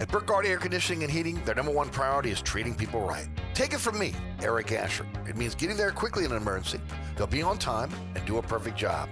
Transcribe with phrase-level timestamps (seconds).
[0.00, 3.26] At Burkhardt Air Conditioning and Heating, their number one priority is treating people right.
[3.52, 5.04] Take it from me, Eric Asher.
[5.26, 6.80] It means getting there quickly in an emergency.
[7.16, 9.08] They'll be on time and do a perfect job.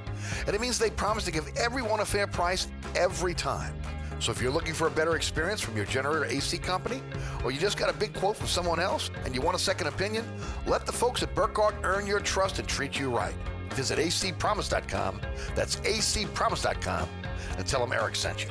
[0.47, 3.75] And it means they promise to give everyone a fair price every time.
[4.20, 7.03] So if you're looking for a better experience from your generator AC company,
[7.42, 9.89] or you just got a big quote from someone else and you want a second
[9.89, 10.25] opinion,
[10.66, 13.34] let the folks at Burkhardt earn your trust and treat you right.
[13.70, 15.20] Visit acpromise.com.
[15.56, 17.09] That's acpromise.com
[17.59, 18.50] and tell them Eric sent you.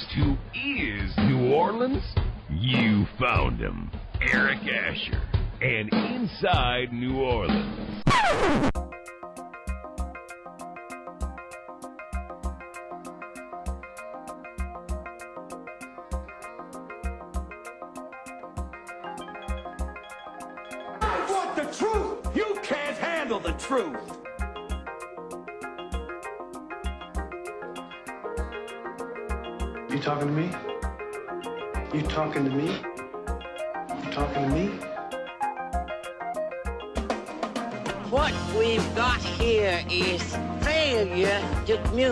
[0.00, 2.02] who is New Orleans?
[2.48, 3.90] You found him.
[4.22, 5.20] Eric Asher.
[5.60, 7.20] And Inside New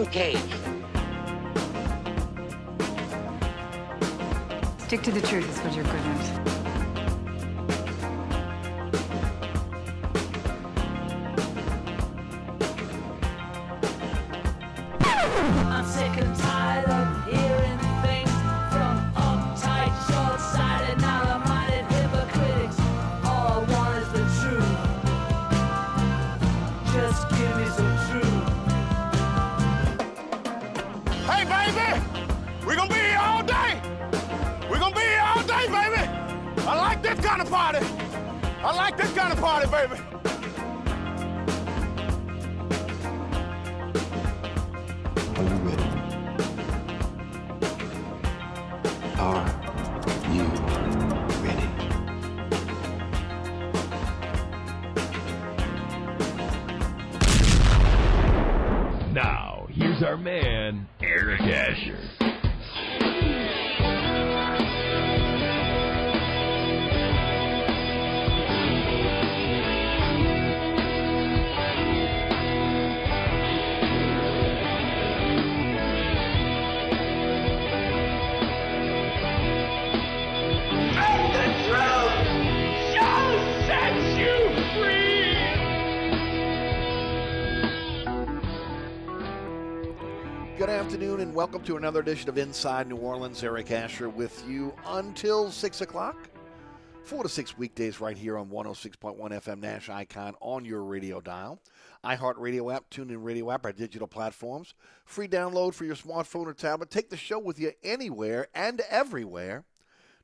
[0.04, 0.36] communicate.
[4.78, 6.59] Stick to the truth is what you're good at.
[37.16, 37.78] This kind of party.
[38.62, 40.19] I like this kind of party, baby.
[91.50, 93.42] Welcome to another edition of Inside New Orleans.
[93.42, 96.30] Eric Asher with you until 6 o'clock.
[97.02, 101.60] Four to six weekdays right here on 106.1 FM Nash Icon on your radio dial.
[102.04, 104.74] iHeartRadio app, TuneIn Radio app, our digital platforms.
[105.04, 106.88] Free download for your smartphone or tablet.
[106.88, 109.64] Take the show with you anywhere and everywhere.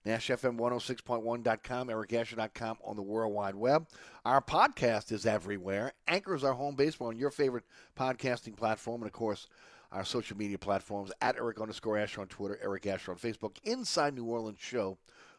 [0.06, 3.88] NashFM106.1.com, ericasher.com on the World Wide Web.
[4.24, 5.92] Our podcast is everywhere.
[6.06, 7.00] Anchor is our home base.
[7.00, 7.64] On your favorite
[7.98, 9.02] podcasting platform.
[9.02, 9.48] And, of course,
[9.92, 14.14] our social media platforms at Eric underscore Asher on Twitter, Eric Asher on Facebook, Inside
[14.14, 14.98] New Orleans Show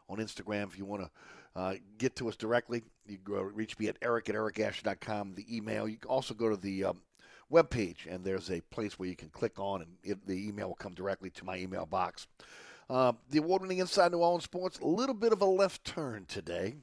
[0.10, 1.10] on Instagram if you want to
[1.56, 2.84] uh, get to us directly.
[3.08, 5.88] You can reach me at eric at ericasher.com, the email.
[5.88, 7.02] You can also go to the um,
[7.52, 10.76] webpage, and there's a place where you can click on, and it, the email will
[10.76, 12.28] come directly to my email box.
[12.90, 16.26] Uh, the award winning Inside New Orleans Sports, a little bit of a left turn
[16.28, 16.76] today,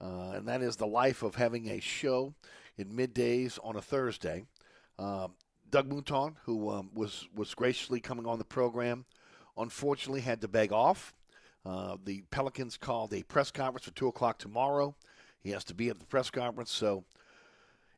[0.00, 2.34] uh, and that is the life of having a show
[2.76, 4.44] in middays on a Thursday.
[4.98, 5.34] Um,
[5.72, 9.06] Doug Mouton, who um, was, was graciously coming on the program,
[9.56, 11.14] unfortunately had to beg off.
[11.64, 14.94] Uh, the Pelicans called a press conference for 2 o'clock tomorrow.
[15.40, 17.04] He has to be at the press conference, so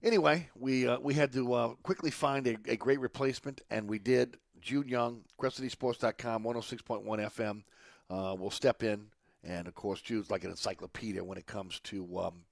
[0.03, 3.99] anyway, we uh, we had to uh, quickly find a, a, great replacement, and we
[3.99, 4.39] did.
[4.61, 7.63] Jude Young, CrescentCitySports.com, 106.1 FM,
[8.09, 9.09] uh, will step in,
[9.43, 12.45] and of course, Jude's like an encyclopedia when it comes to um,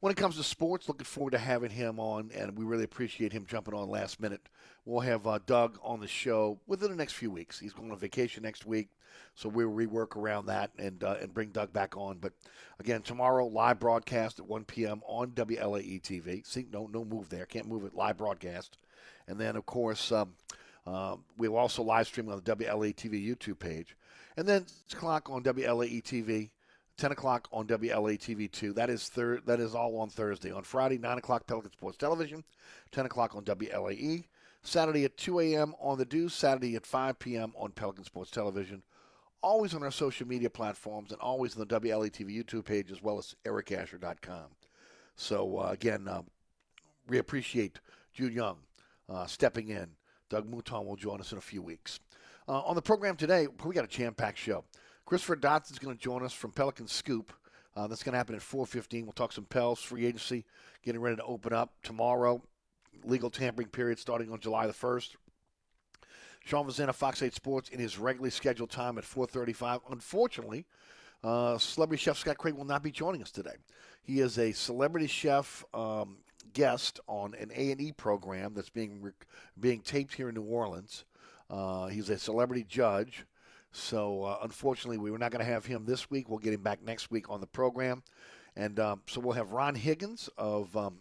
[0.00, 0.88] when it comes to sports.
[0.88, 4.48] Looking forward to having him on, and we really appreciate him jumping on last minute.
[4.84, 7.58] We'll have uh, Doug on the show within the next few weeks.
[7.58, 8.88] He's going on vacation next week,
[9.34, 12.18] so we'll rework around that and uh, and bring Doug back on.
[12.18, 12.32] But
[12.78, 15.02] again, tomorrow live broadcast at 1 p.m.
[15.06, 16.46] on WLAE TV.
[16.46, 17.46] See, no no move there.
[17.46, 17.94] Can't move it.
[17.94, 18.78] Live broadcast,
[19.26, 20.34] and then of course um,
[20.86, 23.96] uh, we'll also live stream on the WLAE TV YouTube page,
[24.36, 26.50] and then 6 o'clock on WLAE TV.
[26.96, 28.72] 10 o'clock on WLA TV 2.
[28.72, 30.50] That is thir- that is all on Thursday.
[30.50, 32.44] On Friday, 9 o'clock, Pelican Sports Television.
[32.92, 34.24] 10 o'clock on WLAE.
[34.62, 35.74] Saturday at 2 a.m.
[35.80, 36.34] on The Deuce.
[36.34, 37.52] Saturday at 5 p.m.
[37.56, 38.82] on Pelican Sports Television.
[39.42, 43.02] Always on our social media platforms and always on the WLA TV YouTube page as
[43.02, 44.46] well as ericasher.com.
[45.14, 46.22] So, uh, again, uh,
[47.06, 47.78] we appreciate
[48.12, 48.56] Jude Young
[49.08, 49.88] uh, stepping in.
[50.28, 52.00] Doug Mouton will join us in a few weeks.
[52.48, 54.64] Uh, on the program today, we got a jam-packed show.
[55.06, 57.32] Christopher Dotson is going to join us from Pelican Scoop.
[57.76, 59.04] Uh, that's going to happen at 4:15.
[59.04, 60.44] We'll talk some Pels free agency,
[60.82, 62.42] getting ready to open up tomorrow.
[63.04, 65.14] Legal tampering period starting on July the 1st.
[66.44, 69.80] Sean Fazende, Fox 8 Sports, in his regularly scheduled time at 4:35.
[69.90, 70.66] Unfortunately,
[71.22, 73.54] uh, celebrity chef Scott Craig will not be joining us today.
[74.02, 76.18] He is a celebrity chef um,
[76.52, 79.12] guest on an A and E program that's being
[79.60, 81.04] being taped here in New Orleans.
[81.48, 83.24] Uh, he's a celebrity judge.
[83.72, 86.28] So uh, unfortunately, we were not going to have him this week.
[86.28, 88.02] We'll get him back next week on the program,
[88.56, 90.98] and um, so we'll have Ron Higgins of um,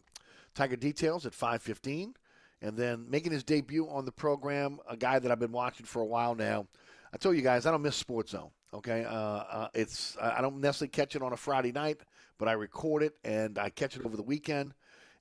[0.54, 2.16] Tiger Details at 5:15,
[2.62, 6.02] and then making his debut on the program, a guy that I've been watching for
[6.02, 6.68] a while now.
[7.14, 8.50] I told you guys I don't miss Sports Zone.
[8.74, 12.02] Okay, uh, uh, it's I don't necessarily catch it on a Friday night,
[12.38, 14.74] but I record it and I catch it over the weekend.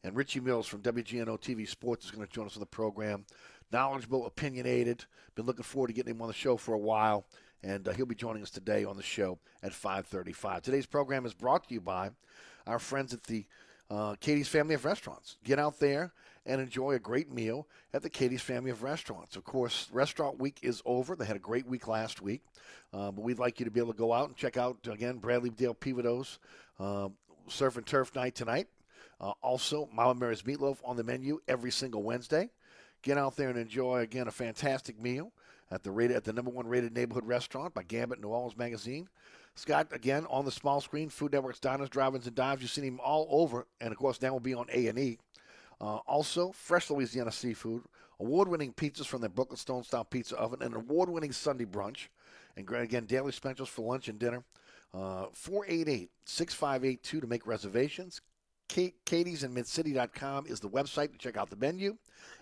[0.03, 3.25] And Richie Mills from WGNO TV Sports is going to join us on the program.
[3.75, 5.05] Knowledgeable, opinionated.
[5.35, 7.27] Been looking forward to getting him on the show for a while
[7.61, 10.63] and uh, he'll be joining us today on the show at 5:35.
[10.63, 12.11] Today's program is brought to you by
[12.69, 13.45] our friends at the
[13.91, 15.39] uh, Katie's Family of Restaurants.
[15.43, 16.13] Get out there
[16.47, 19.35] and enjoy a great meal at the Katie's Family of Restaurants.
[19.35, 21.17] Of course, Restaurant Week is over.
[21.17, 22.43] They had a great week last week,
[22.93, 25.19] uh, but we'd like you to be able to go out and check out again
[25.19, 26.39] Bradley Dale Pivoto's
[26.79, 27.09] uh,
[27.49, 28.69] Surf and Turf Night tonight.
[29.21, 32.51] Uh, also, Mama Mary's Meatloaf on the menu every single Wednesday.
[33.05, 35.31] Get out there and enjoy again a fantastic meal
[35.71, 39.09] at the rated, at the number one rated neighborhood restaurant by Gambit New Orleans Magazine.
[39.55, 42.63] Scott again on the small screen, Food Network's Diners, Drive-ins, and Dives.
[42.63, 45.19] You've seen him all over, and of course now will be on A and E.
[45.83, 47.83] Uh, also, fresh Louisiana seafood,
[48.21, 52.09] award-winning pizzas from the Brooklyn Stone Style Pizza Oven, and an award-winning Sunday brunch.
[52.57, 54.45] And again, daily specials for lunch and dinner.
[54.95, 58.23] Uh, 488 6582 to make reservations.
[58.69, 61.97] Katie's in midcity.com is the website to check out the menu.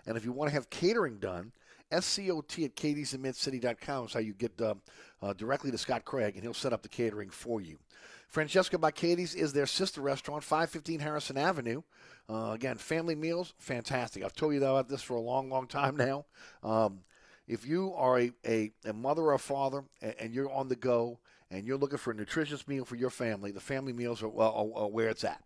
[0.05, 1.51] And if you want to have catering done,
[1.91, 4.75] SCOT at katie'sandmidcity.com is how you get uh,
[5.21, 7.77] uh, directly to Scott Craig, and he'll set up the catering for you.
[8.29, 11.83] Francesca by Katie's is their sister restaurant, 515 Harrison Avenue.
[12.27, 14.23] Uh, again, family meals, fantastic.
[14.23, 16.25] I've told you about this for a long, long time now.
[16.63, 17.01] Um,
[17.47, 20.77] if you are a, a, a, mother or a father and, and, you're on the
[20.77, 21.19] go
[21.51, 24.69] and you're looking for a nutritious meal for your family, the family meals are, are,
[24.75, 25.43] are where it's at.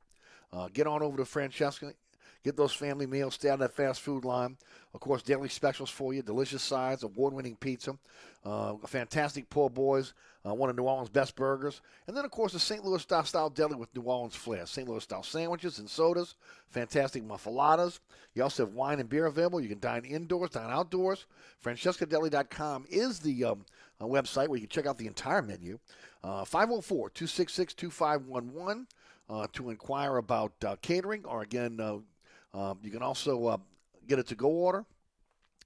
[0.51, 1.93] Uh, get on over to Francesca
[2.47, 4.57] Get those family meals, stay on that fast food line.
[4.93, 7.97] Of course, daily specials for you, delicious sides, award winning pizza,
[8.45, 10.13] uh, fantastic poor boys,
[10.45, 11.81] uh, one of New Orleans' best burgers.
[12.07, 12.85] And then, of course, the St.
[12.85, 14.65] Louis style deli with New Orleans flair.
[14.65, 14.87] St.
[14.87, 16.35] Louis style sandwiches and sodas,
[16.69, 17.99] fantastic muffaladas.
[18.33, 19.59] You also have wine and beer available.
[19.59, 21.25] You can dine indoors, dine outdoors.
[21.63, 23.65] FrancescaDeli.com is the um,
[23.99, 25.79] uh, website where you can check out the entire menu.
[26.23, 28.96] Uh, 504 266 2511 uh,
[29.53, 31.79] to inquire about uh, catering or, again,
[32.53, 33.57] um, you can also uh,
[34.07, 34.85] get a to go order.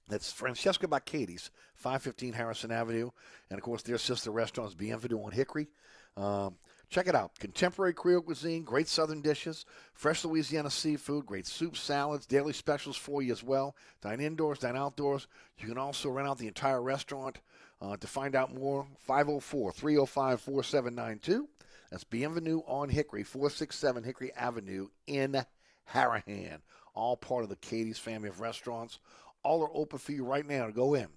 [0.08, 3.10] That's Francesca by Katie's, 515 Harrison Avenue.
[3.50, 5.68] And of course, their sister restaurant is Bienvenue on Hickory.
[6.16, 6.56] Um,
[6.90, 7.38] check it out.
[7.38, 9.64] Contemporary Creole cuisine, great southern dishes,
[9.94, 13.74] fresh Louisiana seafood, great soup, salads, daily specials for you as well.
[14.02, 15.28] Dine indoors, dine outdoors.
[15.58, 17.38] You can also rent out the entire restaurant.
[17.80, 21.48] Uh, to find out more, 504 305 4792.
[21.92, 25.44] That's Bienvenue on Hickory, 467 Hickory Avenue in
[25.92, 26.60] Harahan.
[26.94, 28.98] All part of the Katie's family of restaurants.
[29.42, 31.08] All are open for you right now to go in.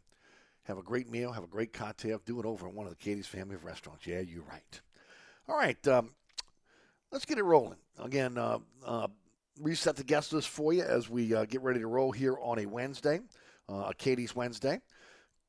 [0.63, 2.98] Have a great meal, have a great cocktail, do it over at one of the
[2.98, 4.05] Katie's family of restaurants.
[4.05, 4.82] Yeah, you're right.
[5.48, 6.10] All right, um,
[7.10, 7.79] let's get it rolling.
[8.03, 9.08] Again, uh, uh,
[9.62, 12.60] reset the guest list for you as we uh, get ready to roll here on
[12.60, 13.22] a Wednesday,
[13.70, 14.82] uh, a Katie's Wednesday.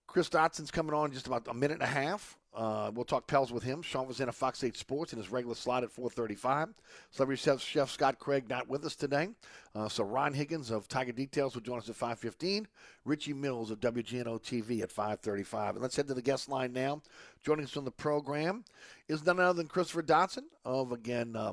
[0.06, 2.35] Chris Dotson's coming on in just about a minute and a half.
[2.56, 3.82] Uh, we'll talk Pels with him.
[3.82, 6.70] Sean Fazende Fox 8 Sports in his regular slot at 435.
[7.10, 9.28] Celebrity chef, chef Scott Craig not with us today.
[9.74, 12.66] Uh, so Ron Higgins of Tiger Details will join us at 515.
[13.04, 15.74] Richie Mills of WGNO TV at 535.
[15.74, 17.02] And let's head to the guest line now.
[17.44, 18.64] Joining us on the program
[19.06, 21.52] is none other than Christopher Dotson of, again, uh,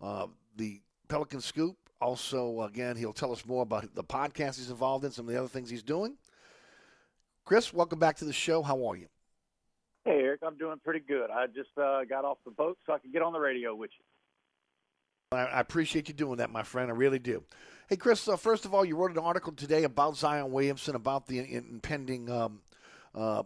[0.00, 1.76] uh, the Pelican Scoop.
[2.00, 5.38] Also, again, he'll tell us more about the podcast he's involved in, some of the
[5.38, 6.16] other things he's doing.
[7.44, 8.62] Chris, welcome back to the show.
[8.62, 9.08] How are you?
[10.28, 11.30] Eric, I'm doing pretty good.
[11.30, 13.90] I just uh, got off the boat so I could get on the radio with
[13.98, 15.38] you.
[15.38, 16.90] I, I appreciate you doing that, my friend.
[16.90, 17.42] I really do.
[17.88, 21.26] Hey, Chris, uh, first of all, you wrote an article today about Zion Williamson, about
[21.26, 22.60] the impending um,
[23.14, 23.44] uh,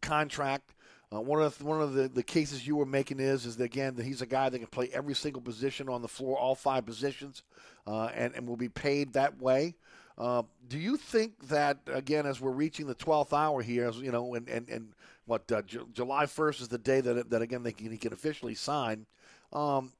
[0.00, 0.72] contract.
[1.14, 3.64] Uh, one of the, one of the, the cases you were making is is that
[3.64, 6.54] again that he's a guy that can play every single position on the floor, all
[6.54, 7.42] five positions,
[7.86, 9.74] uh, and and will be paid that way.
[10.18, 14.12] Uh, do you think that again, as we're reaching the twelfth hour here, as you
[14.12, 14.92] know, and and, and
[15.24, 18.12] what uh, J- July first is the day that that again they can, he can
[18.12, 19.06] officially sign.
[19.52, 19.92] Um,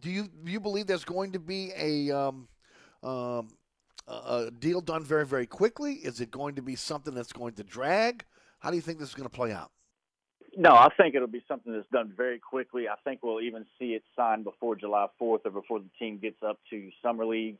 [0.00, 2.48] do you do you believe there's going to be a um,
[3.02, 3.48] um,
[4.08, 5.94] a deal done very very quickly?
[5.94, 8.24] Is it going to be something that's going to drag?
[8.58, 9.70] How do you think this is going to play out?
[10.56, 12.88] No, I think it'll be something that's done very quickly.
[12.88, 16.42] I think we'll even see it signed before July 4th or before the team gets
[16.42, 17.56] up to summer league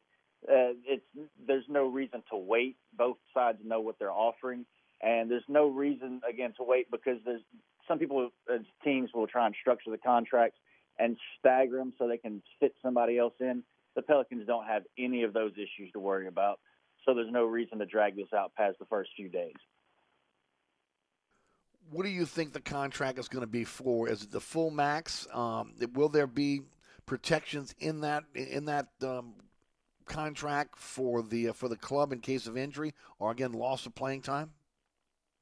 [0.49, 1.05] uh, it's
[1.47, 2.77] there's no reason to wait.
[2.97, 4.65] Both sides know what they're offering,
[5.03, 7.43] and there's no reason again to wait because there's
[7.87, 10.59] some people as teams will try and structure the contracts
[10.99, 13.63] and stagger them so they can fit somebody else in.
[13.97, 16.61] The Pelicans don't have any of those issues to worry about,
[17.05, 19.55] so there's no reason to drag this out past the first few days.
[21.91, 24.09] What do you think the contract is going to be for?
[24.09, 25.27] Is it the full max?
[25.35, 26.63] Um, will there be
[27.05, 29.35] protections in that in that um,
[30.11, 33.95] contract for the uh, for the club in case of injury or again loss of
[33.95, 34.51] playing time?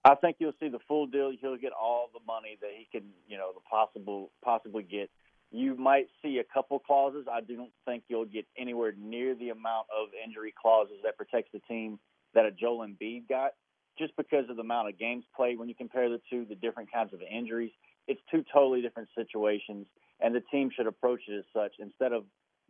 [0.04, 1.32] I think you'll see the full deal.
[1.40, 5.10] He'll get all the money that he can, you know, the possible possibly get.
[5.50, 7.26] You might see a couple clauses.
[7.30, 11.60] I don't think you'll get anywhere near the amount of injury clauses that protects the
[11.60, 11.98] team
[12.34, 13.52] that a Joel Embiid got,
[13.98, 15.58] just because of the amount of games played.
[15.58, 17.72] When you compare the two, the different kinds of injuries,
[18.06, 19.86] it's two totally different situations,
[20.20, 22.24] and the team should approach it as such instead of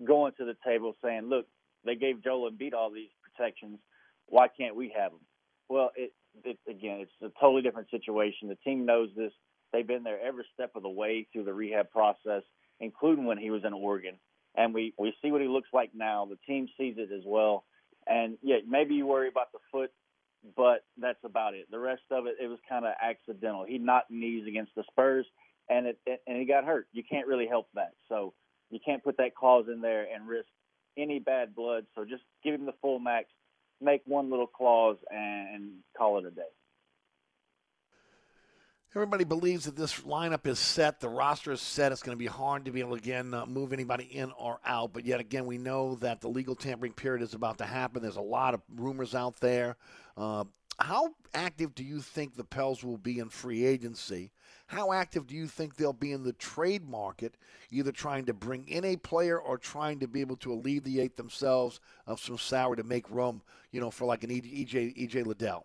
[0.04, 1.46] going to the table saying, "Look,
[1.88, 3.78] they gave Joel Embiid all these protections.
[4.26, 5.20] Why can't we have them?
[5.68, 6.12] Well, it,
[6.44, 8.48] it again, it's a totally different situation.
[8.48, 9.32] The team knows this.
[9.72, 12.42] They've been there every step of the way through the rehab process,
[12.80, 14.14] including when he was in Oregon.
[14.54, 16.26] And we we see what he looks like now.
[16.26, 17.64] The team sees it as well.
[18.06, 19.90] And yeah, maybe you worry about the foot,
[20.56, 21.66] but that's about it.
[21.70, 23.64] The rest of it, it was kind of accidental.
[23.66, 25.26] He knocked knees against the Spurs,
[25.68, 26.86] and it, it and he got hurt.
[26.92, 27.92] You can't really help that.
[28.08, 28.34] So
[28.70, 30.48] you can't put that clause in there and risk
[30.98, 31.86] any bad blood.
[31.94, 33.28] So just give him the full max,
[33.80, 36.42] make one little clause, and call it a day.
[38.94, 40.98] Everybody believes that this lineup is set.
[40.98, 41.92] The roster is set.
[41.92, 44.60] It's going to be hard to be able to again uh, move anybody in or
[44.64, 44.94] out.
[44.94, 48.00] But yet again, we know that the legal tampering period is about to happen.
[48.00, 49.76] There's a lot of rumors out there.
[50.16, 50.44] Uh,
[50.80, 54.32] how active do you think the Pels will be in free agency?
[54.68, 57.34] How active do you think they'll be in the trade market,
[57.70, 61.80] either trying to bring in a player or trying to be able to alleviate themselves
[62.06, 63.40] of some salary to make room,
[63.72, 65.64] you know, for like an EJ EJ Liddell?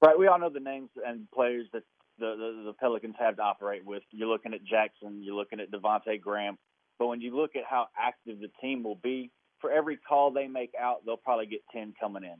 [0.00, 0.16] Right.
[0.16, 1.82] We all know the names and players that
[2.20, 4.04] the, the, the Pelicans have to operate with.
[4.12, 5.18] You're looking at Jaxson.
[5.24, 6.58] You're looking at Devonte Graham.
[7.00, 10.46] But when you look at how active the team will be, for every call they
[10.46, 12.36] make out, they'll probably get ten coming in.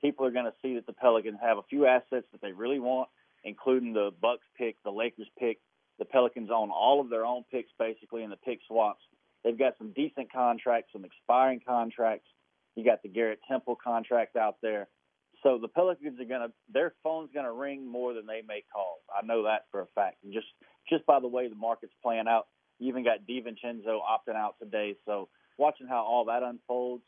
[0.00, 2.80] People are going to see that the Pelicans have a few assets that they really
[2.80, 3.10] want
[3.44, 5.58] including the Bucks pick, the Lakers pick.
[5.98, 9.02] The Pelicans own all of their own picks basically in the pick swaps.
[9.44, 12.26] They've got some decent contracts, some expiring contracts.
[12.74, 14.88] You got the Garrett Temple contract out there.
[15.42, 19.00] So the Pelicans are gonna their phone's gonna ring more than they make calls.
[19.14, 20.18] I know that for a fact.
[20.24, 20.46] And just
[20.88, 22.46] just by the way the market's playing out,
[22.78, 24.96] you even got DiVincenzo opting out today.
[25.06, 25.28] So
[25.58, 27.04] watching how all that unfolds,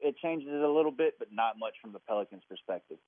[0.00, 2.98] it changes it a little bit, but not much from the Pelicans' perspective.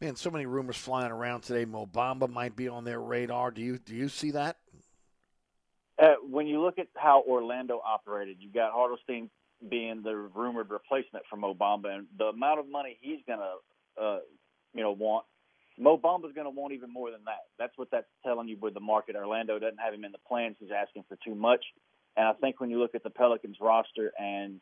[0.00, 1.66] Man, so many rumors flying around today.
[1.66, 3.50] Mo Bamba might be on their radar.
[3.50, 4.56] Do you do you see that?
[5.98, 9.28] Uh, when you look at how Orlando operated, you got Hartenstein
[9.68, 14.02] being the rumored replacement for Mo Bamba, and the amount of money he's going to,
[14.02, 14.18] uh,
[14.72, 15.26] you know, want.
[15.78, 17.40] Mo Bamba's going to want even more than that.
[17.58, 19.16] That's what that's telling you with the market.
[19.16, 20.56] Orlando doesn't have him in the plans.
[20.58, 21.64] He's asking for too much.
[22.16, 24.60] And I think when you look at the Pelicans roster and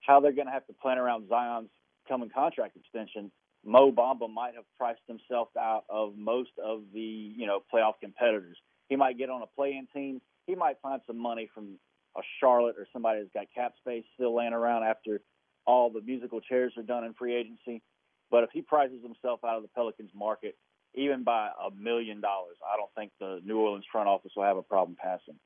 [0.00, 1.70] how they're going to have to plan around Zion's
[2.08, 3.32] coming contract extension,
[3.66, 8.56] Mo Bamba might have priced himself out of most of the you know playoff competitors.
[8.88, 10.22] He might get on a play-in team.
[10.46, 11.78] He might find some money from
[12.16, 15.20] a Charlotte or somebody that's got cap space still laying around after
[15.66, 17.82] all the musical chairs are done in free agency.
[18.30, 20.56] But if he prices himself out of the Pelicans market,
[20.94, 24.56] even by a million dollars, I don't think the New Orleans front office will have
[24.56, 25.38] a problem passing.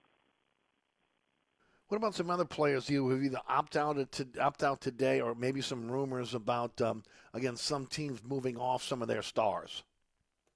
[1.91, 5.35] What about some other players you have either opt out to opt out today, or
[5.35, 7.03] maybe some rumors about um,
[7.35, 9.83] again some teams moving off some of their stars?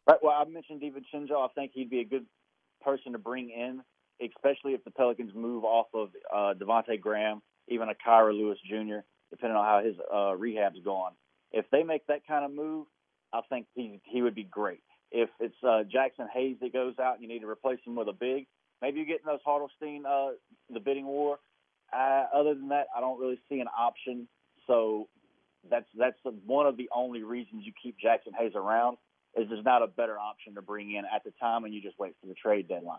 [0.06, 0.20] Right.
[0.22, 1.32] Well, I mentioned DiVincenzo.
[1.32, 2.24] I think he'd be a good
[2.84, 3.82] person to bring in,
[4.24, 8.98] especially if the Pelicans move off of uh, Devonte Graham, even a Kira Lewis Jr.,
[9.30, 11.14] depending on how his uh, rehab's going.
[11.50, 12.86] If they make that kind of move,
[13.32, 14.84] I think he he would be great.
[15.10, 18.06] If it's uh, Jaxson Hayes that goes out and you need to replace him with
[18.06, 18.46] a big,
[18.82, 20.32] Maybe you're getting those Hartenstein, uh,
[20.72, 21.38] the bidding war.
[21.92, 24.26] Other than that, I don't really see an option.
[24.66, 25.08] So
[25.70, 28.96] that's that's one of the only reasons you keep Jaxson Hayes around
[29.36, 31.98] is there's not a better option to bring in at the time, and you just
[31.98, 32.98] wait for the trade deadline.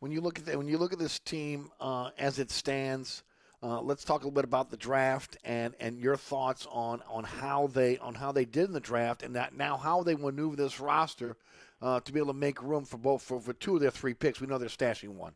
[0.00, 3.22] When you look at the, when you look at this team uh, as it stands,
[3.62, 7.24] uh, let's talk a little bit about the draft and, and your thoughts on, on
[7.24, 10.56] how they on how they did in the draft and that now how they maneuver
[10.56, 11.36] this roster
[11.84, 14.14] uh, to be able to make room for both for, for two of their three
[14.14, 14.40] picks.
[14.40, 15.34] We know they're stashing one.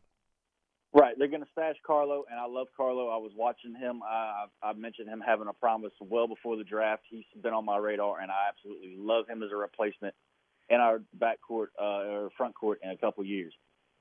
[0.91, 3.13] Right, they're going to stash Karlo, and I love Karlo.
[3.13, 4.01] I was watching him.
[4.03, 7.03] I, I mentioned him having a promise well before the draft.
[7.07, 10.15] He's been on my radar, and I absolutely love him as a replacement
[10.67, 13.53] in our backcourt uh, or front court in a couple years.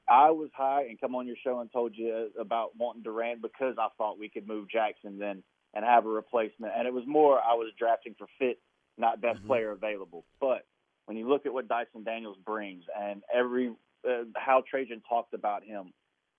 [0.08, 3.74] I was high and come on your show and told you about wanting Durant because
[3.78, 5.42] I thought we could move Jaxson then
[5.74, 6.72] and have a replacement.
[6.74, 8.58] And it was more I was drafting for fit,
[8.96, 9.48] not best mm-hmm.
[9.48, 10.24] player available.
[10.40, 10.64] But
[11.08, 13.72] when you look at what Dyson Daniels brings and every
[14.06, 15.94] uh, how Trajan talked about him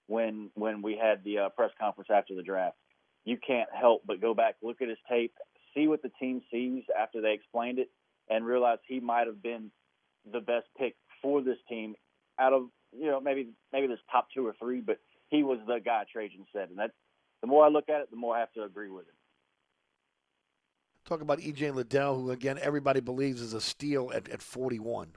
[0.05, 2.77] when when we had the uh, press conference after the draft,
[3.25, 5.34] you can't help but go back, look at his tape,
[5.75, 7.89] see what the team sees after they explained it,
[8.29, 9.71] and realize he might have been
[10.32, 11.95] the best pick for this team
[12.39, 15.79] out of you know maybe maybe this top two or three, but he was the
[15.84, 16.91] guy Trajan said, and that
[17.41, 19.15] the more I look at it, the more I have to agree with it.
[21.10, 25.08] Talk about EJ Liddell, who again everybody believes is a steal at, at 41.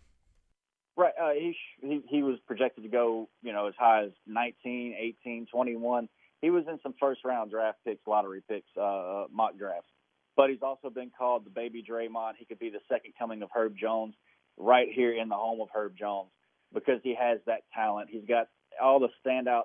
[0.97, 4.95] Right, uh, he, he he was projected to go, you know, as high as 19,
[4.99, 6.09] 18, 21.
[6.41, 9.91] He was in some first round draft picks, lottery picks, uh, uh, mock drafts.
[10.35, 12.37] But he's also been called the baby Draymond.
[12.39, 14.15] He could be the second coming of Herb Jones,
[14.57, 16.31] right here in the home of Herb Jones,
[16.73, 18.09] because he has that talent.
[18.11, 18.49] He's got
[18.83, 19.65] all the standout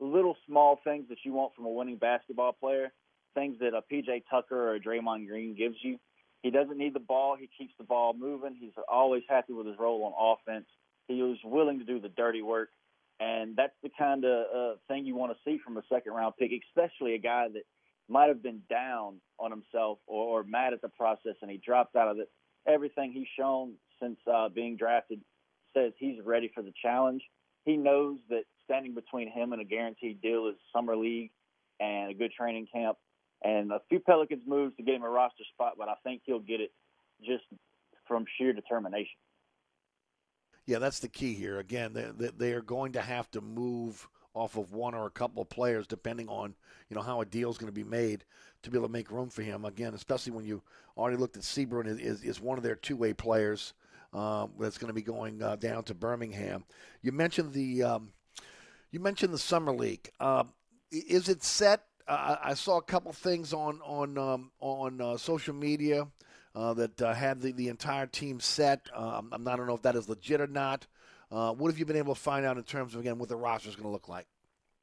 [0.00, 2.92] little small things that you want from a winning basketball player
[3.38, 5.98] things that a PJ Tucker or a Draymond Green gives you.
[6.42, 7.36] He doesn't need the ball.
[7.38, 8.56] He keeps the ball moving.
[8.58, 10.66] He's always happy with his role on offense.
[11.06, 12.68] He was willing to do the dirty work,
[13.18, 16.34] and that's the kind of uh, thing you want to see from a second round
[16.38, 17.62] pick, especially a guy that
[18.08, 21.96] might have been down on himself or, or mad at the process, and he dropped
[21.96, 22.30] out of it.
[22.66, 25.20] Everything he's shown since uh, being drafted
[25.74, 27.22] says he's ready for the challenge.
[27.64, 31.30] He knows that standing between him and a guaranteed deal is summer league
[31.80, 32.98] and a good training camp
[33.42, 36.40] and a few Pelicans moves to get him a roster spot, but I think he'll
[36.40, 36.72] get it
[37.24, 37.44] just
[38.06, 39.18] from sheer determination.
[40.66, 41.58] Yeah, that's the key here.
[41.58, 45.42] Again, they, they are going to have to move off of one or a couple
[45.42, 46.54] of players, depending on
[46.88, 48.24] you know how a deal is going to be made
[48.62, 49.64] to be able to make room for him.
[49.64, 50.62] Again, especially when you
[50.96, 53.72] already looked at Seabron is, is one of their two way players
[54.12, 56.64] um, that's going to be going uh, down to Birmingham.
[57.02, 58.12] You mentioned the um,
[58.90, 60.10] you mentioned the summer league.
[60.20, 60.44] Uh,
[60.90, 65.54] is it set I, I saw a couple things on on um, on uh, social
[65.54, 66.06] media
[66.54, 68.88] uh, that uh, had the, the entire team set.
[68.94, 70.86] Um, I don't know if that is legit or not.
[71.30, 73.36] Uh, what have you been able to find out in terms of again what the
[73.36, 74.26] roster is going to look like?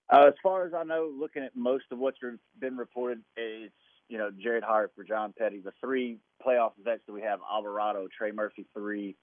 [0.09, 2.19] Uh, as far as I know, looking at most of what's
[2.59, 3.73] been reported, it's
[4.07, 8.31] you know Jared Harper John Petty, the three playoff vets that we have: Alvarado, Trey
[8.31, 9.15] Murphy, three,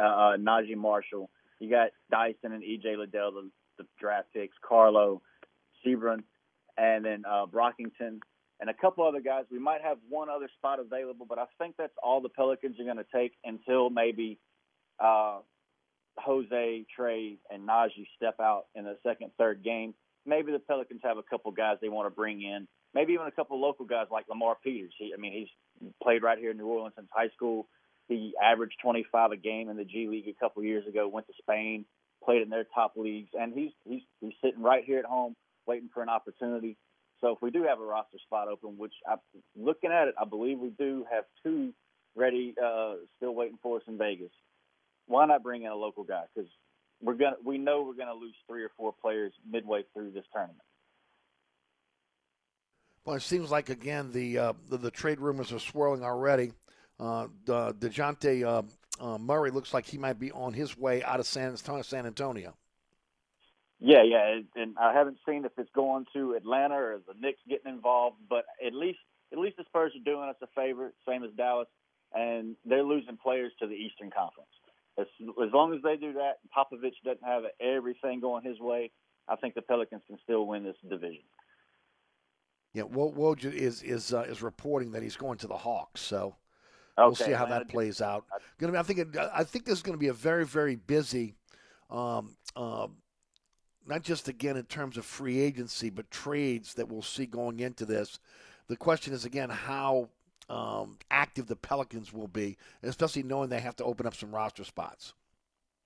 [0.00, 1.30] Naji Marshall.
[1.60, 5.20] You got Dyson and EJ Liddell, the, the draft picks, Karlo,
[5.84, 6.24] Seabron,
[6.76, 8.20] and then uh, Brockington
[8.60, 9.44] and a couple other guys.
[9.50, 12.84] We might have one other spot available, but I think that's all the Pelicans are
[12.84, 14.38] going to take until maybe
[15.00, 15.38] uh,
[16.18, 19.94] Jose, Trey, and Naji step out in the second, third game.
[20.26, 22.66] Maybe the Pelicans have a couple guys they want to bring in.
[22.94, 24.94] Maybe even a couple local guys like Lamar Peters.
[24.98, 27.66] He, I mean, he's played right here in New Orleans since high school.
[28.08, 31.08] He averaged 25 a game in the G League a couple years ago.
[31.08, 31.84] Went to Spain,
[32.24, 35.34] played in their top leagues, and he's he's he's sitting right here at home
[35.66, 36.76] waiting for an opportunity.
[37.20, 39.18] So if we do have a roster spot open, which I'm
[39.56, 41.72] looking at it, I believe we do have two
[42.14, 44.32] ready, uh, still waiting for us in Vegas.
[45.06, 46.24] Why not bring in a local guy?
[46.34, 46.50] Because
[47.02, 50.60] we're gonna we know we're gonna lose three or four players midway through this tournament.
[53.04, 56.52] Well, it seems like again the uh, the, the, trade rumors are swirling already.
[56.98, 58.62] Uh, Dejounte uh,
[59.04, 61.56] uh, Murray looks like he might be on his way out of San.
[61.56, 62.54] San Antonio.
[63.80, 67.72] Yeah, yeah, and I haven't seen if it's going to Atlanta or the Knicks getting
[67.72, 68.98] involved, but at least
[69.32, 71.68] at least the Spurs are doing us a favor, same as Dallas,
[72.14, 74.48] and they're losing players to the Eastern Conference.
[74.96, 75.06] As,
[75.44, 78.92] as long as they do that, Popovich doesn't have everything going his way.
[79.28, 81.22] I think the Pelicans can still win this division.
[82.74, 86.36] Yeah, Woj is is uh, is reporting that he's going to the Hawks, so
[86.98, 87.06] okay.
[87.06, 88.24] we'll see how that plays out.
[88.58, 90.74] Going to be, I think it, I think there's going to be a very very
[90.74, 91.36] busy,
[91.88, 92.88] um, uh,
[93.86, 97.84] not just again in terms of free agency, but trades that we'll see going into
[97.84, 98.18] this.
[98.68, 100.08] The question is again how
[100.48, 104.64] um, active the Pelicans will be, especially knowing they have to open up some roster
[104.64, 105.14] spots.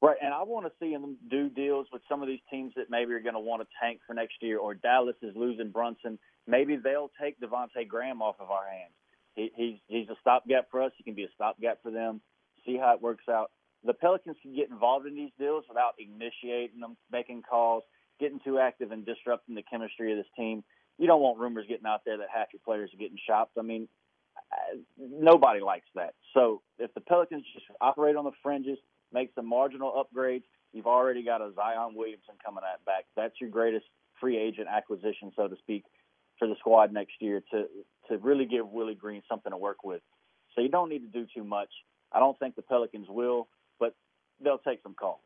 [0.00, 2.88] Right, and I want to see them do deals with some of these teams that
[2.88, 6.20] maybe are going to want to tank for next year, or Dallas is losing Brunson.
[6.46, 8.92] Maybe they'll take Devonte Graham off of our hands.
[9.34, 10.92] He, he's he's a stopgap for us.
[10.96, 12.20] He can be a stopgap for them.
[12.64, 13.50] See how it works out.
[13.88, 17.85] The Pelicans can get involved in these deals without initiating them, making calls,
[18.20, 20.62] getting too active, and disrupting the chemistry of this team.
[20.98, 23.57] You don't want rumors getting out there that half your players are getting shopped.
[23.59, 23.88] I mean,
[24.98, 26.12] nobody likes that.
[26.35, 28.77] So if the Pelicans just operate on the fringes,
[29.11, 33.07] make some marginal upgrades, you've already got a Zion Williamson coming at back.
[33.16, 33.87] That's your greatest
[34.20, 35.85] free agent acquisition, so to speak,
[36.38, 37.64] for the squad next year to
[38.09, 40.03] to really give Willie Green something to work with.
[40.55, 41.70] So you don't need to do too much.
[42.12, 43.48] I don't think the Pelicans will,
[44.42, 45.20] they'll take some calls.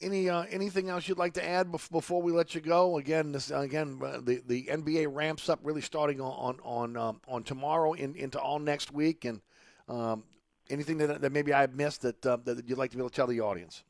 [0.00, 2.98] Any uh, anything else you'd like to add before we let you go?
[2.98, 7.44] Again, this again uh, the the NBA ramps up really starting on on um, on
[7.44, 9.40] tomorrow in, into all next week, and
[9.88, 10.24] um,
[10.70, 13.14] anything that, that maybe I missed that uh, that you'd like to be able to
[13.14, 13.84] tell the audience.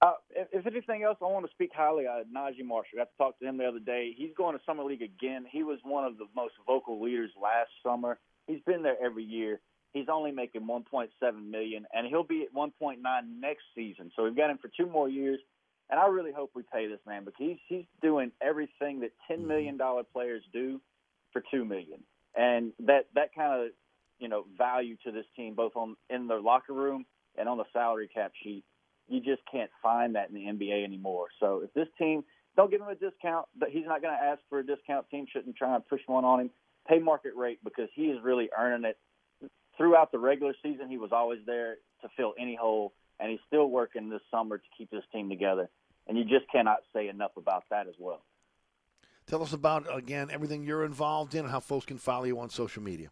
[0.00, 2.96] Uh, if, if, anything else, I want to speak highly of Naji Marshall.
[2.96, 4.14] I got to talk to him the other day.
[4.16, 5.44] He's going to summer league again.
[5.50, 8.18] He was one of the most vocal leaders last summer.
[8.46, 9.60] He's been there every year.
[9.98, 11.08] He's only making 1.7
[11.50, 12.98] million, and he'll be at 1.9
[13.40, 14.12] next season.
[14.14, 15.40] So we've got him for two more years,
[15.90, 19.38] and I really hope we pay this man because he's he's doing everything that 10
[19.38, 19.48] mm-hmm.
[19.48, 20.80] million dollar players do
[21.32, 22.04] for two million,
[22.36, 23.70] and that that kind of
[24.20, 27.04] you know value to this team both on in their locker room
[27.36, 28.64] and on the salary cap sheet.
[29.08, 31.26] You just can't find that in the NBA anymore.
[31.40, 32.22] So if this team
[32.56, 35.08] don't give him a discount, but he's not going to ask for a discount.
[35.10, 36.50] Team shouldn't try and push one on him.
[36.86, 38.98] Pay market rate because he is really earning it
[39.78, 43.70] throughout the regular season, he was always there to fill any hole, and he's still
[43.70, 45.70] working this summer to keep this team together.
[46.06, 48.22] And you just cannot say enough about that as well.
[49.26, 52.48] Tell us about again everything you're involved in and how folks can follow you on
[52.48, 53.10] social media.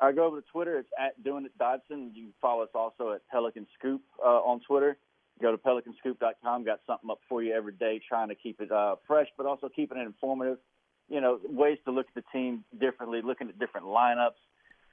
[0.00, 0.78] I go over to Twitter.
[0.78, 2.14] It's at doing it Dotson.
[2.14, 4.96] You can follow us also at Pelican Scoop uh, on Twitter.
[5.40, 6.64] Go to pelicanscoop.com.
[6.64, 9.68] Got something up for you every day, trying to keep it uh, fresh, but also
[9.68, 10.58] keeping it informative.
[11.08, 14.40] You know, ways to look at the team differently, looking at different lineups,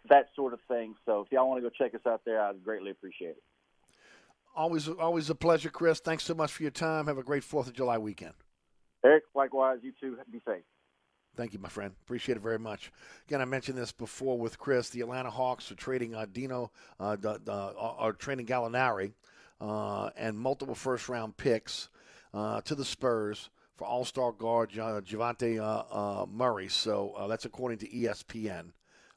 [0.10, 0.96] that sort of thing.
[1.06, 3.44] So if y'all want to go check us out there, I'd greatly appreciate it.
[4.56, 6.00] Always, always a pleasure, Chris.
[6.00, 7.08] Thanks so much for your time.
[7.08, 8.34] Have a great Fourth of July weekend.
[9.04, 9.80] Eric, likewise.
[9.82, 10.18] You too.
[10.32, 10.64] Be safe.
[11.36, 11.94] Thank you, my friend.
[12.04, 12.92] Appreciate it very much.
[13.28, 14.90] Again, I mentioned this before with Chris.
[14.90, 19.14] The Atlanta Hawks are trading uh, Dino, uh, uh, are trading Gallinari,
[19.60, 21.90] uh, and multiple first-round picks
[22.36, 26.68] uh, to the Spurs for All-Star guard Dejounte uh, Murray.
[26.68, 28.72] So that's according to ESPN.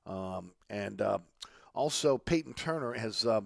[0.06, 1.18] Um, and uh,
[1.74, 3.42] also, Payton Turner has uh,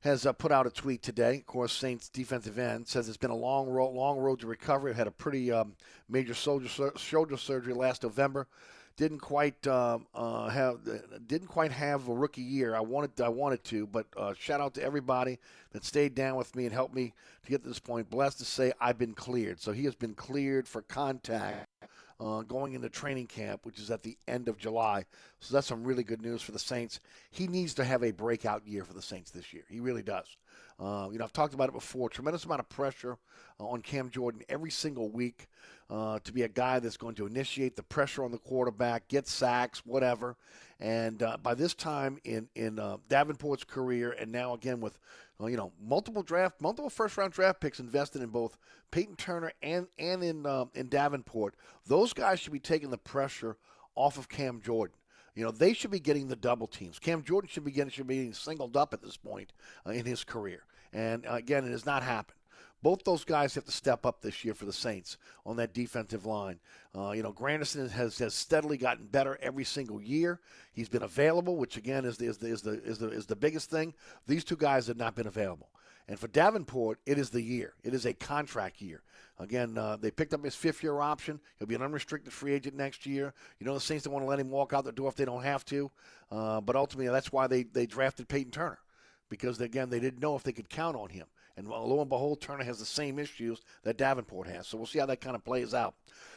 [0.00, 1.36] has uh, put out a tweet today.
[1.36, 4.94] Of course, Saints defensive end says it's been a long road, long road to recovery.
[4.94, 5.74] Had a pretty um,
[6.08, 8.46] major shoulder shoulder surgery last November.
[8.96, 10.78] Didn't quite um, uh, have
[11.26, 12.76] didn't quite have a rookie year.
[12.76, 15.38] I wanted I wanted to, but uh, shout out to everybody
[15.72, 17.12] that stayed down with me and helped me
[17.44, 18.08] to get to this point.
[18.08, 19.60] Blessed to say I've been cleared.
[19.60, 21.66] So he has been cleared for contact
[22.24, 25.04] uh, going into training camp, which is at the end of July.
[25.40, 27.00] So that's some really good news for the Saints.
[27.30, 29.64] He needs to have a breakout year for the Saints this year.
[29.68, 30.26] He really does.
[30.80, 32.08] Uh, you know, I've talked about it before.
[32.08, 33.18] Tremendous amount of pressure
[33.60, 35.48] uh, on Cam Jordan every single week
[35.90, 39.28] uh, to be a guy that's going to initiate the pressure on the quarterback, get
[39.28, 40.36] sacks, whatever.
[40.80, 44.98] And uh, by this time in in uh, Davenport's career, and now again with
[45.40, 48.56] uh, you know multiple draft, multiple first round draft picks invested in both
[48.90, 51.54] Payton Turner and and in in Davenport,
[51.86, 53.56] those guys should be taking the pressure
[53.94, 54.96] off of Cam Jordan.
[55.34, 56.98] You know, they should be getting the double teams.
[56.98, 59.52] Cam Jordan should be getting should be getting singled up at this point
[59.86, 60.64] uh, in his career.
[60.92, 62.38] And uh, again, it has not happened.
[62.84, 65.16] Both those guys have to step up this year for the Saints
[65.46, 66.60] on that defensive line.
[66.94, 70.38] Uh, you know, Granderson has, has steadily gotten better every single year.
[70.74, 73.36] He's been available, which again is the, is the, is the, is the, is the
[73.36, 73.94] biggest thing.
[74.26, 75.70] These two guys have not been available.
[76.08, 77.72] And for Davenport, it is the year.
[77.84, 79.02] It is a contract year.
[79.38, 81.40] Again, uh, they picked up his fifth year option.
[81.58, 83.32] He'll be an unrestricted free agent next year.
[83.60, 85.24] You know, the Saints don't want to let him walk out the door if they
[85.24, 85.90] don't have to.
[86.30, 88.80] Uh, but ultimately, that's why they, they drafted Payton Turner
[89.30, 91.24] because, again, they didn't know if they could count on him.
[91.56, 94.66] And lo and behold, Turner has the same issues that Davenport has.
[94.66, 95.94] So we'll see how that kind of plays out.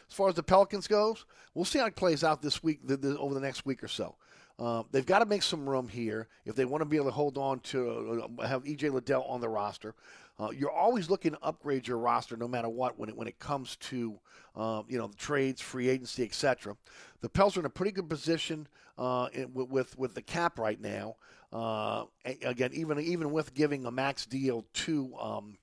[0.09, 2.97] As far as the Pelicans goes, we'll see how it plays out this week, the,
[2.97, 4.15] the, over the next week or so.
[4.59, 7.11] Uh, they've got to make some room here if they want to be able to
[7.11, 9.93] hold on to uh, have EJ Liddell on the roster.
[10.39, 13.37] Uh, you're always looking to upgrade your roster, no matter what, when it when it
[13.39, 14.19] comes to
[14.55, 16.75] um, you know the trades, free agency, etc.
[17.21, 20.79] The Pels are in a pretty good position uh, in, with with the cap right
[20.79, 21.17] now.
[21.51, 22.05] Uh,
[22.43, 25.13] again, even even with giving a max deal to.
[25.19, 25.57] Um,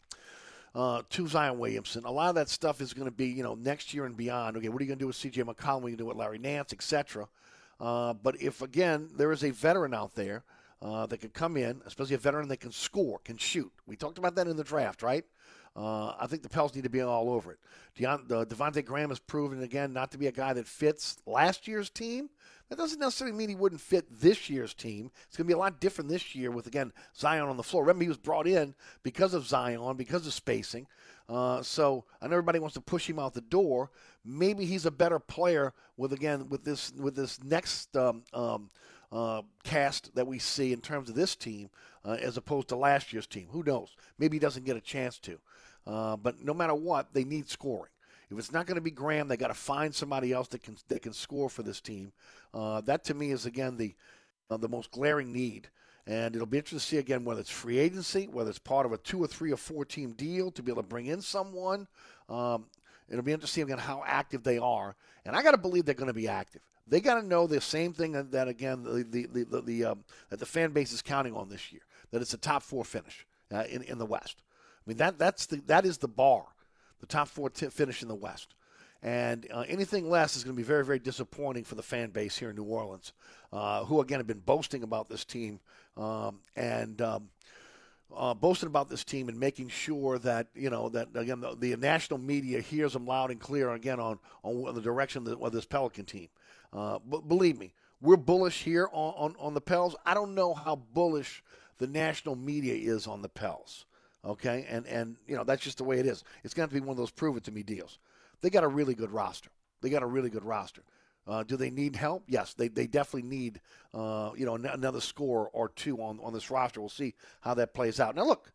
[0.74, 2.04] uh, to Zion Williamson.
[2.04, 4.56] A lot of that stuff is going to be, you know, next year and beyond.
[4.56, 5.44] Okay, what are you going to do with C.J.
[5.44, 5.46] McCollum?
[5.46, 7.28] What are you going to do with Larry Nance, etc.
[7.78, 10.42] Uh, but if again there is a veteran out there
[10.82, 13.72] uh, that could come in, especially a veteran that can score, can shoot.
[13.86, 15.24] We talked about that in the draft, right?
[15.76, 17.58] Uh, I think the Pels need to be all over it.
[17.98, 21.66] Deon, uh, Devonte Graham has proven again not to be a guy that fits last
[21.66, 22.30] year's team.
[22.70, 25.10] That doesn't necessarily mean he wouldn't fit this year's team.
[25.26, 27.82] It's going to be a lot different this year with again Zion on the floor.
[27.82, 30.86] Remember, he was brought in because of Zion, because of spacing.
[31.28, 33.90] Uh, so I know everybody wants to push him out the door.
[34.24, 38.70] Maybe he's a better player with again with this with this next um, um,
[39.12, 41.70] uh, cast that we see in terms of this team
[42.04, 43.48] uh, as opposed to last year's team.
[43.50, 43.94] Who knows?
[44.18, 45.38] Maybe he doesn't get a chance to.
[45.86, 47.90] Uh, but no matter what, they need scoring.
[48.30, 50.76] If it's not going to be Graham, they got to find somebody else that can
[50.88, 52.12] that can score for this team.
[52.52, 53.94] Uh, that to me is again the
[54.50, 55.68] uh, the most glaring need.
[56.06, 58.92] And it'll be interesting to see again whether it's free agency, whether it's part of
[58.92, 61.86] a two or three or four team deal to be able to bring in someone.
[62.28, 62.66] Um,
[63.08, 64.96] it'll be interesting again how active they are.
[65.24, 66.60] And I got to believe they're going to be active.
[66.86, 70.04] They got to know the same thing that, again the the the, the, the um,
[70.28, 71.82] that the fan base is counting on this year.
[72.10, 74.42] That it's a top four finish uh, in in the West.
[74.86, 76.44] I mean that that's the that is the bar,
[77.00, 78.54] the top four t- finish in the West.
[79.02, 82.38] And uh, anything less is going to be very, very disappointing for the fan base
[82.38, 83.12] here in New Orleans,
[83.52, 85.60] uh, who again have been boasting about this team
[85.98, 87.28] um, and um,
[88.16, 91.76] uh, boasting about this team and making sure that you know that again the, the,
[91.76, 96.06] national media hears them loud and clear again on on the direction of this Pelican
[96.06, 96.28] team.
[96.72, 99.94] Uh, but believe me, we're bullish here on, on, on the Pels.
[100.04, 101.42] I don't know how bullish
[101.78, 103.84] the national media is on the Pels.
[104.24, 106.24] Okay, and and you know that's just the way it is.
[106.44, 107.98] It's going to be one of those prove it to me deals.
[108.40, 109.50] They got a really good roster.
[109.82, 110.82] They got a really good roster.
[111.26, 112.24] Uh, do they need help?
[112.28, 113.60] Yes, they, they definitely need
[113.92, 116.80] uh, you know another score or two on, on this roster.
[116.80, 118.14] We'll see how that plays out.
[118.14, 118.52] Now, look,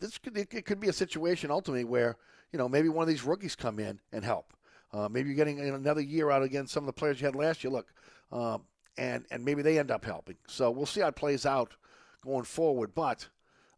[0.00, 2.16] this could it could be a situation ultimately where
[2.52, 4.52] you know maybe one of these rookies come in and help.
[4.92, 7.64] Uh, maybe you're getting another year out against some of the players you had last
[7.64, 7.70] year.
[7.70, 7.92] Look,
[8.30, 8.58] uh,
[8.98, 10.36] and and maybe they end up helping.
[10.46, 11.74] So we'll see how it plays out
[12.22, 12.94] going forward.
[12.94, 13.28] But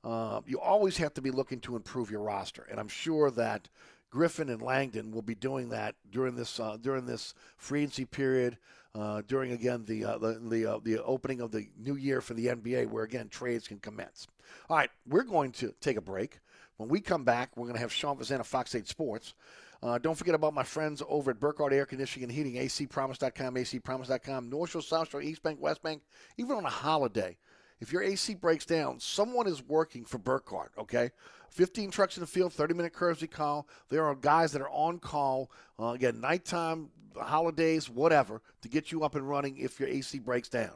[0.05, 3.69] uh, you always have to be looking to improve your roster, and I'm sure that
[4.11, 8.59] Griffin and Langdon will be doing that during this uh, during this free agency period.
[8.95, 12.33] Uh, during again the uh, the the, uh, the, opening of the new year for
[12.33, 14.27] the NBA, where again trades can commence.
[14.71, 16.39] All right, we're going to take a break.
[16.79, 19.35] When we come back, we're going to have Sean Fazan of Fox 8 Sports.
[19.83, 24.49] Uh, don't forget about my friends over at Burkhardt Air Conditioning and Heating, acpromise.com, acpromise.com,
[24.49, 26.03] North Shore, South Shore, East Bank, West Bank,
[26.39, 27.37] even on a holiday.
[27.81, 31.11] If your AC breaks down, someone is working for Burkhardt, okay?
[31.51, 33.69] 15 trucks in the field, 30 minute courtesy call.
[33.89, 39.05] There are guys that are on call, uh, again, nighttime, holidays, whatever, to get you
[39.05, 40.73] up and running if your AC breaks down.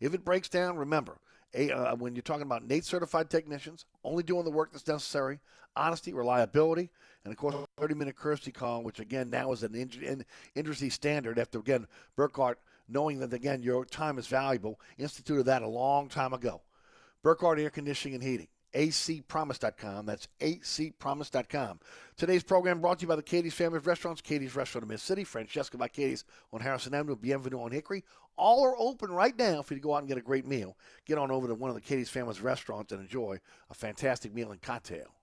[0.00, 1.18] If it breaks down, remember,
[1.54, 5.38] a, uh, when you're talking about NATE certified technicians, only doing the work that's necessary,
[5.76, 6.90] honesty, reliability,
[7.24, 11.58] and of course, 30 minute courtesy call, which again now is an industry standard after,
[11.58, 11.86] again,
[12.16, 12.58] Burkhardt
[12.92, 16.62] knowing that, again, your time is valuable, instituted that a long time ago.
[17.22, 20.06] Burkhardt Air Conditioning and Heating, acpromise.com.
[20.06, 21.80] That's acpromise.com.
[22.16, 25.00] Today's program brought to you by the Katie's Family of Restaurants, Katie's Restaurant in Mid
[25.00, 28.04] City, Francesca by Katie's on Harrison Avenue, Bienvenue on Hickory.
[28.36, 30.76] All are open right now for you to go out and get a great meal.
[31.06, 33.38] Get on over to one of the Katie's Family's restaurants and enjoy
[33.70, 35.14] a fantastic meal and cocktail.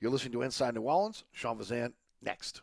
[0.00, 1.24] You're listening to Inside New Orleans.
[1.32, 2.62] Sean Fazan, next.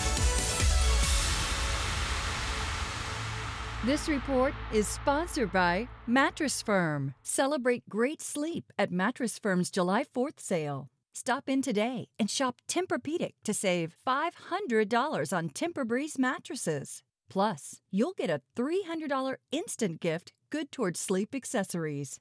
[3.83, 7.15] This report is sponsored by Mattress Firm.
[7.23, 10.91] Celebrate great sleep at Mattress Firm's July 4th sale.
[11.13, 17.01] Stop in today and shop Tempur-Pedic to save $500 on Tempur-Breeze mattresses.
[17.27, 22.19] Plus, you'll get a $300 instant gift good towards sleep accessories.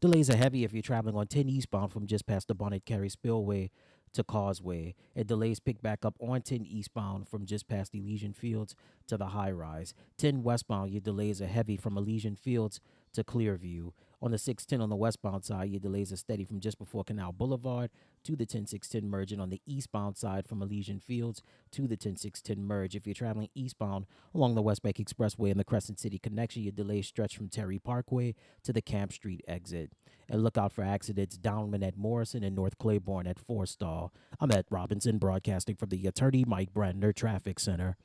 [0.00, 3.10] Delays are heavy if you're traveling on 10 eastbound from just past the Bonnet Carré
[3.10, 3.70] Spillway
[4.16, 8.74] to Causeway, It delays pick back up on 10 eastbound from just past Elysian Fields
[9.08, 9.94] to the high rise.
[10.16, 12.80] 10 westbound, your delays are heavy from Elysian Fields
[13.12, 13.92] to Clearview.
[14.22, 17.32] On the 610 on the westbound side, your delays are steady from just before Canal
[17.32, 17.90] Boulevard
[18.24, 22.66] to the 10610 merge, and on the eastbound side from Elysian Fields to the 10610
[22.66, 22.96] merge.
[22.96, 26.72] If you're traveling eastbound along the West Bank Expressway and the Crescent City connection, your
[26.72, 29.92] delays stretch from Terry Parkway to the Camp Street exit.
[30.28, 34.10] And look out for accidents downwind at Morrison and North Claiborne at Forstall.
[34.40, 37.96] I'm at Robinson, broadcasting from the Attorney Mike Brandner Traffic Center.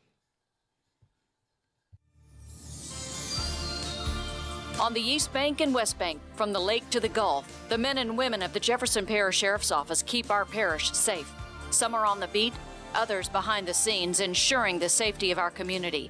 [4.79, 7.99] On the East Bank and West Bank, from the lake to the Gulf, the men
[7.99, 11.31] and women of the Jefferson Parish Sheriff's Office keep our parish safe.
[11.69, 12.53] Some are on the beat,
[12.95, 16.09] others behind the scenes, ensuring the safety of our community.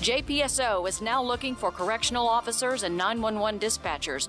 [0.00, 4.28] JPSO is now looking for correctional officers and 911 dispatchers.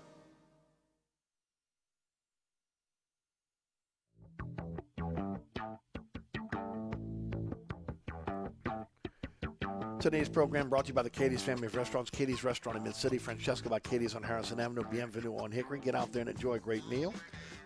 [10.01, 12.09] Today's program brought to you by the Katie's family of restaurants.
[12.09, 15.79] Katie's Restaurant in Mid City, Francesca by Katie's on Harrison Avenue, Bienvenue on Hickory.
[15.79, 17.13] Get out there and enjoy a great meal.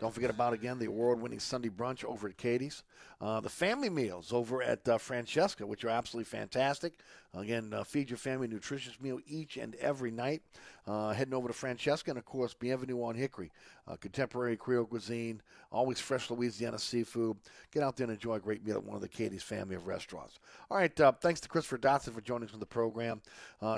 [0.01, 2.83] Don't forget about, again, the award winning Sunday brunch over at Katie's.
[3.21, 6.99] Uh, the family meals over at uh, Francesca, which are absolutely fantastic.
[7.33, 10.41] Again, uh, feed your family nutritious meal each and every night.
[10.87, 13.51] Uh, heading over to Francesca, and of course, Bienvenue on Hickory.
[13.87, 17.37] Uh, contemporary Creole cuisine, always fresh Louisiana seafood.
[17.71, 19.87] Get out there and enjoy a great meal at one of the Katie's family of
[19.87, 20.37] restaurants.
[20.69, 23.21] All right, uh, thanks to Christopher Dotson for joining us on the program.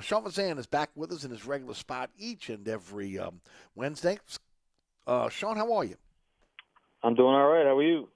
[0.02, 3.40] Sean Fazende is back with us in his regular spot each and every um,
[3.74, 4.20] Wednesday.
[5.30, 5.96] Sean, how are you?
[7.04, 7.66] I'm doing all right.
[7.66, 8.10] How are you?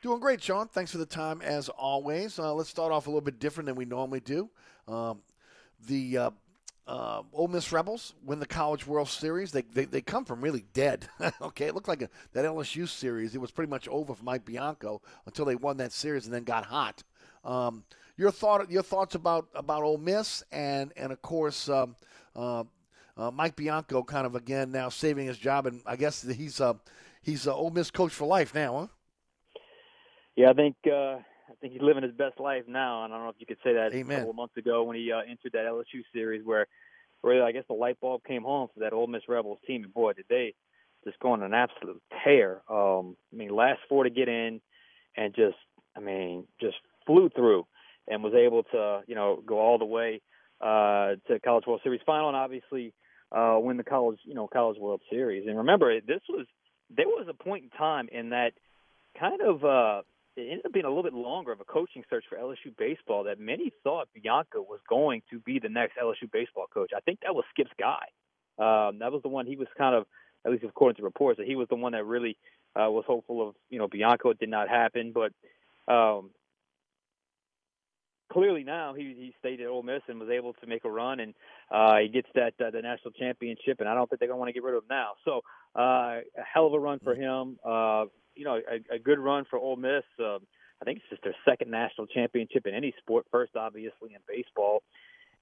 [0.00, 0.68] Doing great, Sean.
[0.68, 2.38] Thanks for the time as always.
[2.38, 4.48] Uh, let's start off a little bit different than we normally do.
[4.88, 5.20] Um,
[5.86, 6.16] the
[6.86, 9.52] uh, uh, Ole Miss Rebels win the College World Series.
[9.52, 11.08] They they, they come from really dead.
[11.42, 13.34] okay, it looked like a, that LSU series.
[13.34, 16.44] It was pretty much over for Mike Bianco until they won that series and then
[16.44, 17.02] got hot.
[17.44, 17.84] Um,
[18.16, 21.68] your thought your thoughts about about Ole Miss and and of course.
[21.68, 21.96] Um,
[22.34, 22.64] uh,
[23.16, 26.74] uh, Mike Bianco kind of again now saving his job, and I guess he's uh,
[27.22, 29.60] he's a Ole Miss coach for life now, huh?
[30.36, 33.26] Yeah, I think uh, I think he's living his best life now, and I don't
[33.26, 34.16] know if you could say that Amen.
[34.16, 36.66] a couple of months ago when he uh, entered that LSU series, where
[37.22, 39.94] where I guess the light bulb came home for that Ole Miss Rebels team, and
[39.94, 40.54] boy, did they
[41.06, 42.62] just going on an absolute tear.
[42.68, 44.60] Um, I mean, last four to get in,
[45.16, 45.56] and just,
[45.96, 46.76] I mean, just
[47.06, 47.66] flew through,
[48.08, 50.20] and was able to, you know, go all the way
[50.60, 52.92] uh, to College World Series final, and obviously
[53.32, 55.46] uh, win the college, you know, College World Series.
[55.46, 56.46] And remember, this was
[56.94, 58.52] there was a point in time in that
[59.18, 60.02] kind of uh,
[60.36, 63.24] it ended up being a little bit longer of a coaching search for LSU baseball
[63.24, 66.90] that many thought Bianco was going to be the next LSU baseball coach.
[66.94, 68.06] I think that was Skip's guy.
[68.58, 70.04] Um, that was the one he was kind of,
[70.44, 72.36] at least according to reports, that he was the one that really
[72.74, 73.54] uh, was hopeful of.
[73.70, 75.32] You know, Bianco it did not happen, but
[75.92, 76.30] um,
[78.32, 81.20] clearly now he he stayed at Ole Miss and was able to make a run,
[81.20, 81.34] and
[81.70, 84.50] uh, he gets that uh, the national championship, and I don't think they're gonna want
[84.50, 85.12] to get rid of him now.
[85.24, 85.40] So
[85.74, 87.58] uh, a hell of a run for him.
[87.64, 88.06] Uh,
[88.36, 90.04] you know, a, a good run for Ole Miss.
[90.18, 90.38] Uh,
[90.80, 93.26] I think it's just their second national championship in any sport.
[93.30, 94.82] First, obviously, in baseball,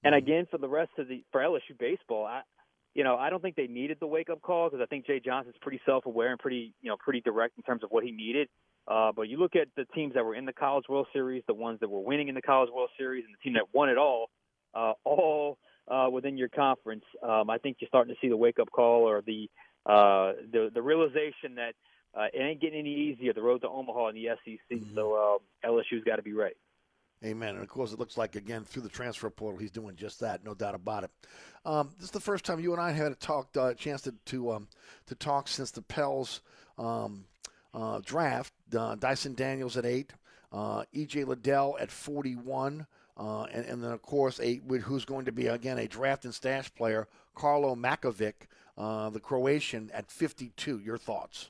[0.03, 2.25] and again for the rest of the for LSU baseball.
[2.25, 2.41] I,
[2.93, 5.19] you know, I don't think they needed the wake up call because I think Jay
[5.19, 8.11] Johnson's pretty self aware and pretty, you know, pretty direct in terms of what he
[8.11, 8.47] needed.
[8.87, 11.53] Uh, but you look at the teams that were in the College World Series, the
[11.53, 13.97] ones that were winning in the College World Series, and the team that won it
[13.97, 14.29] all,
[14.73, 15.57] uh, all
[15.89, 17.03] uh, within your conference.
[17.21, 19.49] Um, I think you're starting to see the wake up call or the
[19.85, 21.73] uh, the the realization that
[22.15, 23.33] uh, it ain't getting any easier.
[23.33, 24.95] The road to Omaha in the SEC, mm-hmm.
[24.95, 26.55] so uh, LSU's got to be right.
[27.23, 27.55] Amen.
[27.55, 30.43] And of course, it looks like again through the transfer portal, he's doing just that,
[30.43, 31.11] no doubt about it.
[31.65, 34.13] Um, this is the first time you and I had a talk, uh, chance to
[34.25, 34.67] to, um,
[35.07, 36.41] to talk since the Pels
[36.77, 37.25] um,
[37.73, 38.53] uh, draft.
[38.77, 40.13] Uh, Dyson Daniels at eight,
[40.51, 42.85] uh, EJ Liddell at forty-one,
[43.17, 46.33] uh, and, and, then of course a who's going to be again a draft and
[46.33, 48.33] stash player, Karlo Matković,
[48.77, 50.79] uh, the Croatian at fifty-two.
[50.79, 51.49] Your thoughts?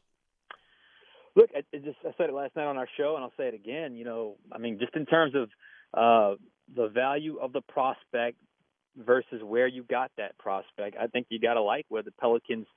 [1.35, 3.53] Look, I, just I said it last night on our show, and I'll say it
[3.53, 3.95] again.
[3.95, 5.49] You know, I mean, just in terms of
[5.93, 6.35] uh,
[6.73, 8.37] the value of the prospect
[8.97, 12.67] versus where you got that prospect, I think you got to like where the Pelicans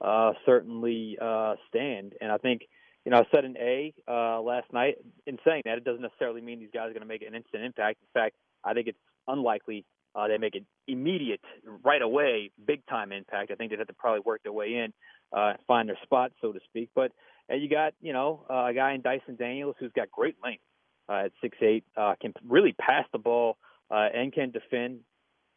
[0.00, 2.14] uh, certainly uh, stand.
[2.20, 2.62] And I think,
[3.04, 4.96] you know, I said an A uh, last night.
[5.26, 7.62] In saying that, it doesn't necessarily mean these guys are going to make an instant
[7.62, 7.98] impact.
[8.02, 8.98] In fact, I think it's
[9.28, 11.40] unlikely uh, they make an immediate,
[11.84, 13.52] right away, big time impact.
[13.52, 14.92] I think they'd have to probably work their way in,
[15.32, 16.90] uh, find their spot, so to speak.
[16.94, 17.12] But
[17.48, 20.62] and you got, you know, uh, a guy in Dyson Daniels who's got great length
[21.08, 23.56] uh, at six eight, uh, can really pass the ball
[23.90, 25.00] uh, and can defend.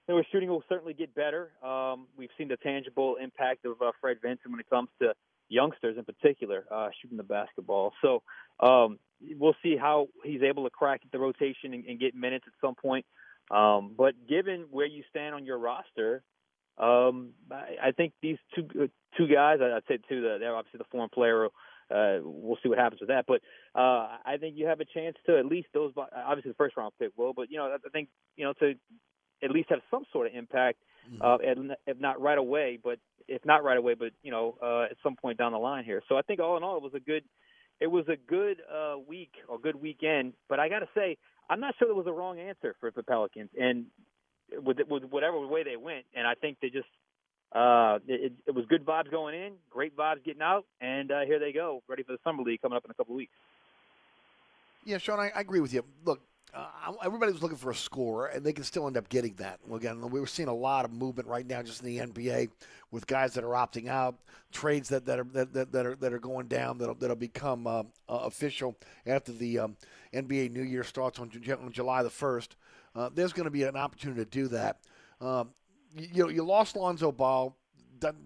[0.08, 1.52] His shooting will certainly get better.
[1.64, 5.14] Um, we've seen the tangible impact of uh, Fred Vinson when it comes to
[5.48, 7.94] youngsters in particular uh, shooting the basketball.
[8.02, 8.22] So
[8.60, 9.00] um,
[9.38, 12.76] we'll see how he's able to crack the rotation and, and get minutes at some
[12.76, 13.06] point.
[13.52, 16.24] Um, but given where you stand on your roster,
[16.78, 18.88] um, I, I think these two uh,
[19.18, 21.48] two guys, I'd say two, they're obviously the foreign player
[21.92, 23.26] uh, we'll see what happens with that.
[23.28, 23.42] But
[23.76, 25.94] uh, I think you have a chance to at least those.
[25.98, 28.74] Obviously, the first round pick will, but you know, I think you know to
[29.44, 30.80] at least have some sort of impact,
[31.12, 31.22] mm-hmm.
[31.22, 34.98] uh, if not right away, but if not right away, but you know, uh, at
[35.04, 36.02] some point down the line here.
[36.10, 37.24] So I think all in all, it was a good,
[37.80, 40.34] it was a good uh, week or good weekend.
[40.50, 41.18] But I got to say,
[41.50, 43.86] I'm not sure there was a wrong answer for the Pelicans, and
[44.52, 46.88] with with whatever way they went, and I think they just
[47.54, 51.38] uh, it, it, was good vibes going in, great vibes getting out, and uh, here
[51.38, 53.34] they go, ready for the summer league coming up in a couple of weeks.
[54.86, 55.84] Yeah, Sean, I, I agree with you.
[56.06, 56.22] Look,
[56.54, 59.60] uh, everybody was looking for a score, and they can still end up getting that.
[59.74, 62.50] Again, we were seeing a lot of movement right now just in the NBA
[62.92, 64.16] with guys that are opting out,
[64.52, 67.68] trades that, that are that, that, that are that are going down that'll that'll become
[67.68, 69.78] uh, uh, official after the um,
[70.14, 71.32] NBA New Year starts on,
[71.62, 72.58] on July the first.
[72.96, 74.80] Uh, there's going to be an opportunity to do that.
[75.22, 75.52] Um,
[75.96, 77.56] you know, you lost Lonzo Ball.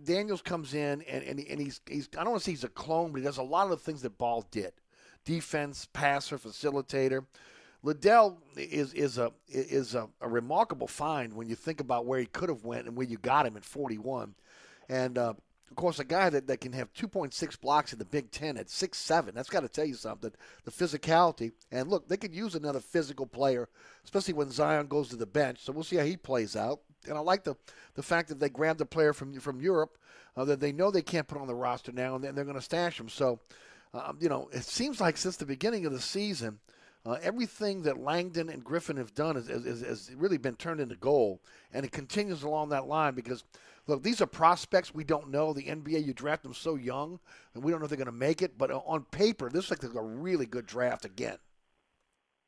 [0.06, 2.70] Daniels comes in and, and, and he's, he's I don't want to say he's a
[2.70, 4.72] clone, but he does a lot of the things that Ball did:
[5.26, 7.26] defense, passer, facilitator.
[7.84, 12.26] Liddell is is a is a, a, remarkable find when you think about where he
[12.26, 14.34] could have went and where you got him at 41,
[14.90, 15.34] and uh,
[15.70, 18.72] of course a guy that, that can have 2.6 blocks in the Big Ten at
[18.72, 19.36] six seven.
[19.36, 20.32] That's got to tell you something.
[20.64, 23.68] The physicality and look, they could use another physical player,
[24.04, 25.60] especially when Zion goes to the bench.
[25.62, 27.56] So we'll see how he plays out and I like the
[27.96, 29.98] the fact that they grabbed a player from from Europe
[30.38, 32.56] uh, that they know they can't put on the roster now, and then they're going
[32.56, 33.10] to stash him.
[33.10, 33.40] So,
[33.94, 36.60] uh, you know, it seems like since the beginning of the season,
[37.06, 41.40] uh, everything that Langdon and Griffin have done has, really been turned into gold,
[41.72, 43.44] and it continues along that line because.
[43.88, 45.54] Look, these are prospects we don't know.
[45.54, 47.20] The NBA, you draft them so young,
[47.54, 48.58] and we don't know if they're going to make it.
[48.58, 51.38] But on paper, this looks like a really good draft again.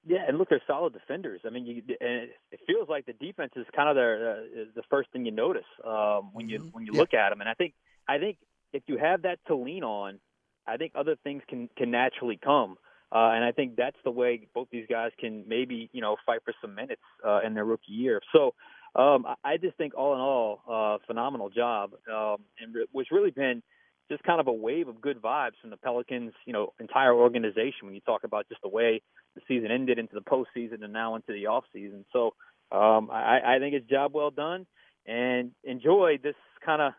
[0.07, 1.41] Yeah, and look, they're solid defenders.
[1.45, 4.35] I mean, you, and it feels like the defense is kind of their, uh,
[4.73, 6.69] the first thing you notice um, when you mm-hmm.
[6.69, 6.99] when you yeah.
[6.99, 7.41] look at them.
[7.41, 7.73] And I think
[8.07, 8.37] I think
[8.71, 10.19] if you have that to lean on,
[10.65, 12.77] I think other things can can naturally come.
[13.11, 16.39] Uh, and I think that's the way both these guys can maybe you know fight
[16.45, 18.21] for some minutes uh, in their rookie year.
[18.33, 18.53] So
[18.95, 23.31] um, I just think all in all, uh, phenomenal job, um, and re- what's really
[23.31, 23.61] been
[24.09, 27.85] just kind of a wave of good vibes from the Pelicans, you know, entire organization
[27.85, 29.01] when you talk about just the way
[29.35, 32.05] the season ended into the postseason and now into the off season.
[32.13, 32.33] So
[32.71, 34.65] um, I, I think it's job well done
[35.05, 36.35] and enjoy this
[36.65, 36.93] kind of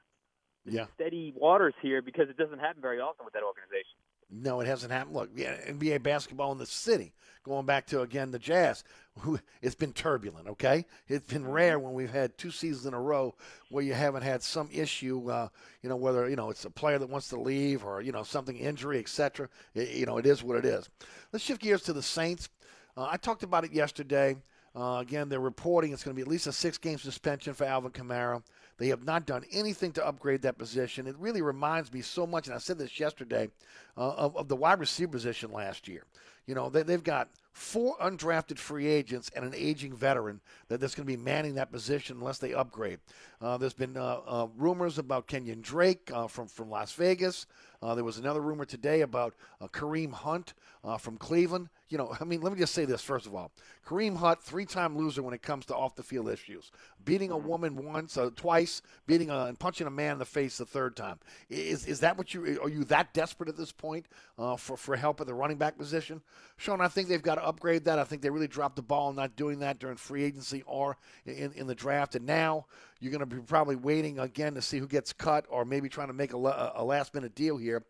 [0.65, 0.87] Yeah.
[0.95, 3.99] steady waters here because it doesn't happen very often with that organization.
[4.31, 5.17] No, it hasn't happened.
[5.17, 7.13] Look, NBA basketball in the city,
[7.45, 8.85] going back to again the Jazz,
[9.21, 10.49] who it's been turbulent.
[10.49, 13.35] Okay, it's been rare when we've had two seasons in a row
[13.71, 15.31] where you haven't had some issue.
[15.31, 15.49] Uh,
[15.83, 18.23] you know, whether you know it's a player that wants to leave or you know
[18.23, 19.49] something injury, etc.
[19.75, 20.89] You know, it is what it is.
[21.33, 22.51] Let's shift gears to the Saints.
[22.97, 24.37] Uh, I talked about it yesterday.
[24.77, 27.91] Uh, again, they're reporting it's going to be at least a six-game suspension for Alvin
[27.91, 28.43] Kamara.
[28.79, 31.07] They have not done anything to upgrade that position.
[31.07, 33.51] It really reminds me so much, and I said this yesterday,
[33.97, 36.05] uh, of, of the wide receiver position last year.
[36.47, 40.95] You know, they, they've got four undrafted free agents and an aging veteran that that's
[40.95, 43.01] going to be manning that position unless they upgrade.
[43.41, 47.47] Uh, there's been uh, uh, rumors about Kenyon Drake uh, from from Las Vegas.
[47.81, 51.69] Uh, there was another rumor today about uh, Kareem Hunt uh, from Cleveland.
[51.89, 53.53] You know, I mean, let me just say this first of all:
[53.87, 56.73] Kareem Hunt, three-time loser when it comes to off-the-field issues,
[57.05, 60.59] beating a woman once, uh, twice, beating a, and punching a man in the face
[60.59, 61.19] the third time.
[61.49, 64.07] Is is that what you are you that desperate at this point
[64.39, 66.21] uh, for for help at the running back position?
[66.57, 68.01] Sean, I think they've got to upgrade that.
[68.01, 70.97] I think they really dropped the ball in not doing that during free agency or
[71.25, 72.67] in, in the draft, and now
[73.01, 76.09] you're going to be probably waiting again to see who gets cut, or maybe trying
[76.09, 77.85] to make a, a last-minute deal here.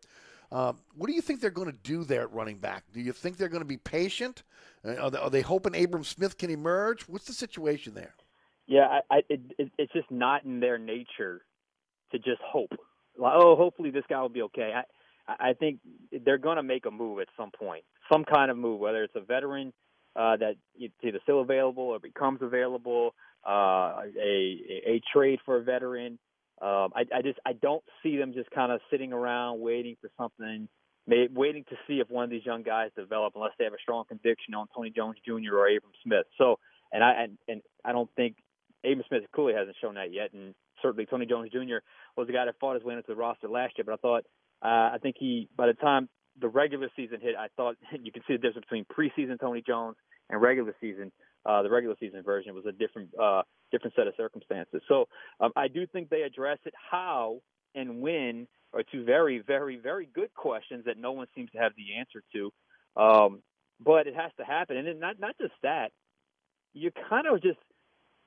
[0.51, 2.83] Uh, what do you think they're going to do there at running back?
[2.93, 4.43] Do you think they're going to be patient?
[4.83, 7.03] Uh, are, they, are they hoping Abram Smith can emerge?
[7.03, 8.15] What's the situation there?
[8.67, 9.41] Yeah, I, I it,
[9.77, 11.41] it's just not in their nature
[12.11, 12.71] to just hope.
[13.17, 14.73] Like, oh, hopefully this guy will be okay.
[14.75, 14.83] I
[15.49, 15.79] I think
[16.25, 19.15] they're going to make a move at some point, some kind of move, whether it's
[19.15, 19.73] a veteran
[20.15, 23.13] uh, that it's either still available or becomes available,
[23.47, 26.19] uh, a a trade for a veteran.
[26.61, 30.09] Um, I, I just I don't see them just kind of sitting around waiting for
[30.17, 30.67] something,
[31.07, 33.81] may, waiting to see if one of these young guys develop, unless they have a
[33.81, 35.55] strong conviction on Tony Jones Jr.
[35.55, 36.25] or Abram Smith.
[36.37, 36.59] So,
[36.91, 38.35] and I and, and I don't think
[38.83, 41.79] Abram Smith clearly hasn't shown that yet, and certainly Tony Jones Jr.
[42.17, 43.85] was the guy that fought his way into the roster last year.
[43.85, 44.23] But I thought
[44.61, 46.09] uh, I think he by the time
[46.41, 49.95] the regular season hit, I thought you can see the difference between preseason Tony Jones
[50.29, 51.11] and regular season.
[51.45, 54.81] Uh, the regular season version was a different uh, different set of circumstances.
[54.87, 55.05] So
[55.39, 56.73] um, I do think they address it.
[56.91, 57.41] How
[57.75, 61.71] and when are two very, very, very good questions that no one seems to have
[61.75, 62.51] the answer to.
[63.01, 63.41] Um,
[63.79, 65.91] but it has to happen, and not not just that.
[66.73, 67.57] You're kind of just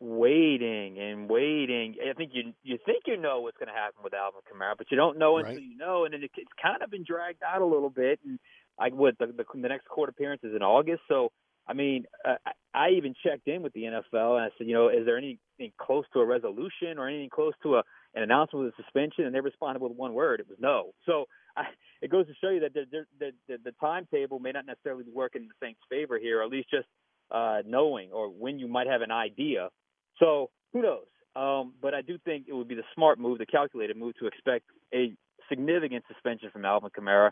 [0.01, 1.95] waiting and waiting.
[2.09, 4.91] I think you you think you know what's going to happen with Alvin Kamara, but
[4.91, 5.63] you don't know until Right.
[5.63, 8.19] you know, and then it, it's kind of been dragged out a little bit.
[8.27, 8.39] And
[8.79, 11.31] I what the, the the next court appearance is in August, so
[11.67, 12.37] I mean, uh,
[12.75, 15.73] I, even checked in with the NFL and I said, you know, is there anything
[15.81, 17.83] close to a resolution or anything close to a
[18.15, 19.25] an announcement with a suspension?
[19.25, 20.41] And they responded with one word.
[20.41, 20.93] It was no.
[21.07, 21.65] So I,
[22.01, 22.85] it goes to show you that the,
[23.19, 26.43] the, the, the timetable may not necessarily be working in the Saints' favor here, or
[26.43, 26.87] at least just
[27.31, 29.69] uh, knowing or when you might have an idea.
[30.19, 31.07] So who knows?
[31.35, 34.27] Um, but I do think it would be the smart move, the calculated move, to
[34.27, 35.15] expect a
[35.49, 37.31] significant suspension from Alvin Kamara.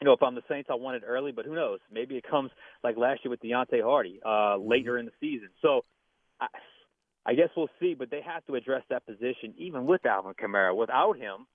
[0.00, 1.80] You know, if I'm the Saints, I want it early, but who knows?
[1.90, 2.50] Maybe it comes
[2.84, 5.48] like last year with Deonte Harty uh, later in the season.
[5.62, 5.84] So
[6.40, 6.48] I,
[7.24, 10.76] I guess we'll see, but they have to address that position even with Alvin Kamara.
[10.76, 11.46] Without him,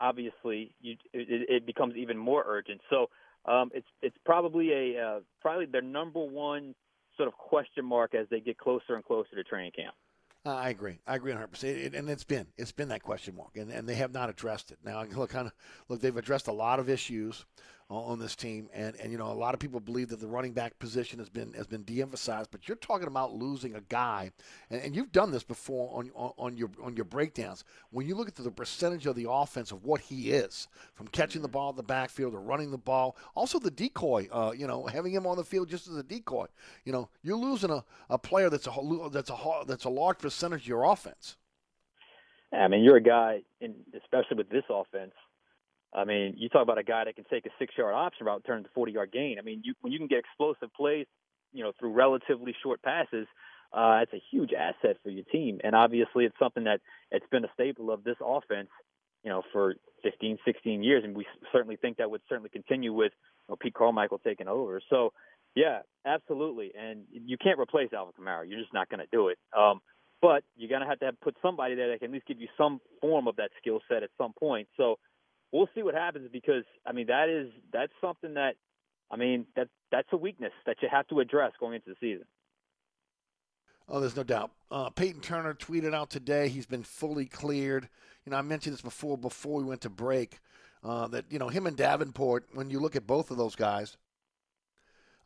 [0.00, 2.80] obviously, you, it, it becomes even more urgent.
[2.90, 3.08] So
[3.44, 6.74] um, it's it's probably a uh, probably their number one
[7.16, 9.94] sort of question mark as they get closer and closer to training camp.
[10.46, 11.00] Uh, I agree.
[11.06, 11.48] I agree 100.
[11.48, 14.70] percent And it's been it's been that question mark, and, and they have not addressed
[14.70, 14.78] it.
[14.84, 15.52] Now, look, kind of
[15.88, 17.44] look, they've addressed a lot of issues
[17.90, 20.52] on, this team, and, and you know a lot of people believe that the running
[20.52, 22.50] back position has been has been de-emphasized.
[22.50, 24.30] But you're talking about losing a guy,
[24.68, 27.64] and, and you've done this before on, on on your on your breakdowns.
[27.90, 31.40] When you look at the percentage of the offense of what he is, from catching
[31.40, 34.28] the ball in the backfield to running the ball, also the decoy.
[34.30, 36.46] Uh, you know, having him on the field just as a decoy.
[36.84, 40.62] You know, you're losing a, a player that's a that's a that's a large percentage
[40.62, 41.36] of your offense.
[42.52, 45.12] I mean, you're a guy, in, especially with this offense.
[45.94, 48.64] I mean, you talk about a guy that can take a six-yard option route, turn
[48.64, 49.36] a 40-yard gain.
[49.38, 51.06] I mean, you, when you can get explosive plays,
[51.52, 53.26] you know, through relatively short passes,
[53.72, 55.60] uh, it's a huge asset for your team.
[55.64, 56.80] And obviously, it's something that
[57.10, 58.68] it's been a staple of this offense,
[59.24, 63.12] you know, for 15, 16 years, and we certainly think that would certainly continue with
[63.48, 64.80] you know, Pete Carmichael taking over.
[64.90, 65.12] So,
[65.54, 66.72] yeah, absolutely.
[66.78, 68.48] And you can't replace Alvin Kamara.
[68.48, 69.38] You're just not going to do it.
[69.56, 69.80] Um,
[70.20, 72.40] but you're going to have to have, put somebody there that can at least give
[72.40, 74.68] you some form of that skill set at some point.
[74.76, 74.98] So
[75.52, 78.54] we'll see what happens because I mean that is that's something that
[79.10, 82.26] I mean that that's a weakness that you have to address going into the season.
[83.88, 84.50] Oh, there's no doubt.
[84.70, 87.88] Uh, Payton Turner tweeted out today he's been fully cleared.
[88.24, 90.40] You know, I mentioned this before before we went to break.
[90.84, 92.46] uh, that you know him and Davenport.
[92.52, 93.96] When you look at both of those guys,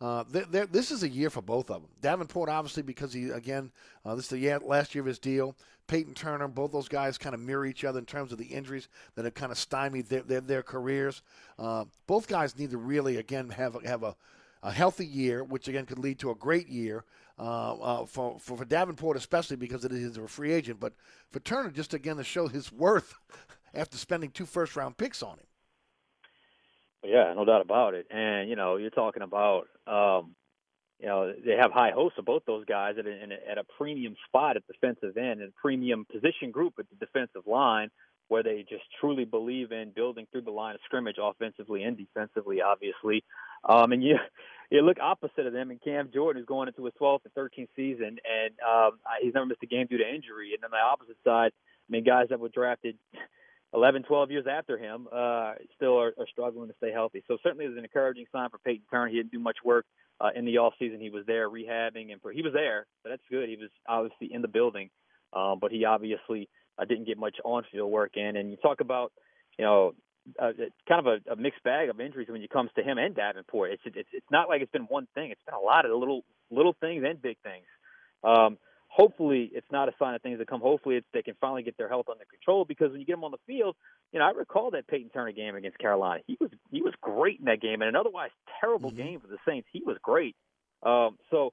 [0.03, 1.91] uh, they're, this is a year for both of them.
[2.01, 3.71] Davenport, obviously, because he again,
[4.05, 5.55] uh, this is the last year of his deal.
[5.87, 8.89] Payton Turner, both those guys kind of mirror each other in terms of the injuries
[9.15, 11.23] that have kind of stymied their their, their careers.
[11.57, 14.17] Uh, both guys need to really again have have a,
[14.65, 17.05] a healthy year, which again could lead to a great year.
[17.39, 20.95] Uh, uh, for, for for Davenport especially because it is a free agent, but
[21.31, 23.15] for Turner just again to show his worth
[23.75, 25.47] after spending two first round picks on him.
[27.05, 28.07] Yeah, no doubt about it.
[28.11, 30.35] And you know, you're talking about, um,
[31.01, 34.15] you know, they have high hopes of both those guys at a, at a premium
[34.29, 37.91] spot at defensive end and premium position group at the defensive line,
[38.29, 42.63] where they just truly believe in building through the line of scrimmage, offensively and defensively,
[42.63, 43.25] obviously.
[43.69, 44.17] Um, and you
[44.71, 47.69] you look opposite of them, and Cam Jordan is going into his 12th and 13th
[47.75, 50.53] season, and um, he's never missed a game due to injury.
[50.55, 52.97] And on the opposite side, I mean, guys that were drafted
[53.75, 57.23] 11, 12 years after him, uh, still are, are struggling to stay healthy.
[57.27, 59.09] So certainly it's an encouraging sign for Payton Turner.
[59.09, 59.87] He didn't do much work
[60.21, 61.01] uh, in the off season.
[61.01, 63.49] He was there rehabbing, and he was there, so that's good.
[63.49, 64.91] He was obviously in the building,
[65.33, 66.49] um, but he obviously
[66.79, 68.37] uh, didn't get much on-field work in.
[68.37, 69.13] And you talk about,
[69.59, 69.93] you know,
[70.39, 70.53] uh,
[70.89, 73.73] kind of a, a mixed bag of injuries when it comes to him and Davenport.
[73.73, 75.33] It's it's it's not like it's been one thing.
[75.33, 77.67] It's been a lot of little little things and big things.
[78.23, 78.59] Um,
[78.93, 80.61] hopefully it's not a sign of things that come.
[80.61, 83.25] Hopefully it's they can finally get their health under control because when you get them
[83.25, 83.75] on the field,
[84.13, 86.23] you know I recall that Payton Turner game against Carolina.
[86.27, 88.31] He was he was great in that game, and an otherwise
[88.61, 89.03] terrible mm-hmm.
[89.03, 89.67] game for the Saints.
[89.73, 90.37] He was great.
[90.83, 91.53] Um, so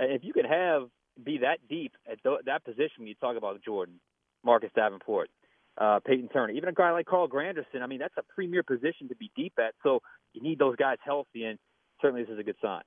[0.00, 0.88] uh, if you could have
[1.22, 4.00] be that deep at th- that position when you talk about Jordan,
[4.44, 5.28] Marcus Davenport,
[5.78, 9.08] uh, Peyton Turner, even a guy like Carl Granderson, I mean that's a premier position
[9.08, 9.74] to be deep at.
[9.82, 10.00] So
[10.32, 11.58] you need those guys healthy, and
[12.00, 12.82] certainly this is a good sign.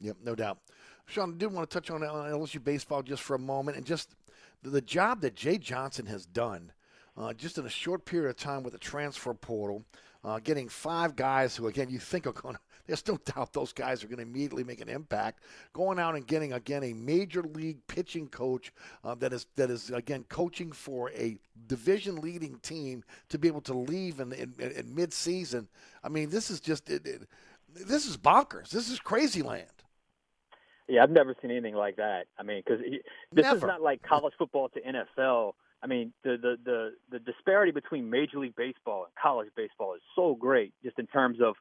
[0.00, 0.58] Yep, no doubt.
[1.06, 4.14] Sean, I do want to touch on LSU baseball just for a moment and just
[4.62, 6.72] the job that Jay Johnson has done
[7.16, 9.84] uh, just in a short period of time with the transfer portal,
[10.24, 13.72] uh, getting five guys who, again, you think are going to, there's no doubt those
[13.72, 15.42] guys are going to immediately make an impact.
[15.72, 18.72] Going out and getting, again, a major league pitching coach
[19.02, 23.62] uh, that is, that is again, coaching for a division leading team to be able
[23.62, 25.68] to leave in, in, in mid season.
[26.04, 27.22] I mean, this is just, it, it,
[27.72, 28.70] this is bonkers.
[28.70, 29.66] This is crazy land.
[30.88, 32.26] Yeah, I've never seen anything like that.
[32.38, 32.80] I mean, because
[33.32, 33.56] this Never.
[33.56, 35.52] is not like college football to NFL.
[35.82, 40.02] I mean, the, the the the disparity between Major League Baseball and college baseball is
[40.14, 41.54] so great, just in terms of,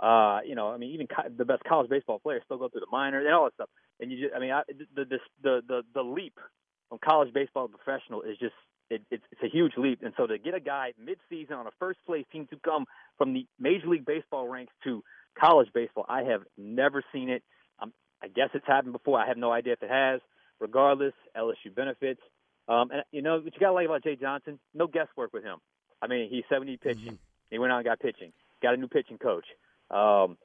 [0.00, 2.80] uh, you know, I mean, even co- the best college baseball players still go through
[2.80, 3.68] the minors and all that stuff.
[4.00, 6.38] And you, just, I mean, I, the, the the the the leap
[6.88, 8.54] from college baseball to professional is just
[8.90, 10.00] it, it's, it's a huge leap.
[10.02, 13.32] And so to get a guy mid-season on a first place team to come from
[13.32, 15.02] the Major League Baseball ranks to
[15.38, 17.42] college baseball, I have never seen it.
[18.22, 19.18] I guess it's happened before.
[19.18, 20.20] I have no idea if it has.
[20.58, 22.20] Regardless, LSU benefits.
[22.68, 24.58] Um, and you know what you got to like about Jay Johnson?
[24.74, 25.58] No guesswork with him.
[26.02, 27.02] I mean, he's 70 pitching.
[27.02, 27.14] Mm-hmm.
[27.50, 28.32] He went out and got pitching.
[28.62, 29.46] Got a new pitching coach.
[29.90, 30.36] Um,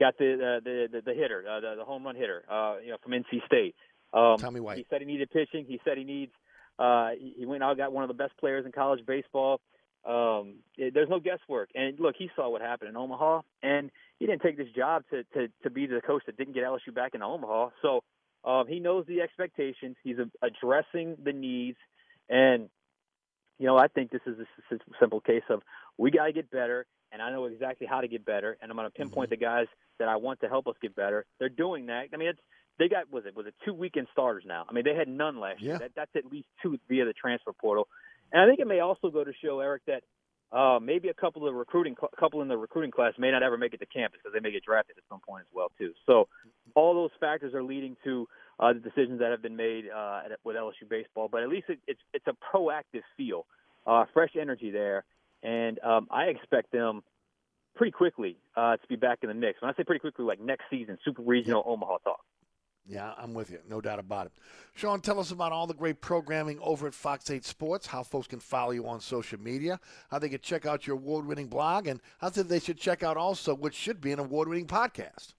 [0.00, 2.90] got the uh, the, the the hitter, uh, the, the home run hitter, uh, you
[2.90, 3.74] know, from NC State.
[4.12, 4.78] Um, Tommy White.
[4.78, 5.66] He said he needed pitching.
[5.66, 6.32] He said he needs.
[6.78, 9.60] Uh, he went out and got one of the best players in college baseball.
[10.04, 11.70] Um, it, there's no guesswork.
[11.74, 15.24] And look, he saw what happened in Omaha, and he didn't take this job to
[15.34, 17.70] to to be the coach that didn't get LSU back in Omaha.
[17.82, 18.02] So
[18.44, 19.96] um, he knows the expectations.
[20.02, 21.78] He's addressing the needs,
[22.28, 22.68] and
[23.58, 24.36] you know I think this is
[24.70, 25.62] a simple case of
[25.98, 28.76] we got to get better, and I know exactly how to get better, and I'm
[28.76, 29.40] going to pinpoint mm-hmm.
[29.40, 29.66] the guys
[29.98, 31.24] that I want to help us get better.
[31.38, 32.06] They're doing that.
[32.12, 32.40] I mean, it's
[32.78, 34.64] they got was it was it two weekend starters now.
[34.68, 35.68] I mean, they had none last yeah.
[35.68, 35.78] year.
[35.78, 37.88] That, that's at least two via the transfer portal.
[38.32, 40.02] And I think it may also go to show, Eric, that
[40.54, 43.74] uh, maybe a couple of recruiting, couple in the recruiting class may not ever make
[43.74, 45.92] it to campus because they may get drafted at some point as well too.
[46.06, 46.28] So
[46.76, 48.28] all those factors are leading to
[48.60, 51.28] uh, the decisions that have been made uh, with LSU baseball.
[51.30, 53.46] But at least it, it's it's a proactive feel,
[53.84, 55.04] uh, fresh energy there,
[55.42, 57.02] and um, I expect them
[57.74, 59.60] pretty quickly uh, to be back in the mix.
[59.60, 62.20] When I say pretty quickly, like next season, Super Regional Omaha talk.
[62.86, 63.60] Yeah, I'm with you.
[63.68, 64.32] No doubt about it.
[64.74, 68.26] Sean, tell us about all the great programming over at Fox 8 Sports, how folks
[68.26, 69.80] can follow you on social media,
[70.10, 73.16] how they can check out your award winning blog, and how they should check out
[73.16, 75.32] also what should be an award winning podcast.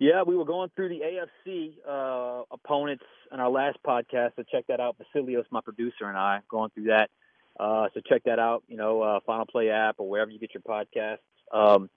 [0.00, 1.00] Yeah, we were going through the
[1.46, 4.96] AFC uh, opponents in our last podcast, so check that out.
[4.98, 7.10] Basilios, my producer, and I going through that.
[7.58, 10.50] Uh, so check that out, you know, uh, Final Play app or wherever you get
[10.52, 11.18] your podcasts.
[11.52, 11.88] Um,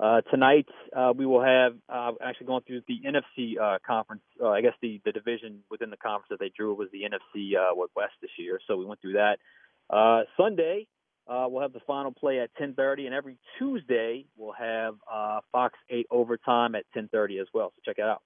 [0.00, 4.22] uh, tonight uh, we will have uh, actually going through the NFC uh, conference.
[4.40, 7.54] Uh, I guess the, the division within the conference that they drew was the NFC
[7.56, 9.38] uh, West this year, so we went through that.
[9.90, 10.86] Uh, Sunday
[11.30, 15.78] uh, we'll have the final play at 10:30, and every Tuesday we'll have uh, Fox
[15.88, 17.72] 8 overtime at 10:30 as well.
[17.76, 18.22] So check it out.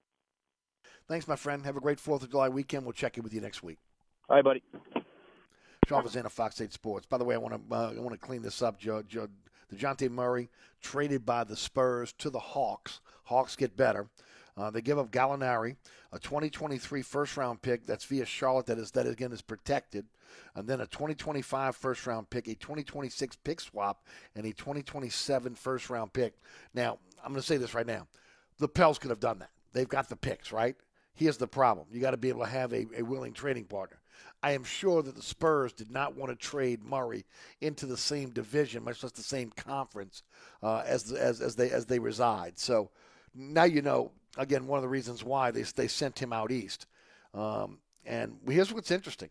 [1.06, 1.64] Thanks, my friend.
[1.66, 2.86] Have a great Fourth of July weekend.
[2.86, 3.78] We'll check in with you next week.
[4.28, 4.62] All right, buddy.
[5.86, 7.04] Sean Fazende, Fox 8 Sports.
[7.04, 9.02] By the way, I want to uh, I want to clean this up, Joe.
[9.02, 9.28] Joe
[9.70, 10.48] Dejounte Murray
[10.84, 13.00] traded by the Spurs to the Hawks.
[13.24, 14.06] Hawks get better.
[14.56, 15.74] Uh, they give up Gallinari,
[16.12, 20.06] a 2023 first round pick that's via Charlotte that is that again is protected,
[20.54, 24.04] and then a 2025 first round pick, a 2026 pick swap,
[24.36, 26.34] and a 2027 first round pick.
[26.72, 28.06] Now I'm going to say this right now,
[28.58, 29.50] the Pels could have done that.
[29.72, 30.76] They've got the picks, right?
[31.14, 33.98] Here's the problem: you got to be able to have a, a willing trading partner.
[34.42, 37.24] I am sure that the Spurs did not want to trade Murray
[37.60, 40.22] into the same division, much less the same conference
[40.62, 42.58] uh, as, as as they as they reside.
[42.58, 42.90] So
[43.34, 46.86] now you know again one of the reasons why they they sent him out east.
[47.32, 49.30] Um, and here's what's interesting: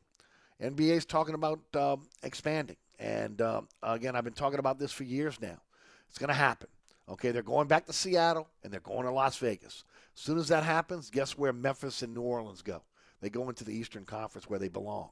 [0.62, 5.04] NBA is talking about um, expanding, and um, again I've been talking about this for
[5.04, 5.62] years now.
[6.10, 6.70] It's going to happen.
[7.10, 9.84] Okay, they're going back to Seattle and they're going to Las Vegas.
[10.16, 12.82] As soon as that happens, guess where Memphis and New Orleans go?
[13.24, 15.10] They go into the Eastern Conference where they belong.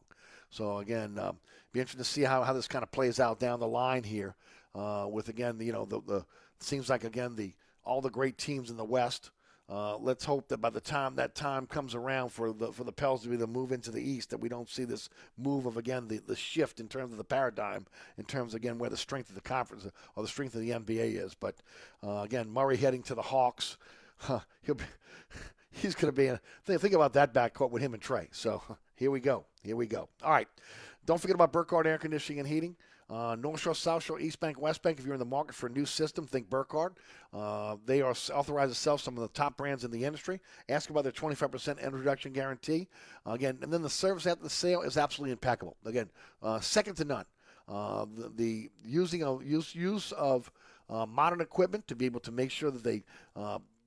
[0.49, 1.37] So again, um,
[1.71, 4.35] be interesting to see how, how this kind of plays out down the line here.
[4.75, 6.25] Uh, with again, you know, the the
[6.59, 7.53] seems like again the
[7.83, 9.31] all the great teams in the West.
[9.69, 12.91] Uh, let's hope that by the time that time comes around for the for the
[12.91, 15.77] Pels to be the move into the East, that we don't see this move of
[15.77, 17.85] again the, the shift in terms of the paradigm,
[18.17, 21.23] in terms again where the strength of the conference or the strength of the NBA
[21.23, 21.33] is.
[21.35, 21.55] But
[22.05, 23.77] uh, again, Murray heading to the Hawks,
[24.17, 24.83] huh, he'll be,
[25.71, 26.27] he's going to be.
[26.27, 28.27] A, think, about that backcourt with him and Trae.
[28.31, 28.61] So
[28.95, 29.45] here we go.
[29.63, 30.09] Here we go.
[30.23, 30.47] All right.
[31.05, 32.75] Don't forget about Burkhardt Air Conditioning and Heating.
[33.09, 34.97] Uh, North Shore, South Shore, East Bank, West Bank.
[34.97, 36.97] If you're in the market for a new system, think Burkhardt.
[37.33, 40.39] Uh, they are authorized to sell some of the top brands in the industry.
[40.69, 42.87] Ask about their 25% introduction guarantee.
[43.27, 45.75] Uh, again, and then the service after the sale is absolutely impeccable.
[45.85, 46.09] Again,
[46.41, 47.25] uh, second to none.
[47.67, 50.49] Uh, the, the, using of use use of
[50.89, 53.03] uh, modern equipment to be able to make sure that they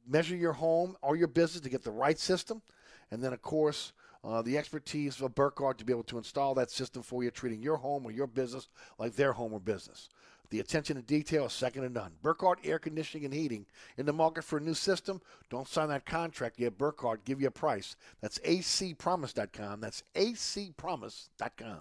[0.06, 2.62] measure your home or your business to get the right system,
[3.10, 3.92] and then of course
[4.24, 7.62] uh, the expertise of Burkhardt to be able to install that system for you, treating
[7.62, 10.08] your home or your business like their home or business.
[10.50, 12.12] The attention to detail is second to none.
[12.22, 13.66] Burkhardt Air Conditioning and Heating
[13.98, 15.20] in the market for a new system.
[15.50, 16.78] Don't sign that contract yet.
[16.78, 17.96] Burkhardt give you a price.
[18.20, 19.80] That's acpromise.com.
[19.80, 21.80] That's acpromise.com.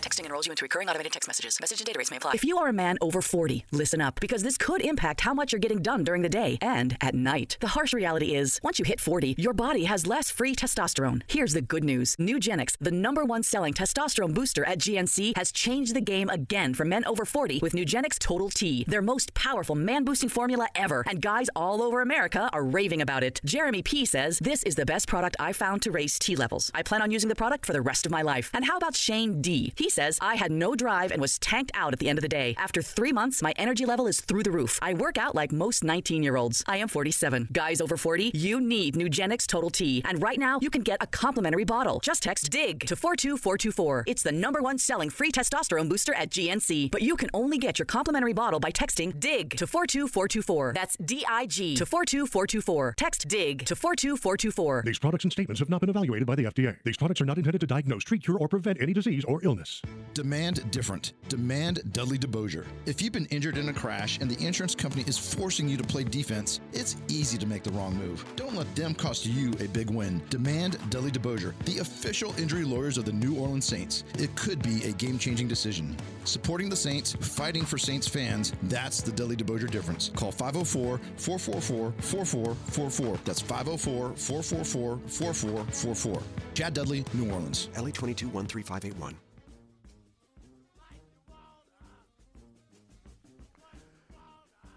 [0.00, 1.58] Text Texting enrolls you into recurring automated text messages.
[1.60, 2.32] Message and data rates may apply.
[2.34, 5.52] If you are a man over 40, listen up because this could impact how much
[5.52, 7.56] you're getting done during the day and at night.
[7.60, 11.22] The harsh reality is, once you hit 40, your body has less free testosterone.
[11.28, 15.94] Here's the good news Nugenix, the number one selling testosterone booster at GNC, has changed
[15.94, 20.04] the game again for men over 40 with Nugenix Total T, their most powerful man
[20.04, 21.04] boosting formula ever.
[21.08, 23.40] And guys all over America are raving about it.
[23.44, 26.70] Jeremy P says, This is the best product I found to raise T levels.
[26.74, 28.50] I plan on using the product for the rest of my life.
[28.52, 29.72] And how about Shane D?
[29.76, 32.28] He says, I had no drive and was tanked out at the end of the
[32.28, 32.54] day.
[32.56, 34.78] After three months, my energy level is through the roof.
[34.80, 36.64] I work out like most 19 year olds.
[36.66, 37.48] I am 47.
[37.52, 40.02] Guys over 40, you need Nugenix Total T.
[40.04, 42.00] And right now, you can get a complimentary bottle.
[42.00, 44.04] Just text DIG to 42424.
[44.06, 46.90] It's the number one selling free testosterone booster at GNC.
[46.90, 50.72] But you can only get your complimentary bottle by texting DIG to 42424.
[50.74, 52.94] That's D I G to 42424.
[52.96, 54.82] Text DIG to 42424.
[54.84, 56.76] These products and statements have not been evaluated by the FDA.
[56.84, 59.79] These products are not intended to diagnose, treat, cure, or prevent any disease or illness.
[60.20, 61.14] Demand different.
[61.30, 62.66] Demand Dudley DeBosier.
[62.84, 65.82] If you've been injured in a crash and the insurance company is forcing you to
[65.82, 68.22] play defense, it's easy to make the wrong move.
[68.36, 70.20] Don't let them cost you a big win.
[70.28, 74.04] Demand Dudley DeBosier, the official injury lawyers of the New Orleans Saints.
[74.18, 75.96] It could be a game changing decision.
[76.24, 80.10] Supporting the Saints, fighting for Saints fans, that's the Dudley DeBosier difference.
[80.14, 83.18] Call 504 444 4444.
[83.24, 86.22] That's 504 444 4444.
[86.52, 87.70] Chad Dudley, New Orleans.
[87.76, 89.16] LA 22 13581.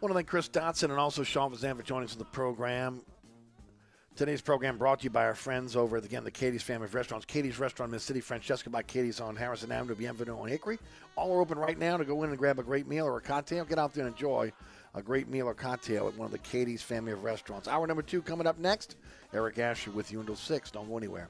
[0.04, 3.04] Want to thank Chris Dotson and also Sean Fazende for joining us on the program.
[4.18, 6.94] Today's program brought to you by our friends over at, again, the Katie's Family of
[6.94, 7.26] Restaurants.
[7.26, 10.78] Katie's Restaurant in the City, Francesca by Katie's on Harrison Avenue, Bienvenue on Hickory.
[11.16, 13.22] All are open right now to go in and grab a great meal or a
[13.22, 13.64] cocktail.
[13.64, 14.52] Get out there and enjoy
[14.94, 17.70] a great meal or cocktail at one of the Katie's Family of Restaurants.
[17.70, 18.98] Hour number two coming up next.
[19.34, 20.72] Eric Asher with you until 6.
[20.72, 21.30] Don't go anywhere.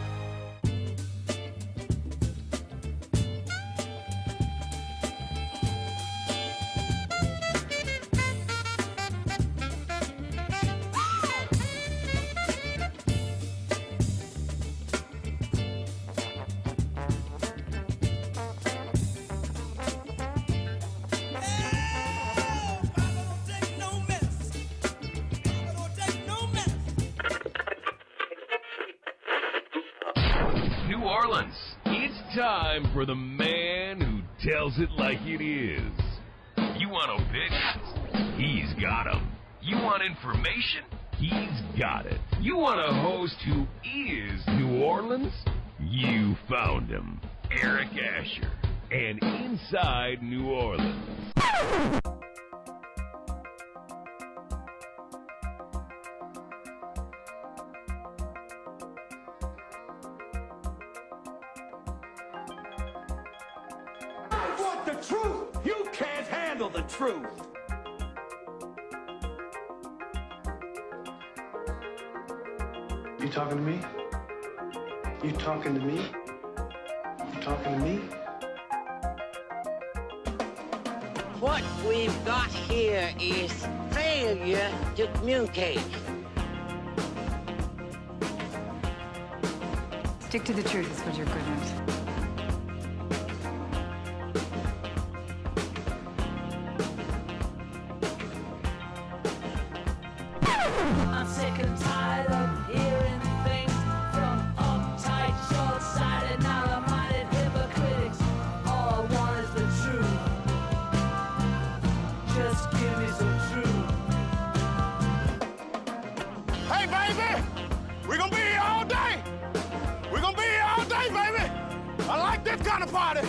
[122.71, 123.19] kind of party.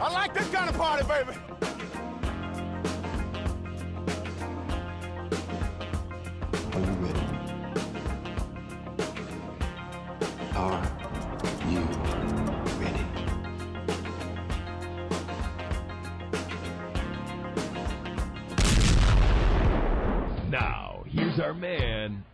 [0.00, 1.38] I like this kind of party, baby.
[6.72, 7.20] Are you ready?
[10.56, 10.82] Are
[11.70, 11.80] you
[12.80, 13.04] ready?
[20.50, 22.24] Now, here's our man,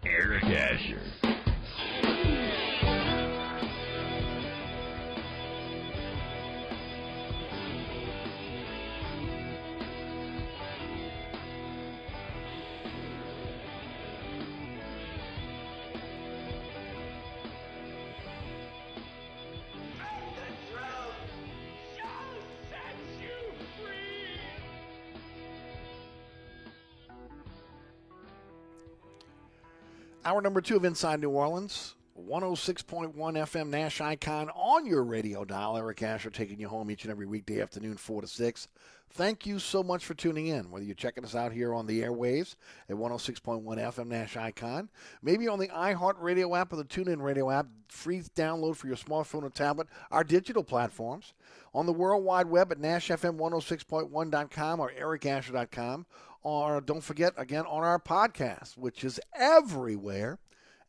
[30.33, 35.77] Hour number two of Inside New Orleans, 106.1 FM Nash Icon on your radio dial.
[35.77, 38.69] Eric Asher taking you home each and every weekday afternoon, 4 to 6.
[39.11, 42.01] Thank you so much for tuning in, whether you're checking us out here on the
[42.01, 42.55] airwaves
[42.89, 44.89] at 106.1 FM Nash Icon,
[45.21, 48.97] maybe on the iHeart Radio app or the TuneIn Radio app, free download for your
[48.97, 51.35] smartphone or tablet, our digital platforms,
[51.75, 56.07] on the World Wide Web at NashFM106.1.com or ericasher.com,
[56.43, 60.39] or don't forget, again, on our podcast, which is everywhere.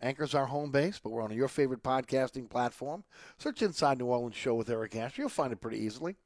[0.02, 3.06] Anchor's our home base, but we're on your favorite podcasting platform.
[3.38, 5.22] Search Inside New Orleans Show with Eric Asher.
[5.22, 6.18] You'll find it pretty easily.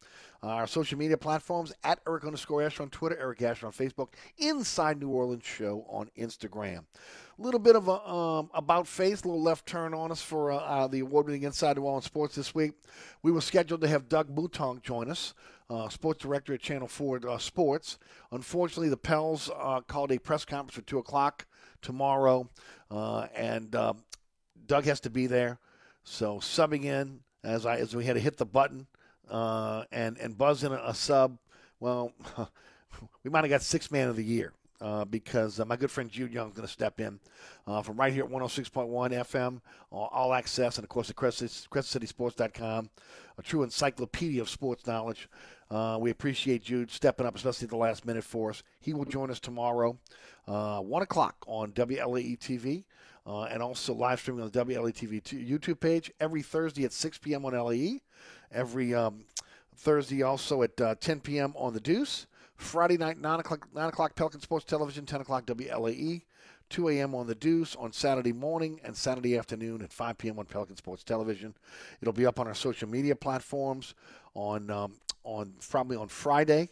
[0.42, 4.10] Uh, our social media platforms at Eric underscore Asher on Twitter, Eric Asher on Facebook,
[4.40, 6.86] Inside New Orleans Show on Instagram.
[7.38, 10.52] A little bit of a um, about face, a little left turn on us for
[10.52, 12.72] uh, uh, the award-winning Inside New Orleans Sports this week.
[13.22, 15.36] We were scheduled to have Doug Mouton join us,
[15.70, 17.98] uh, sports director at Channel 4 uh, Sports.
[18.32, 21.46] Unfortunately, the Pels uh, called a press conference for 2 o'clock
[21.82, 22.50] tomorrow,
[22.90, 24.04] uh, and um,
[24.66, 25.60] Doug has to be there.
[26.04, 28.88] So subbing in as I as we had to hit the button
[29.30, 31.38] uh, and and buzz in a, a sub.
[31.80, 32.14] Well,
[33.24, 36.10] we might have got six man of the year uh, because uh, my good friend
[36.10, 37.20] Jude Young is going to step in
[37.66, 39.62] uh, from right here at 106.1 FM,
[39.92, 42.90] all, all access, and of course at Crescent, CrescentCitySports.com,
[43.38, 45.30] a true encyclopedia of sports knowledge.
[45.70, 48.64] Uh, we appreciate Jude stepping up, especially at the last minute for us.
[48.80, 49.98] He will join us tomorrow,
[50.48, 52.84] uh, 1 o'clock on WLAE TV.
[53.26, 57.18] Uh, and also live streaming on the WLA TV YouTube page every Thursday at 6
[57.18, 57.44] p.m.
[57.44, 58.00] on LAE.
[58.54, 59.26] Every um,
[59.76, 61.54] Thursday also at uh, 10 p.m.
[61.58, 62.26] on the Deuce.
[62.56, 66.22] Friday night, 9 o'clock, 9 o'clock Pelican Sports Television, 10 o'clock WLAE.
[66.70, 67.16] 2 a.m.
[67.16, 70.40] on the Deuce on Saturday morning and Saturday afternoon at 5 p.m.
[70.40, 71.54] on Pelican Sports Television.
[72.02, 73.94] It'll be up on our social media platforms
[74.34, 74.94] on um,
[75.28, 76.70] on probably on Friday,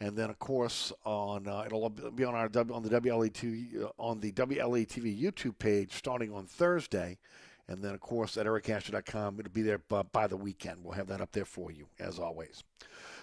[0.00, 4.32] and then of course on uh, it'll be on our on the WLE on the
[4.32, 7.18] WLE TV YouTube page starting on Thursday,
[7.68, 10.78] and then of course at ericasher.com it'll be there by, by the weekend.
[10.82, 12.64] We'll have that up there for you as always.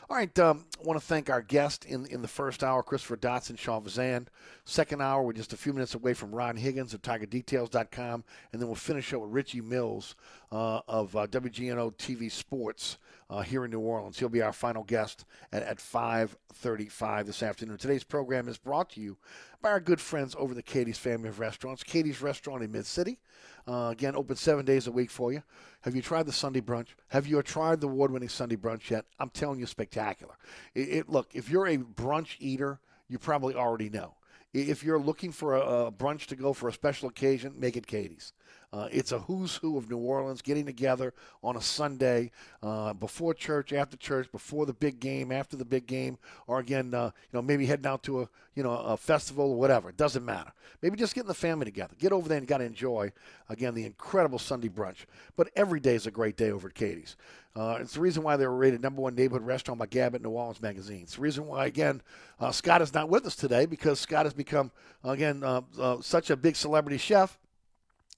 [0.09, 3.17] All right, um, I want to thank our guest in in the first hour, Christopher
[3.17, 4.25] Dotson, Sean Vazan.
[4.65, 8.67] Second hour, we're just a few minutes away from Ron Higgins of TigerDetails.com, and then
[8.67, 10.15] we'll finish up with Richie Mills
[10.51, 12.97] uh, of uh, WGNO TV Sports
[13.29, 14.17] uh, here in New Orleans.
[14.17, 17.77] He'll be our final guest at, at 5.35 this afternoon.
[17.77, 19.17] Today's program is brought to you
[19.61, 21.83] by our good friends over the Katie's Family of Restaurants.
[21.83, 23.19] Katie's Restaurant in Mid-City.
[23.67, 25.43] Uh, again, open seven days a week for you.
[25.81, 26.87] Have you tried the Sunday brunch?
[27.09, 29.05] Have you tried the award-winning Sunday brunch yet?
[29.19, 30.35] I'm telling you, spectacular.
[30.73, 34.15] It, it, look, if you're a brunch eater, you probably already know.
[34.51, 37.85] If you're looking for a, a brunch to go for a special occasion, make it
[37.85, 38.33] Katie's.
[38.71, 41.13] Uh, it's a who's who of New Orleans getting together
[41.43, 45.87] on a Sunday uh, before church, after church, before the big game, after the big
[45.87, 49.51] game, or again, uh, you know, maybe heading out to a you know a festival
[49.51, 49.89] or whatever.
[49.89, 50.51] It doesn't matter.
[50.81, 51.95] Maybe just getting the family together.
[51.97, 53.11] Get over there and got to enjoy
[53.49, 55.05] again the incredible Sunday brunch.
[55.35, 57.15] But every day is a great day over at Katie's.
[57.55, 60.29] Uh, it's the reason why they were rated number one neighborhood restaurant by Gambit New
[60.29, 61.01] Orleans magazine.
[61.01, 62.01] It's the reason why, again,
[62.39, 64.71] uh, Scott is not with us today because Scott has become,
[65.03, 65.61] again, uh,
[66.01, 67.39] such a big celebrity chef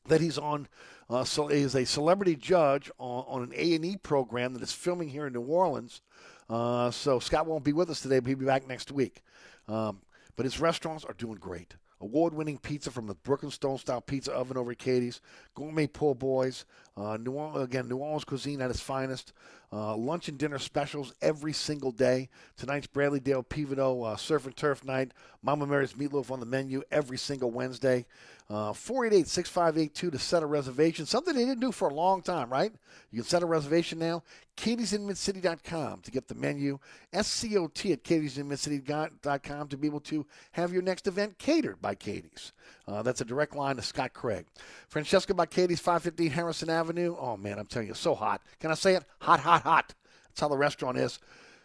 [0.08, 0.68] that he's on.
[1.10, 4.72] Uh, so is a celebrity judge on, on an A and E program that is
[4.72, 6.02] filming here in New Orleans.
[6.50, 9.22] Uh, so Scott won't be with us today, but he'll be back next week.
[9.68, 10.02] Um,
[10.36, 11.76] but his restaurants are doing great.
[12.02, 15.22] Award-winning pizza from the Brooklyn Stone Style Pizza Oven over at Katie's.
[15.54, 16.66] Gourmet po' boys.
[16.98, 19.34] Uh, New Orleans, again, New Orleans cuisine at its finest.
[19.72, 22.30] Uh, lunch and dinner specials every single day.
[22.58, 25.14] Tonight's Bradley Dale Pivotal uh, Surf and Turf Night.
[25.44, 28.08] Mama Mary's Meatloaf on the menu every single Wednesday.
[28.52, 31.06] Uh, 488 6582 to set a reservation.
[31.06, 32.74] Something they didn't do for a long time, right?
[33.10, 34.24] You can set a reservation now.
[34.58, 36.78] Katie'sInMidCity.com to get the menu.
[37.14, 42.52] SCOT at Katie'sInMidCity.com to be able to have your next event catered by Katie's.
[42.86, 44.46] Uh, that's a direct line to Scott Craig.
[44.90, 47.16] Francesca by Katie's, 515 Harrison Avenue.
[47.18, 48.42] Oh, man, I'm telling you, so hot.
[48.60, 49.06] Can I say it?
[49.20, 49.94] Hot, hot, hot.
[50.28, 51.20] That's how the restaurant is.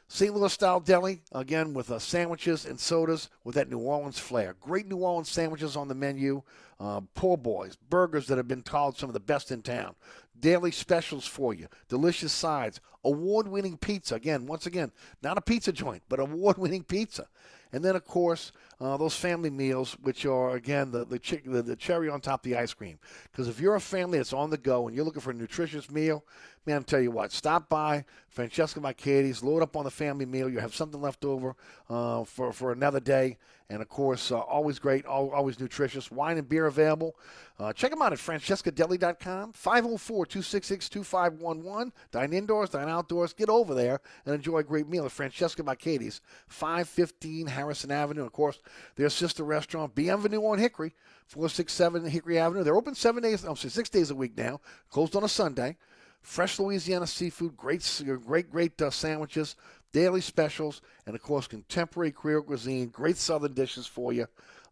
[0.08, 0.32] St.
[0.32, 4.54] Louis style deli, again, with uh, sandwiches and sodas with that New Orleans flair.
[4.60, 6.42] Great New Orleans sandwiches on the menu.
[6.78, 9.94] Uh, poor boys, burgers that have been called some of the best in town.
[10.38, 11.66] Daily specials for you.
[11.88, 12.80] Delicious sides.
[13.04, 14.14] Award winning pizza.
[14.14, 14.92] Again, once again,
[15.22, 17.26] not a pizza joint, but award winning pizza.
[17.72, 21.76] And then, of course, uh, those family meals, which are, again, the, the, the, the
[21.76, 22.98] cherry on top of the ice cream.
[23.30, 25.90] Because if you're a family that's on the go and you're looking for a nutritious
[25.90, 26.24] meal,
[26.66, 30.48] man, I'll tell you what, stop by Francesca Katie's, load up on the family meal.
[30.48, 31.54] You have something left over
[31.88, 33.38] uh, for, for another day.
[33.68, 36.10] And, of course, uh, always great, always nutritious.
[36.12, 37.16] Wine and beer available.
[37.58, 41.92] Uh, check them out at francescadeli.com, 504 266 2511.
[42.12, 43.32] Dine indoors, dine outdoors.
[43.32, 48.24] Get over there and enjoy a great meal at Francesca Katie's, 515 Harrison Avenue.
[48.24, 48.60] Of course,
[48.96, 50.94] their sister restaurant, Bienvenue on Hickory,
[51.26, 52.62] 467 Hickory Avenue.
[52.62, 54.60] They're open seven days, I'm sorry, six days a week now,
[54.90, 55.76] closed on a Sunday.
[56.22, 59.54] Fresh Louisiana seafood, great, great, great uh, sandwiches,
[59.92, 62.88] daily specials, and of course, contemporary Creole cuisine.
[62.88, 64.26] Great Southern dishes for you.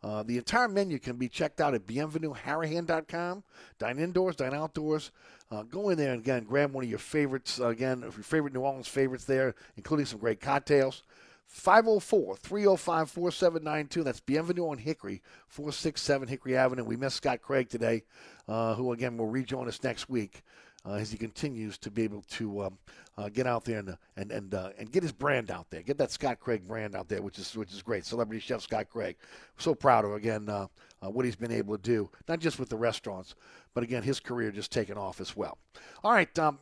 [0.05, 3.43] Uh, the entire menu can be checked out at bienvenueharahan.com.
[3.79, 5.13] Dine indoors, dine outdoors.
[5.51, 7.59] Uh, go in there and again grab one of your favorites.
[7.59, 11.05] Uh, again, your favorite New Orleans favorites there, including some great cocktails.
[11.47, 14.03] 504 305 4792.
[14.03, 16.85] That's Bienvenue on Hickory, 467 Hickory Avenue.
[16.85, 18.05] We miss Scott Craig today,
[18.49, 20.43] uh, who again will rejoin us next week
[20.87, 22.79] uh, as he continues to be able to um,
[23.17, 25.99] uh, get out there and and and, uh, and get his brand out there, get
[25.99, 28.05] that Scott Craig brand out there, which is which is great.
[28.05, 29.17] Celebrity chef Scott Craig,
[29.59, 30.67] so proud of again uh,
[31.03, 33.35] uh, what he's been able to do, not just with the restaurants,
[33.73, 35.59] but again his career just taking off as well.
[36.03, 36.59] All right, um,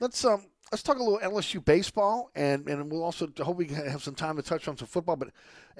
[0.00, 4.02] let's um, let's talk a little LSU baseball, and, and we'll also hope we have
[4.02, 5.16] some time to touch on some football.
[5.16, 5.30] But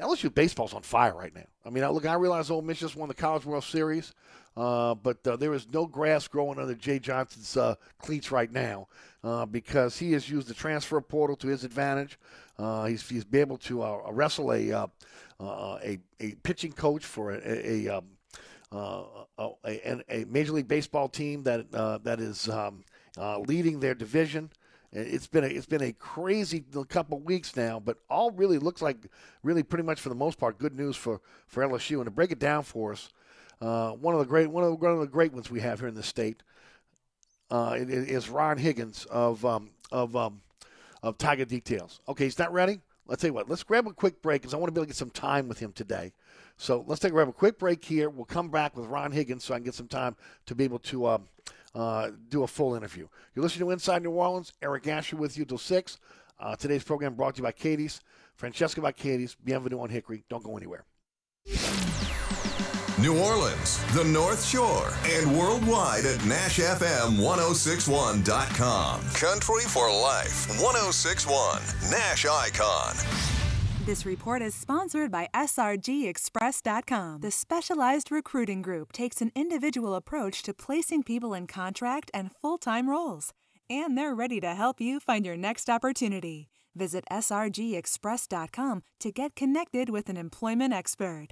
[0.00, 1.46] LSU baseball's on fire right now.
[1.64, 4.14] I mean, look, I realize Ole Miss just won the College World Series,
[4.56, 8.88] uh, but uh, there is no grass growing under Jay Johnson's uh, cleats right now
[9.22, 12.18] uh, because he has used the transfer portal to his advantage.
[12.58, 14.88] Uh, he's he's been able to uh, wrestle a, a
[16.20, 18.04] a pitching coach for a, a, um,
[18.72, 21.70] a, a, a Major League Baseball team that
[22.02, 22.84] that is um,
[23.46, 24.50] leading their division.
[24.92, 28.96] It's been a, it's been a crazy couple weeks now, but all really looks like
[29.42, 31.96] really pretty much for the most part good news for, for LSU.
[31.96, 33.10] And to break it down for us,
[33.60, 35.88] uh, one of the great one of one of the great ones we have here
[35.88, 36.42] in the state
[37.50, 40.40] uh, is Ron Higgins of um, of um,
[41.02, 42.00] of Tiger Details.
[42.08, 42.80] Okay, he's not ready.
[43.06, 43.48] Let's tell you what.
[43.48, 45.48] Let's grab a quick break because I want to be able to get some time
[45.48, 46.12] with him today.
[46.56, 48.10] So let's take grab a quick break here.
[48.10, 50.16] We'll come back with Ron Higgins so I can get some time
[50.46, 51.04] to be able to.
[51.04, 51.18] Uh,
[51.78, 53.08] uh, do a full interview.
[53.34, 54.52] You're listening to Inside New Orleans.
[54.62, 55.98] Eric Asher with you till 6.
[56.40, 58.00] Uh, today's program brought to you by Katie's.
[58.34, 59.34] Francesca by Katie's.
[59.34, 60.24] Bienvenue on Hickory.
[60.28, 60.84] Don't go anywhere.
[63.00, 69.00] New Orleans, the North Shore, and worldwide at NashFM1061.com.
[69.10, 71.62] Country for Life 1061,
[71.92, 73.37] Nash Icon.
[73.88, 77.20] This report is sponsored by SRGExpress.com.
[77.22, 82.58] The specialized recruiting group takes an individual approach to placing people in contract and full
[82.58, 83.32] time roles,
[83.70, 86.50] and they're ready to help you find your next opportunity.
[86.76, 91.28] Visit SRGExpress.com to get connected with an employment expert.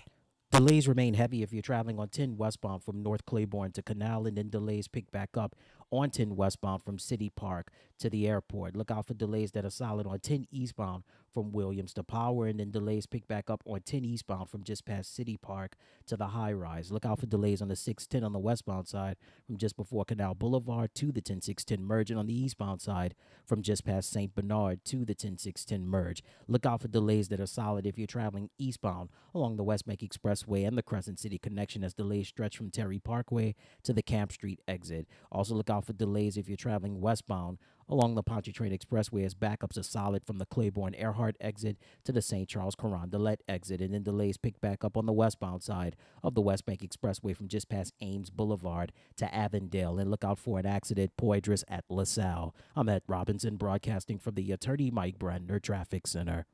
[0.50, 4.38] Delays remain heavy if you're traveling on 10 westbound from North Claiborne to Canal, and
[4.38, 5.54] then delays pick back up
[5.90, 8.76] on 10 westbound from City Park to the airport.
[8.76, 11.04] Look out for delays that are solid on 10 eastbound
[11.36, 14.86] from Williams to Power, and then delays pick back up on 10 eastbound from just
[14.86, 15.76] past City Park
[16.06, 16.90] to the high rise.
[16.90, 19.16] Look out for delays on the 610 on the westbound side
[19.46, 23.14] from just before Canal Boulevard to the 10610 merge, and on the eastbound side
[23.44, 24.34] from just past St.
[24.34, 26.22] Bernard to the 10610 merge.
[26.48, 30.00] Look out for delays that are solid if you're traveling eastbound along the West Bank
[30.00, 34.32] Expressway and the Crescent City connection as delays stretch from Terry Parkway to the Camp
[34.32, 35.06] Street exit.
[35.30, 37.58] Also, look out for delays if you're traveling westbound
[37.88, 42.22] along the Pontchartrain Expressway as backups are solid from the Claiborne Earhart exit to the
[42.22, 42.48] St.
[42.48, 46.40] Charles Carondelet exit, and then delays pick back up on the westbound side of the
[46.40, 49.98] West Bank Expressway from just past Ames Boulevard to Avondale.
[49.98, 52.54] And look out for an accident Poydras at LaSalle.
[52.74, 56.46] I'm at Robinson broadcasting from the Attorney Mike Brandner Traffic Center.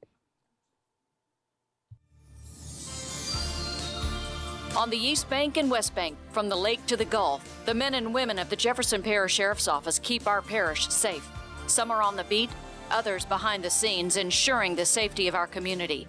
[4.74, 7.92] On the East Bank and West Bank, from the lake to the Gulf, the men
[7.92, 11.28] and women of the Jefferson Parish Sheriff's Office keep our parish safe.
[11.66, 12.48] Some are on the beat,
[12.90, 16.08] others behind the scenes, ensuring the safety of our community.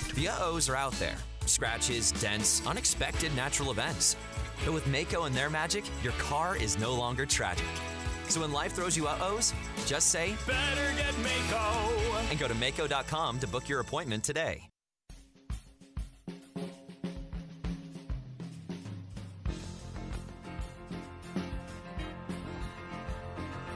[0.15, 1.15] The uh-ohs are out there.
[1.45, 4.15] Scratches, dents, unexpected natural events.
[4.65, 7.65] But with Maaco and their magic, your car is no longer tragic.
[8.27, 9.53] So when life throws you uh-ohs,
[9.85, 12.29] just say, Better get Maaco!
[12.29, 14.61] And go to Maaco.com to book your appointment today.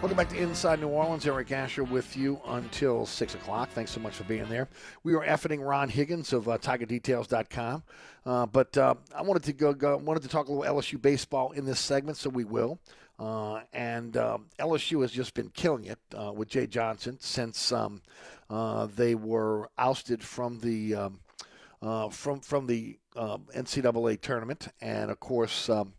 [0.05, 1.25] Welcome back to Inside New Orleans.
[1.25, 3.71] Eric Asher with you until 6 o'clock.
[3.71, 4.67] Thanks so much for being there.
[5.03, 7.81] We are effing Ron Higgins of uh, TigerDetails.com.
[8.23, 11.53] Uh, but uh, I wanted to go, go, wanted to talk a little LSU baseball
[11.53, 12.77] in this segment, so we will.
[13.17, 18.03] Uh, and um, LSU has just been killing it uh, with Jay Johnson since um,
[18.51, 21.19] uh, they were ousted from the um,
[21.81, 25.67] uh, from from the NCAA tournament, and of course.
[25.67, 25.93] Um,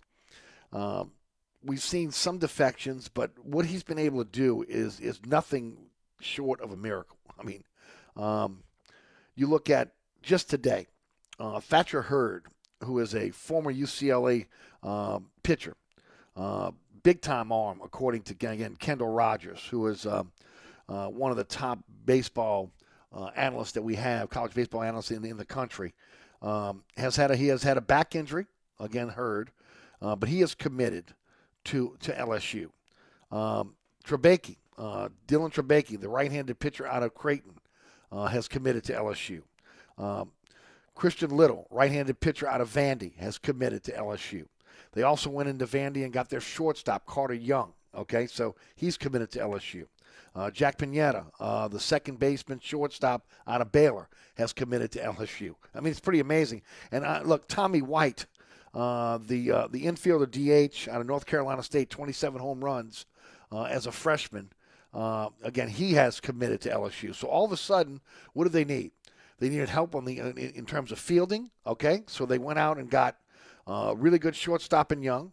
[0.73, 1.11] um,
[1.65, 5.77] we've seen some defections, but what he's been able to do is is nothing
[6.20, 7.19] short of a miracle.
[7.39, 7.65] I mean,
[8.16, 8.62] um,
[9.35, 9.93] you look at
[10.23, 10.87] just today,
[11.39, 12.47] uh, Thatcher Hurd,
[12.85, 14.47] who is a former UCLA
[14.83, 15.77] uh, pitcher,
[16.37, 16.70] uh,
[17.03, 20.24] big time arm, according to again Kendall Rogers, who is uh,
[20.89, 22.70] uh, one of the top baseball
[23.12, 25.95] uh, analysts that we have, college baseball analysts in, in the country,
[26.43, 28.47] um, has had a, he has had a back injury
[28.78, 29.51] again, Hurd,
[30.01, 31.15] but he is committed
[31.66, 32.70] to to LSU.
[33.30, 33.74] Um,
[34.05, 37.59] Trubisky, uh, Dylan Trubisky, the right-handed pitcher out of Creighton,
[38.12, 39.43] uh, has committed to LSU.
[39.98, 40.30] Um,
[40.94, 44.47] Christian Little, right-handed pitcher out of Vandy, has committed to LSU.
[44.93, 47.72] They also went into Vandy and got their shortstop Carter Young.
[47.94, 49.86] Okay, so he's committed to LSU.
[50.34, 55.55] Uh, Jack Pineda, uh, the second baseman, shortstop out of Baylor, has committed to LSU.
[55.74, 56.62] I mean, it's pretty amazing.
[56.93, 58.26] And uh, look, Tommy White,
[58.77, 63.07] uh, the uh, the infielder DH out of North Carolina State, 27 home runs
[63.51, 64.51] uh, as a freshman.
[64.93, 67.15] Uh, again, he has committed to LSU.
[67.15, 68.03] So all of a sudden,
[68.35, 68.90] what do they need?
[69.39, 71.51] They needed help on the in, in terms of fielding.
[71.66, 73.16] Okay, so they went out and got
[73.66, 75.32] uh, really good shortstop in Young.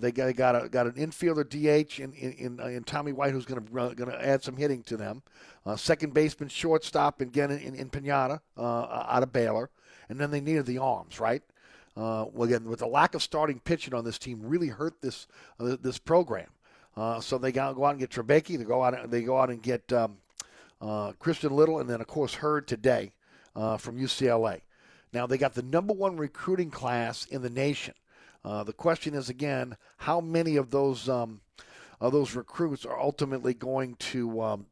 [0.00, 3.32] They got, they got a got an infielder DH in in, in, in Tommy White
[3.32, 5.22] who's going to going to add some hitting to them.
[5.76, 9.68] second baseman, shortstop, again in, in, in Pineda out of Baylor,
[10.08, 11.42] and then they needed the arms, right?
[11.96, 15.26] Uh, well, again, with the lack of starting pitching on this team, really hurt this
[15.60, 16.48] uh, this program.
[16.96, 18.58] Uh, so they go, go out and get Trubisky.
[18.58, 19.10] They go out.
[19.10, 20.18] They go out and get um,
[20.80, 23.12] uh, Christian Little, and then of course Hurd today
[23.54, 24.60] uh, from UCLA.
[25.12, 27.94] Now they got the number one recruiting class in the nation.
[28.44, 31.40] Uh, the question is again, how many of those um,
[32.00, 34.66] of those recruits are ultimately going to um,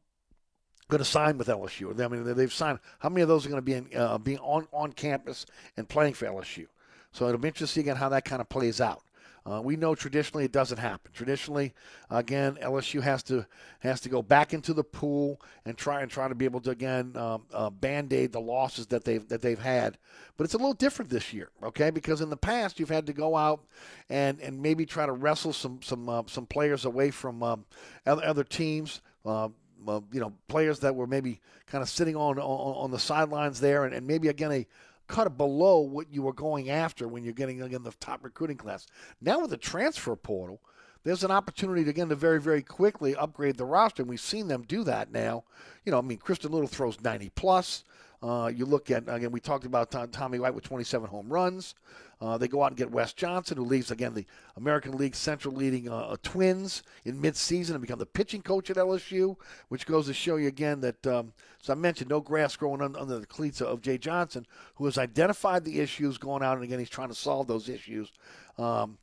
[0.89, 1.99] going to sign with LSU.
[1.99, 2.79] I mean, they've signed.
[2.99, 5.45] How many of those are going to be in, uh, being on on campus
[5.77, 6.67] and playing for LSU?
[7.13, 9.03] So it'll be interesting again how that kind of plays out.
[9.45, 11.11] Uh, we know traditionally it doesn't happen.
[11.13, 11.73] Traditionally,
[12.09, 13.45] again, LSU has to
[13.79, 16.69] has to go back into the pool and try and try to be able to
[16.69, 19.97] again um, uh, band aid the losses that they've that they've had.
[20.37, 21.89] But it's a little different this year, okay?
[21.89, 23.65] Because in the past you've had to go out
[24.09, 27.65] and and maybe try to wrestle some some uh, some players away from um,
[28.05, 29.01] other, other teams.
[29.25, 29.49] Uh,
[29.85, 33.59] uh, you know, players that were maybe kind of sitting on on, on the sidelines
[33.59, 34.65] there, and, and maybe again a
[35.07, 38.87] cut below what you were going after when you're getting again the top recruiting class.
[39.21, 40.61] Now with the transfer portal,
[41.03, 44.47] there's an opportunity to, again to very very quickly upgrade the roster, and we've seen
[44.47, 45.43] them do that now.
[45.85, 47.83] You know, I mean, Christian Little throws 90 plus.
[48.23, 51.75] Uh, you look at again, we talked about Tom, Tommy White with 27 home runs.
[52.21, 54.25] Uh, they go out and get Wes Johnson, who leaves again the
[54.55, 58.77] American League Central leading uh, uh, Twins in midseason and become the pitching coach at
[58.77, 59.35] LSU,
[59.67, 61.05] which goes to show you again that.
[61.05, 64.45] Um, so I mentioned no grass growing under, under the cleats of Jay Johnson,
[64.75, 68.09] who has identified the issues going out, and again he's trying to solve those issues.
[68.57, 68.97] Um,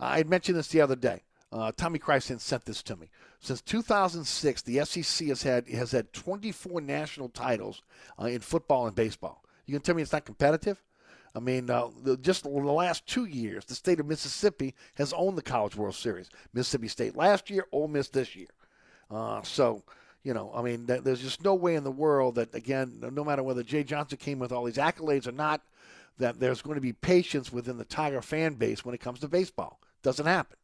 [0.00, 1.22] I mentioned this the other day.
[1.54, 3.08] Uh, Tommy Krysan sent this to me.
[3.38, 7.82] Since 2006, the SEC has had has had 24 national titles
[8.20, 9.44] uh, in football and baseball.
[9.64, 10.82] You can tell me it's not competitive?
[11.32, 15.12] I mean, uh, the, just in the last two years, the state of Mississippi has
[15.12, 16.28] owned the College World Series.
[16.52, 18.48] Mississippi State last year, Ole Miss this year.
[19.08, 19.84] Uh, so,
[20.24, 23.24] you know, I mean, th- there's just no way in the world that, again, no
[23.24, 25.60] matter whether Jay Johnson came with all these accolades or not,
[26.18, 29.28] that there's going to be patience within the Tiger fan base when it comes to
[29.28, 29.80] baseball.
[30.02, 30.56] Doesn't happen.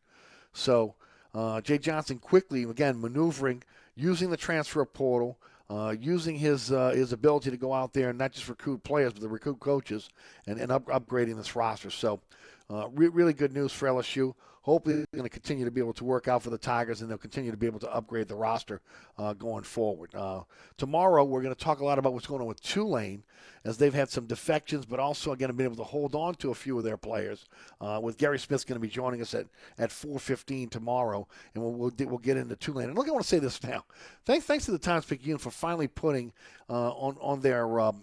[0.52, 0.94] So,
[1.35, 3.62] uh, Jay Johnson quickly, again, maneuvering,
[3.94, 8.18] using the transfer portal, uh, using his uh, his ability to go out there and
[8.18, 10.10] not just recruit players, but to recruit coaches
[10.47, 11.90] and, and up, upgrading this roster.
[11.90, 12.20] So,
[12.68, 14.35] uh, re- really good news for LSU.
[14.62, 17.11] Hopefully, they're going to continue to be able to work out for the Tigers, and
[17.11, 18.82] they'll continue to be able to upgrade the roster
[19.16, 20.15] uh, going forward.
[20.15, 20.43] Uh,
[20.77, 23.23] tomorrow, we're going to talk a lot about what's going on with Tulane,
[23.65, 26.51] as they've had some defections, but also again have been able to hold on to
[26.51, 27.47] a few of their players.
[27.81, 29.47] Uh, with Gary Smith going to be joining us at
[29.78, 32.89] at 4:15 tomorrow, and we'll, we'll we'll get into Tulane.
[32.89, 33.85] And look, I want to say this now.
[34.27, 36.32] Thanks thanks to the Times Picayune for finally putting
[36.69, 38.03] uh, on on their um,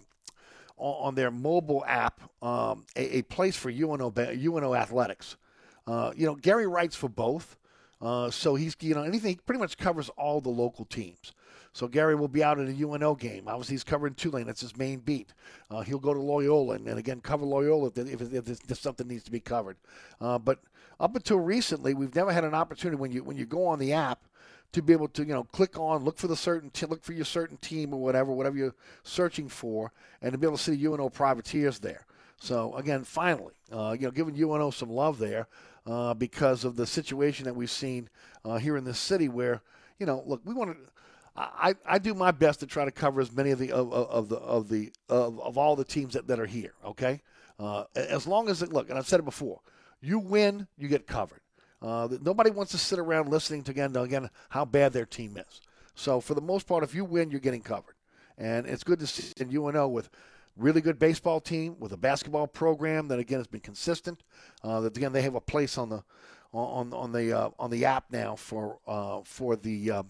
[0.76, 5.36] on their mobile app um, a, a, place for UNO UNO athletics.
[5.88, 7.56] Uh, you know, Gary writes for both.
[8.00, 11.32] Uh, so he's, you know, anything, he pretty much covers all the local teams.
[11.72, 13.44] So Gary will be out at a UNO game.
[13.46, 14.46] Obviously, he's covering Tulane.
[14.46, 15.32] That's his main beat.
[15.70, 19.08] Uh, he'll go to Loyola and, and, again cover Loyola if, if, if, if something
[19.08, 19.76] needs to be covered.
[20.20, 20.60] Uh, but
[21.00, 23.92] up until recently, we've never had an opportunity when you when you go on the
[23.92, 24.24] app
[24.72, 27.12] to be able to you know click on look for the certain t- look for
[27.12, 28.74] your certain team or whatever whatever you're
[29.04, 32.04] searching for, and to be able to see UNO privateers there.
[32.40, 35.46] So again, finally, uh, you know, giving UNO some love there
[35.88, 38.08] uh, because of the situation that we've seen
[38.44, 39.62] uh, here in this city, where
[39.98, 40.76] you know, look, we want to.
[41.36, 44.28] I, I do my best to try to cover as many of the of, of
[44.28, 46.74] the of the of, of all the teams that, that are here.
[46.84, 47.22] Okay,
[47.58, 49.60] uh, as long as it look, and I've said it before,
[50.00, 51.40] you win, you get covered.
[51.80, 55.60] Uh, nobody wants to sit around listening to again again how bad their team is.
[55.94, 57.94] So for the most part, if you win, you're getting covered,
[58.36, 60.10] and it's good to see in UNO with
[60.58, 64.22] really good baseball team with a basketball program that again has been consistent.
[64.62, 66.02] Uh, that again they have a place on the
[66.52, 70.02] on on the uh, on the app now for uh, for the uh,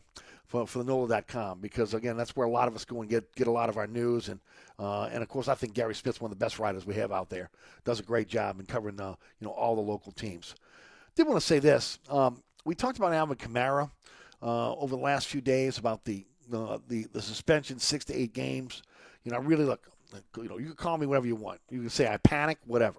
[0.47, 3.35] for, for the NOLA.com because again that's where a lot of us go and get
[3.35, 4.41] get a lot of our news and
[4.79, 7.13] uh, and of course I think Gary Smith's one of the best writers we have
[7.13, 7.51] out there.
[7.85, 10.55] Does a great job in covering uh, you know all the local teams.
[11.15, 11.99] Did want to say this.
[12.09, 13.91] Um, we talked about Alvin Kamara
[14.41, 18.83] over the last few days about the the the suspension six to eight games.
[19.25, 19.89] You know, really look
[20.37, 21.61] you know, you can call me whatever you want.
[21.71, 22.99] You can say I panic, whatever.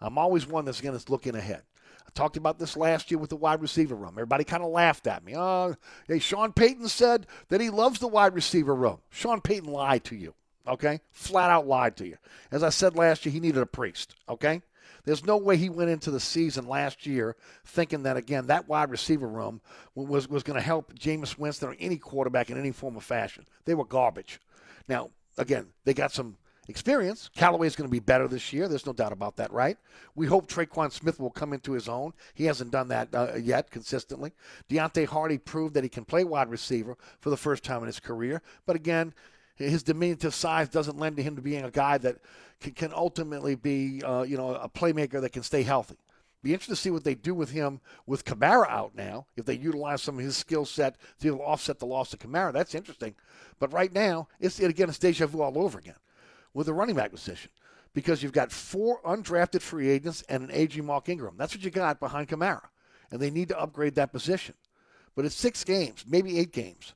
[0.00, 1.62] I'm always one that's going to looking ahead.
[2.06, 4.14] I talked about this last year with the wide receiver room.
[4.14, 5.36] Everybody kind of laughed at me.
[5.36, 5.76] Oh,
[6.08, 8.98] hey, Sean Payton said that he loves the wide receiver room.
[9.10, 10.34] Sean Payton lied to you,
[10.66, 11.00] okay?
[11.12, 12.16] Flat out lied to you.
[12.50, 14.62] As I said last year, he needed a priest, okay?
[15.04, 18.90] There's no way he went into the season last year thinking that again that wide
[18.90, 19.60] receiver room
[19.94, 23.46] was was going to help Jameis Winston or any quarterback in any form of fashion.
[23.64, 24.40] They were garbage.
[24.88, 26.36] Now again, they got some
[26.68, 27.30] experience.
[27.34, 28.68] Callaway is going to be better this year.
[28.68, 29.76] There's no doubt about that, right?
[30.14, 32.12] We hope Tre'Quan Smith will come into his own.
[32.34, 34.32] He hasn't done that uh, yet consistently.
[34.70, 38.00] Deonte Harty proved that he can play wide receiver for the first time in his
[38.00, 38.40] career.
[38.66, 39.12] But again,
[39.56, 42.16] his diminutive size doesn't lend to him to being a guy that
[42.60, 45.98] can, can ultimately be, uh, you know, a playmaker that can stay healthy.
[46.42, 49.26] Be interested to see what they do with him with Kamara out now.
[49.36, 52.74] If they utilize some of his skill set to offset the loss of Kamara, that's
[52.74, 53.14] interesting.
[53.58, 55.96] But right now, it's again it's deja vu all over again
[56.54, 57.50] with the running back position
[57.92, 61.34] because you've got four undrafted free agents and an aging Mark Ingram.
[61.36, 62.68] That's what you got behind Kamara,
[63.10, 64.54] and they need to upgrade that position.
[65.14, 66.94] but it's six games, maybe eight games.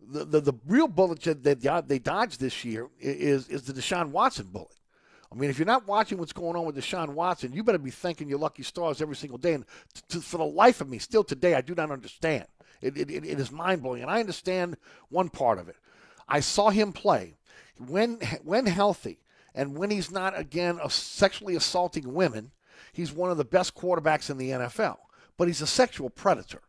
[0.00, 4.46] The the, the real bullet that they, dodged this year is is the Deshaun Watson
[4.46, 4.79] bullet.
[5.32, 7.90] I mean, if you're not watching what's going on with Deshaun Watson, you better be
[7.90, 9.54] thanking your lucky stars every single day.
[9.54, 12.46] And t- t- for the life of me, still today, I do not understand.
[12.82, 14.76] It, it, it is mind blowing, and I understand
[15.08, 15.76] one part of it.
[16.28, 17.36] I saw him play
[17.78, 19.20] when when healthy,
[19.54, 22.52] and when he's not again sexually assaulting women.
[22.92, 24.96] He's one of the best quarterbacks in the NFL,
[25.36, 26.62] but he's a sexual predator.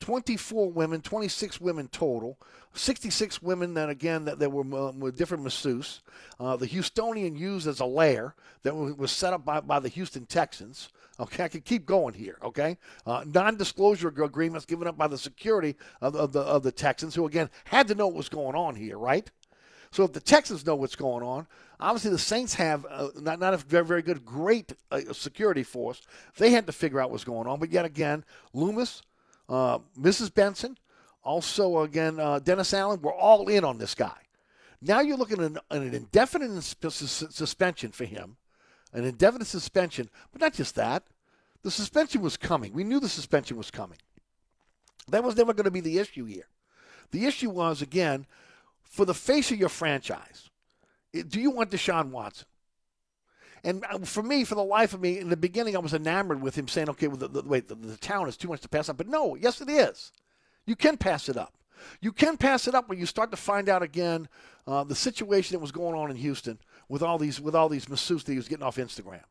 [0.00, 2.38] 24 women, 26 women total,
[2.74, 6.00] 66 women that again that, that were, were different masseuses.
[6.38, 10.26] Uh, the Houstonian used as a lair that was set up by, by the Houston
[10.26, 10.90] Texans.
[11.20, 12.38] Okay, I can keep going here.
[12.44, 17.14] Okay, uh, non-disclosure agreements given up by the security of, of, the of the Texans,
[17.14, 19.28] who again had to know what was going on here, right?
[19.90, 21.46] So if the Texans know what's going on,
[21.80, 26.02] obviously the Saints have uh, not not a very very good, great uh, security force.
[26.36, 29.02] They had to figure out what's going on, but yet again, Loomis,
[29.48, 30.32] uh, Mrs.
[30.32, 30.76] Benson,
[31.22, 34.16] also again uh, Dennis Allen, we're all in on this guy.
[34.80, 38.36] Now you're looking at an, an indefinite suspension for him,
[38.92, 41.04] an indefinite suspension, but not just that.
[41.62, 42.72] The suspension was coming.
[42.72, 43.98] We knew the suspension was coming.
[45.08, 46.46] That was never going to be the issue here.
[47.10, 48.26] The issue was again,
[48.82, 50.50] for the face of your franchise,
[51.12, 52.46] do you want Deshaun Watson?
[53.64, 56.42] And uh, for me, for the life of me, in the beginning, I was enamored
[56.42, 58.68] with him saying, okay, well, the, the, wait, the, the town is too much to
[58.68, 58.96] pass up.
[58.96, 60.12] But no, yes, it is.
[60.66, 61.54] You can pass it up.
[62.00, 64.28] You can pass it up when you start to find out again
[64.66, 66.58] uh, the situation that was going on in Houston
[66.88, 69.22] with all these with all these masseuses that he was getting off Instagram,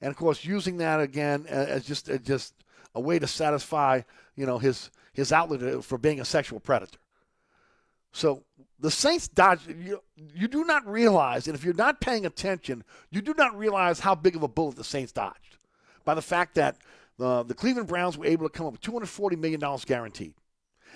[0.00, 2.54] and of course using that again as just as just
[2.94, 4.02] a way to satisfy
[4.36, 6.98] you know his his outlet for being a sexual predator.
[8.12, 8.42] So
[8.80, 9.60] the Saints dodge.
[9.68, 10.02] You,
[10.34, 14.14] you do not realize, and if you're not paying attention, you do not realize how
[14.14, 15.58] big of a bullet the Saints dodged
[16.04, 16.76] by the fact that
[17.20, 20.34] uh, the Cleveland Browns were able to come up with $240 million guaranteed.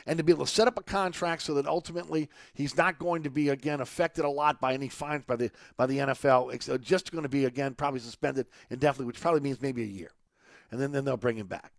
[0.06, 3.22] And to be able to set up a contract so that ultimately he's not going
[3.22, 6.52] to be again affected a lot by any fines by the by the NFL.
[6.52, 9.86] It's uh, just going to be again probably suspended indefinitely, which probably means maybe a
[9.86, 10.10] year,
[10.70, 11.72] and then then they'll bring him back.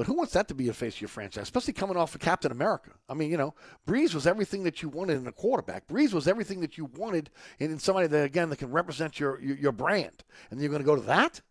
[0.00, 2.22] But who wants that to be a face of your franchise, especially coming off of
[2.22, 2.92] Captain America?
[3.06, 3.54] I mean, you know,
[3.86, 5.86] Brees was everything that you wanted in a quarterback.
[5.88, 7.28] Brees was everything that you wanted
[7.58, 10.24] in, somebody that, again, that can represent your, your, your brand.
[10.50, 11.42] And you're going to go to that?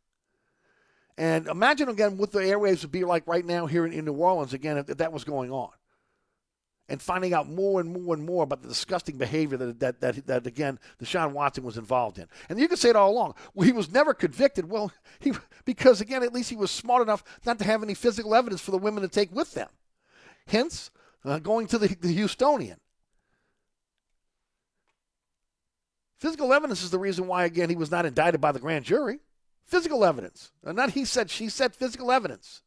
[1.16, 4.14] And imagine, again, what the airwaves would be like right now here in, in New
[4.14, 5.70] Orleans, again, if, if that was going on
[6.90, 10.28] and finding out more and more and more about the disgusting behavior that, that, that,
[10.28, 12.28] that again, Deshaun Watson was involved in.
[12.50, 13.36] And you can say it all along.
[13.54, 14.70] Well, he was never convicted.
[14.70, 15.34] Well, he,
[15.66, 18.72] because, again, at least he was smart enough not to have any physical evidence for
[18.72, 19.70] the women to take with them.
[20.48, 20.90] Hence,
[21.24, 22.78] uh, going to the, the Houstonian.
[26.18, 29.20] Physical evidence is the reason why, again, he was not indicted by the grand jury.
[29.66, 30.52] Physical evidence.
[30.66, 32.64] And not he said, she said physical evidence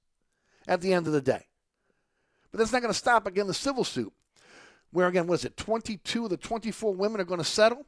[0.67, 1.47] at the end of the day.
[2.53, 4.13] But that's not going to stop, again, the civil suit,
[4.93, 7.87] where, again, what is it 22 of the 24 women are going to settle?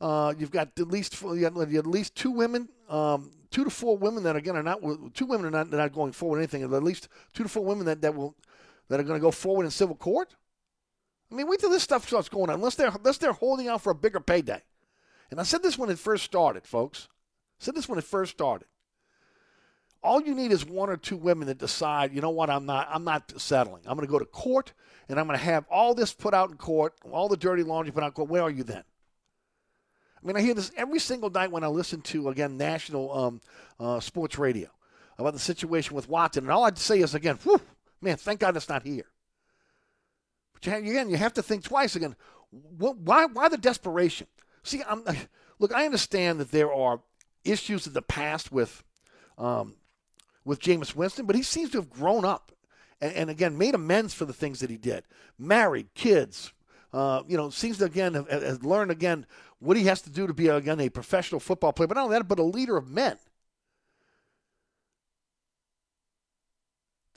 [0.00, 4.36] Uh, you've got at least at least two women, um, two to four women that
[4.36, 4.78] again are not
[5.14, 6.62] two women are not, not going forward anything.
[6.62, 8.36] At least two to four women that, that will
[8.88, 10.36] that are going to go forward in civil court.
[11.32, 12.56] I mean, wait till this stuff starts going on.
[12.56, 14.62] Unless they're unless they're holding out for a bigger payday.
[15.30, 17.08] And I said this when it first started, folks.
[17.58, 18.68] I said this when it first started
[20.02, 22.88] all you need is one or two women that decide, you know what, I'm not
[22.90, 23.82] I'm not settling.
[23.86, 24.72] I'm going to go to court
[25.08, 27.92] and I'm going to have all this put out in court, all the dirty laundry
[27.92, 28.28] put out in court.
[28.28, 28.84] Where are you then?
[30.22, 33.40] I mean, I hear this every single night when I listen to again national um,
[33.78, 34.68] uh, sports radio
[35.18, 37.60] about the situation with Watson, and all I'd say is again, whew,
[38.00, 39.06] man, thank God it's not here.
[40.52, 42.16] But you have, again, you have to think twice again.
[42.50, 44.26] Why why the desperation?
[44.62, 45.04] See, I'm,
[45.58, 47.00] look, I understand that there are
[47.44, 48.82] issues in the past with
[49.38, 49.76] um,
[50.46, 52.52] with Jameis Winston, but he seems to have grown up
[53.00, 55.04] and, and again made amends for the things that he did.
[55.38, 56.52] Married, kids,
[56.94, 59.26] uh, you know, seems to again have, have, learned again
[59.58, 62.16] what he has to do to be again a professional football player, but not only
[62.16, 63.18] that, but a leader of men.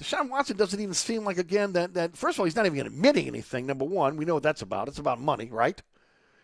[0.01, 2.87] Deshaun Watson doesn't even seem like again that that first of all he's not even
[2.87, 3.67] admitting anything.
[3.67, 4.87] Number one, we know what that's about.
[4.87, 5.79] It's about money, right?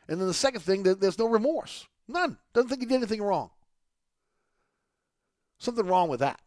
[0.08, 2.38] And then the second thing, that there's no remorse, none.
[2.54, 3.50] Doesn't think he did anything wrong.
[5.58, 6.40] Something wrong with that.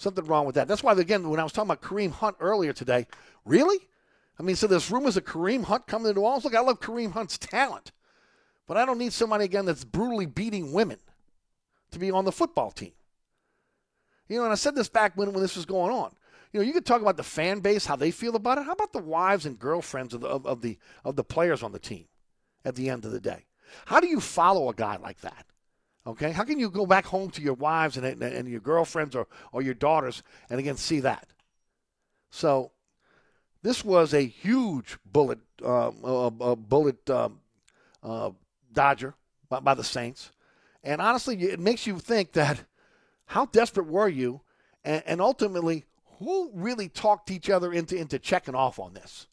[0.00, 0.66] Something wrong with that.
[0.66, 3.06] That's why, again, when I was talking about Kareem Hunt earlier today,
[3.44, 3.76] really?
[4.38, 6.42] I mean, so there's rumors of Kareem Hunt coming to New Orleans.
[6.42, 7.92] Look, I love Kareem Hunt's talent,
[8.66, 10.96] but I don't need somebody, again, that's brutally beating women
[11.90, 12.92] to be on the football team.
[14.26, 16.12] You know, and I said this back when, when this was going on.
[16.54, 18.64] You know, you could talk about the fan base, how they feel about it.
[18.64, 21.72] How about the wives and girlfriends of the, of, of the, of the players on
[21.72, 22.06] the team
[22.64, 23.44] at the end of the day?
[23.84, 25.44] How do you follow a guy like that?
[26.06, 29.14] Okay, how can you go back home to your wives and, and, and your girlfriends
[29.14, 31.28] or, or your daughters and again see that?
[32.30, 32.72] So,
[33.62, 37.40] this was a huge bullet, uh, uh, uh, bullet um,
[38.02, 38.30] uh,
[38.72, 39.14] dodger
[39.50, 40.30] by, by the Saints,
[40.82, 42.64] and honestly, it makes you think that
[43.26, 44.40] how desperate were you,
[44.82, 45.84] and, and ultimately,
[46.18, 49.26] who really talked each other into into checking off on this?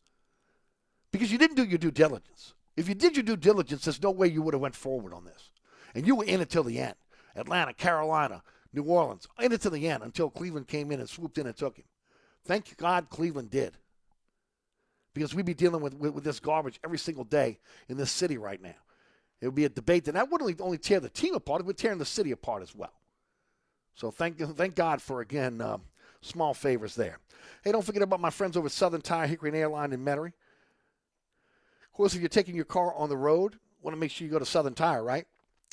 [1.11, 2.53] Because you didn't do your due diligence.
[2.75, 5.23] If you did your due diligence, there's no way you would have went forward on
[5.23, 5.51] this
[5.95, 6.95] and you were in it till the end.
[7.35, 8.43] Atlanta, Carolina,
[8.73, 11.55] New Orleans, in it till the end until Cleveland came in and swooped in and
[11.55, 11.85] took him.
[12.45, 13.77] Thank God Cleveland did.
[15.13, 17.59] Because we'd be dealing with, with, with this garbage every single day
[17.89, 18.75] in this city right now.
[19.41, 21.77] It would be a debate, and that wouldn't only tear the team apart, it would
[21.77, 22.93] tear the city apart as well.
[23.93, 25.81] So thank, thank God for, again, um,
[26.21, 27.19] small favors there.
[27.63, 30.33] Hey, don't forget about my friends over at Southern Tire, Hickory and Airline in Metairie.
[31.85, 34.31] Of course, if you're taking your car on the road, want to make sure you
[34.31, 35.25] go to Southern Tire, right?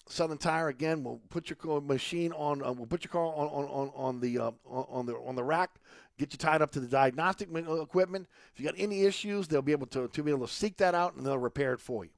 [0.07, 2.63] Southern Tire again We'll put your machine on.
[2.63, 5.45] Uh, we'll put your car on on, on, on the uh, on the on the
[5.45, 5.71] rack.
[6.19, 8.29] Get you tied up to the diagnostic uh, equipment.
[8.53, 10.95] If you got any issues, they'll be able to, to be able to seek that
[10.95, 12.11] out and they'll repair it for you.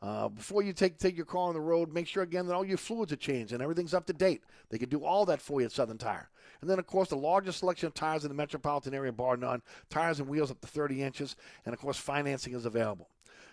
[0.00, 2.64] Uh, before you take take your car on the road, make sure again that all
[2.64, 4.42] your fluids are changed and everything's up to date.
[4.70, 6.30] They can do all that for you at Southern Tire.
[6.60, 9.62] And then, of course, the largest selection of tires in the metropolitan area, bar none.
[9.90, 13.08] Tires and wheels up to 30 inches, and of course, financing is available.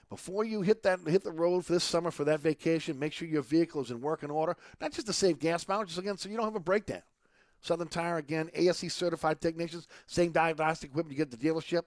[0.10, 3.27] Before you hit that hit the road for this summer for that vacation, make sure
[3.27, 6.38] your vehicle is in working order, not just to save gas mileage, again so you
[6.38, 7.02] don't have a breakdown.
[7.61, 11.84] Southern Tire again, ASE certified technicians, same diagnostic equipment you get at the dealership,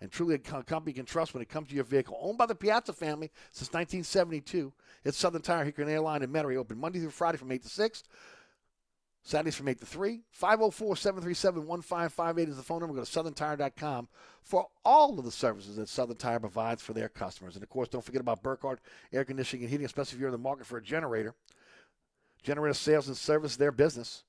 [0.00, 2.18] and truly a company you can trust when it comes to your vehicle.
[2.20, 4.72] Owned by the Piazza family since 1972,
[5.04, 8.02] it's Southern Tire, Hickory Airline, and Metairie, open Monday through Friday from 8 to 6.
[9.22, 10.22] Saturdays from 8 to 3.
[10.30, 12.96] 504 737 1558 is the phone number.
[12.96, 14.08] Go to southerntire.com
[14.42, 17.54] for all of the services that Southern Tire provides for their customers.
[17.54, 18.80] And of course, don't forget about Burkhardt
[19.12, 21.34] Air Conditioning and Heating, especially if you're in the market for a generator.
[22.42, 24.24] Generator sales and service, their business.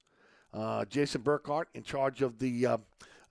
[0.54, 2.78] Uh, Jason Burkhardt in charge of the uh,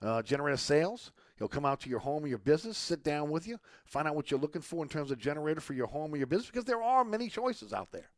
[0.01, 1.11] uh, generator sales.
[1.37, 4.15] He'll come out to your home or your business, sit down with you, find out
[4.15, 6.65] what you're looking for in terms of generator for your home or your business, because
[6.65, 8.09] there are many choices out there.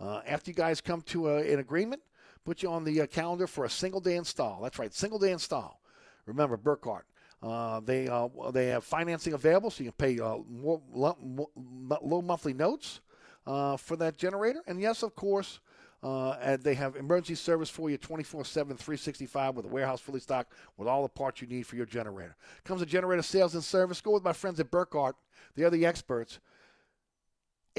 [0.00, 2.00] Uh, after you guys come to a, an agreement,
[2.44, 4.60] put you on the uh, calendar for a single day install.
[4.62, 5.80] That's right, single day install.
[6.26, 7.06] Remember, Burkhardt.
[7.42, 12.52] Uh, they uh, they have financing available, so you can pay uh, more, low monthly
[12.52, 13.00] notes
[13.46, 14.62] uh, for that generator.
[14.66, 15.60] And yes, of course,
[16.02, 20.52] uh, they have emergency service for you 24 7, 365 with a warehouse fully stocked
[20.76, 22.36] with all the parts you need for your generator.
[22.64, 24.02] Comes a generator sales and service.
[24.02, 25.16] Go with my friends at Burkhardt.
[25.56, 26.40] They are the experts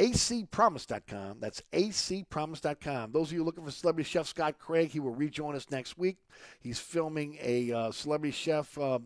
[0.02, 1.38] acpromise.com.
[1.40, 3.12] That's acpromise.com.
[3.12, 6.18] Those of you looking for celebrity chef Scott Craig, he will rejoin us next week.
[6.60, 9.00] He's filming a uh, celebrity chef uh,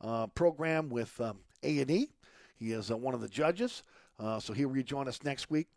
[0.00, 2.08] uh, program with um, A&E.
[2.56, 3.82] He is uh, one of the judges,
[4.18, 5.68] uh, so he'll rejoin us next week.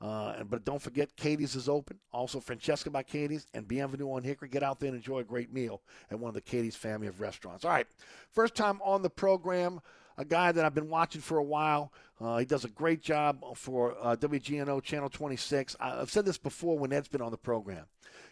[0.00, 1.98] Uh, but don't forget, Katie's is open.
[2.12, 4.48] Also, Francesca by Katie's and Bienvenue on Hickory.
[4.48, 5.80] Get out there and enjoy a great meal
[6.10, 7.64] at one of the Katie's family of restaurants.
[7.64, 7.86] All right,
[8.32, 9.80] first time on the program
[10.16, 11.92] a guy that I've been watching for a while.
[12.20, 15.76] Uh, he does a great job for uh, WGNO Channel 26.
[15.80, 17.86] I've said this before when Ed's been on the program.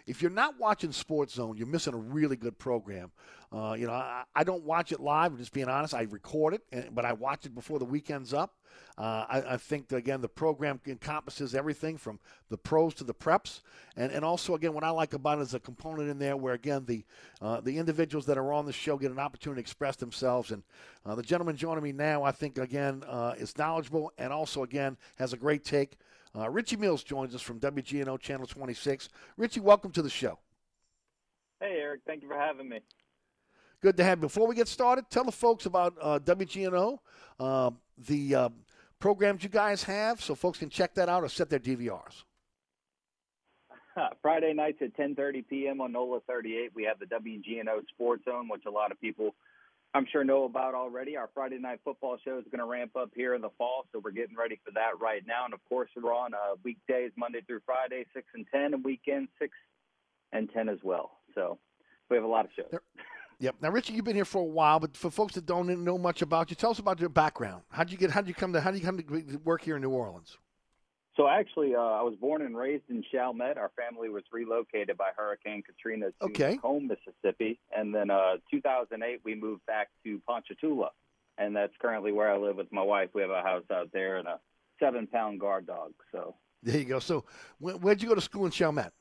[0.07, 3.13] If you're not watching Sports Zone, you're missing a really good program.
[3.53, 5.33] Uh, you know, I, I, don't watch it live.
[5.33, 5.93] I'm just being honest.
[5.93, 8.55] I record it, but I watch it before the weekend's up.
[8.97, 12.19] Uh, I, I, think that, again the program encompasses everything from
[12.49, 13.61] the pros to the preps,
[13.97, 16.55] and, and also again what I like about it is a component in there where
[16.55, 17.05] again the
[17.41, 20.51] uh, the individuals that are on the show get an opportunity to express themselves.
[20.51, 20.63] And
[21.05, 24.97] uh, the gentleman joining me now, I think again uh, is knowledgeable and also again
[25.17, 25.99] has a great take.
[26.35, 29.11] Uh, Richie Mills joins us from WGNO Channel 26.
[29.37, 30.39] Richie, welcome to the show.
[31.61, 32.01] Hey, Eric.
[32.07, 32.81] Thank you for having me.
[33.83, 34.23] Good to have you.
[34.23, 36.99] Before we get started, tell the folks about uh, WGNO,
[37.41, 38.49] uh, the uh,
[39.01, 42.23] programs you guys have, so folks can check that out or set their DVRs.
[44.23, 45.81] Friday nights at 10:30 p.m.
[45.81, 49.35] on NOLA 38, we have the WGNO Sports Zone, which a lot of people,
[49.95, 51.17] I'm sure, know about already.
[51.17, 54.01] Our Friday night football show is going to ramp up here in the fall, so
[54.03, 55.45] we're getting ready for that right now.
[55.45, 59.29] And of course, we're on uh, weekdays Monday through Friday, six and ten, and weekends
[59.41, 59.53] six
[60.33, 61.19] and ten as well.
[61.35, 61.59] So
[62.09, 62.69] we have a lot of shows.
[62.71, 62.81] There-
[63.43, 63.57] Yep.
[63.61, 66.23] Now, Richie, you've been here for a while, but for folks that don't know much
[66.23, 67.63] about you, tell us about your background.
[67.71, 68.13] How did you get?
[68.13, 68.61] How did you come to?
[68.61, 70.39] How did you come to work here in New Orleans?
[71.17, 73.59] So actually, uh, I was born and raised in Chalmette.
[73.59, 76.55] Our family was relocated by Hurricane Katrina to okay.
[76.63, 80.91] Home, Mississippi, and then uh, 2008 we moved back to Ponchatoula,
[81.37, 83.09] and that's currently where I live with my wife.
[83.13, 84.39] We have a house out there and a
[84.79, 85.95] seven-pound guard dog.
[86.13, 87.01] So there you go.
[87.01, 87.25] So
[87.59, 88.93] where'd you go to school in Chalmette?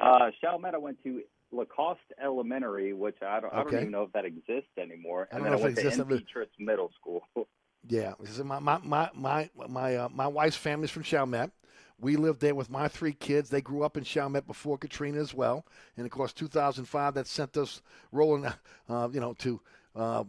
[0.00, 1.22] Uh, Chalmette, I went to
[1.52, 3.58] Lacoste Elementary, which I don't, okay.
[3.58, 5.28] I don't even know if that exists anymore.
[5.32, 7.22] I and don't then know I went if it to Trist Middle School.
[7.88, 8.12] Yeah,
[8.44, 11.50] my my my my my, my wife's family's from Chalmette.
[11.98, 13.48] We lived there with my three kids.
[13.48, 15.64] They grew up in Chalmette before Katrina as well,
[15.96, 17.80] and of course, 2005 that sent us
[18.12, 18.52] rolling,
[18.88, 19.60] uh, you know, to.
[19.96, 20.24] Uh,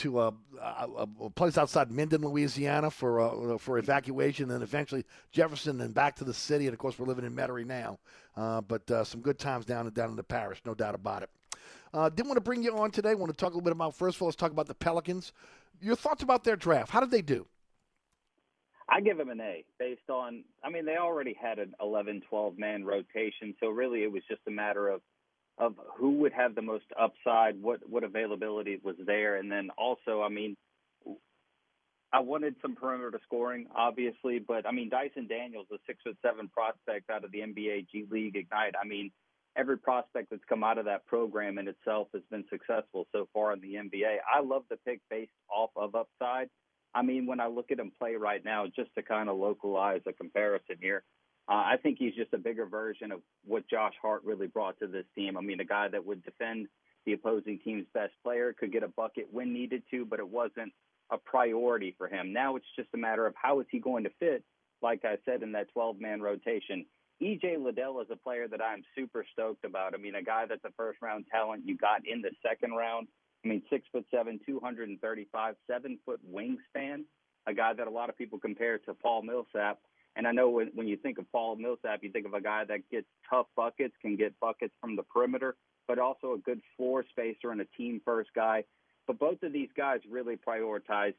[0.00, 0.28] to a,
[0.60, 6.16] a, a, place outside Minden, Louisiana, for uh, for evacuation, and eventually Jefferson, and back
[6.16, 6.66] to the city.
[6.66, 7.98] And of course, we're living in Metairie now.
[8.36, 11.30] Uh, but uh, some good times down down in the parish, no doubt about it.
[11.92, 13.14] Uh, didn't want to bring you on today.
[13.14, 15.32] Want to talk a little bit about first of all, let's talk about the Pelicans.
[15.80, 16.90] Your thoughts about their draft?
[16.90, 17.46] How did they do?
[18.88, 22.58] I give them an A based on, I mean, they already had an 11, 12
[22.58, 23.54] man rotation.
[23.60, 25.00] So really it was just a matter of,
[25.58, 29.36] of who would have the most upside, what, what availability was there.
[29.36, 30.56] And then also, I mean,
[32.12, 36.48] I wanted some perimeter scoring, obviously, but I mean, Dyson Daniels, a six foot seven
[36.48, 38.74] prospect out of the NBA G League Ignite.
[38.80, 39.12] I mean,
[39.56, 43.52] every prospect that's come out of that program in itself has been successful so far
[43.52, 44.16] in the NBA.
[44.32, 46.48] I love the pick based off of upside.
[46.94, 50.00] I mean, when I look at him play right now, just to kind of localize
[50.06, 51.04] a comparison here,
[51.50, 54.86] uh, I think he's just a bigger version of what Josh Hart really brought to
[54.86, 55.36] this team.
[55.36, 56.68] I mean, a guy that would defend
[57.06, 60.72] the opposing team's best player, could get a bucket when needed to, but it wasn't
[61.10, 62.32] a priority for him.
[62.32, 64.44] Now it's just a matter of how is he going to fit,
[64.80, 66.86] like I said, in that 12 man rotation.
[67.20, 69.94] EJ Liddell is a player that I'm super stoked about.
[69.94, 73.08] I mean, a guy that's a first round talent you got in the second round.
[73.44, 77.04] I mean, six foot seven, 235, seven foot wingspan.
[77.46, 79.78] A guy that a lot of people compare to Paul Millsap.
[80.16, 82.64] And I know when, when you think of Paul Millsap, you think of a guy
[82.64, 85.56] that gets tough buckets, can get buckets from the perimeter,
[85.86, 88.64] but also a good floor spacer and a team first guy.
[89.06, 91.14] But both of these guys really prioritize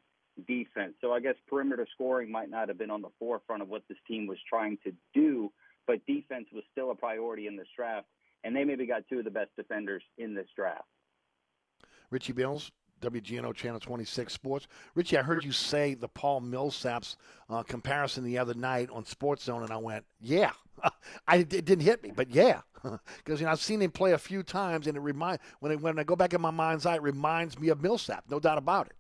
[0.48, 0.94] defense.
[1.02, 3.98] So I guess perimeter scoring might not have been on the forefront of what this
[4.08, 5.52] team was trying to do,
[5.88, 8.08] but defense was still a priority in this draft.
[8.44, 10.88] And they maybe got two of the best defenders in this draft.
[12.10, 12.72] Richie Mills,
[13.02, 14.68] WGNO Channel 26 Sports.
[14.96, 17.18] Richie, I heard you say the Paul Millsap's
[17.50, 20.52] uh, comparison the other night on Sports Zone, and I went, yeah.
[21.28, 22.62] I, it didn't hit me, but yeah.
[23.18, 26.00] Because you know, I've seen him play a few times, and it remind when, when
[26.00, 28.88] I go back in my mind's eye, it reminds me of Millsap, no doubt about
[28.88, 28.94] it.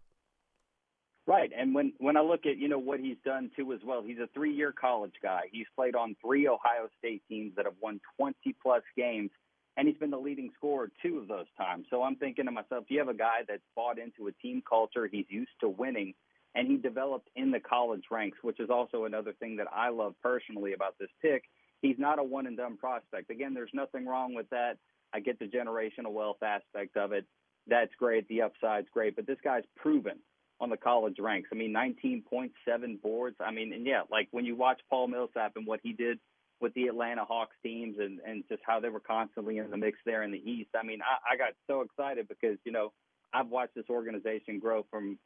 [1.26, 4.04] Right, and when when I look at you know what he's done too as well,
[4.04, 5.44] he's a three-year college guy.
[5.52, 9.30] He's played on three Ohio State teams that have won 20 plus games
[9.78, 11.86] and he's been the leading scorer two of those times.
[11.90, 15.08] So I'm thinking to myself, you have a guy that's bought into a team culture,
[15.12, 16.14] he's used to winning,
[16.56, 20.16] and he developed in the college ranks, which is also another thing that I love
[20.22, 21.44] personally about this pick.
[21.82, 23.30] He's not a one and done prospect.
[23.30, 24.78] Again, there's nothing wrong with that.
[25.14, 27.26] I get the generational wealth aspect of it.
[27.68, 28.28] That's great.
[28.28, 30.20] The upside's great, but this guy's proven
[30.60, 31.50] on the college ranks.
[31.52, 33.36] I mean, 19.7 boards.
[33.40, 36.20] I mean, and yeah, like when you watch Paul Millsap and what he did
[36.62, 39.98] with the Atlanta Hawks teams and, and just how they were constantly in the mix
[40.06, 40.70] there in the East.
[40.80, 42.94] I mean, I, I got so excited because, you know,
[43.34, 45.18] I've watched this organization grow from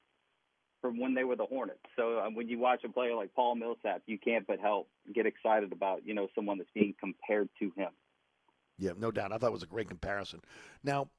[0.82, 1.80] from when they were the Hornets.
[1.96, 5.26] So um, when you watch a player like Paul Millsap, you can't but help get
[5.26, 7.90] excited about, you know, someone that's being compared to him.
[8.78, 9.32] Yeah, no doubt.
[9.32, 10.42] I thought it was a great comparison.
[10.84, 11.10] Now,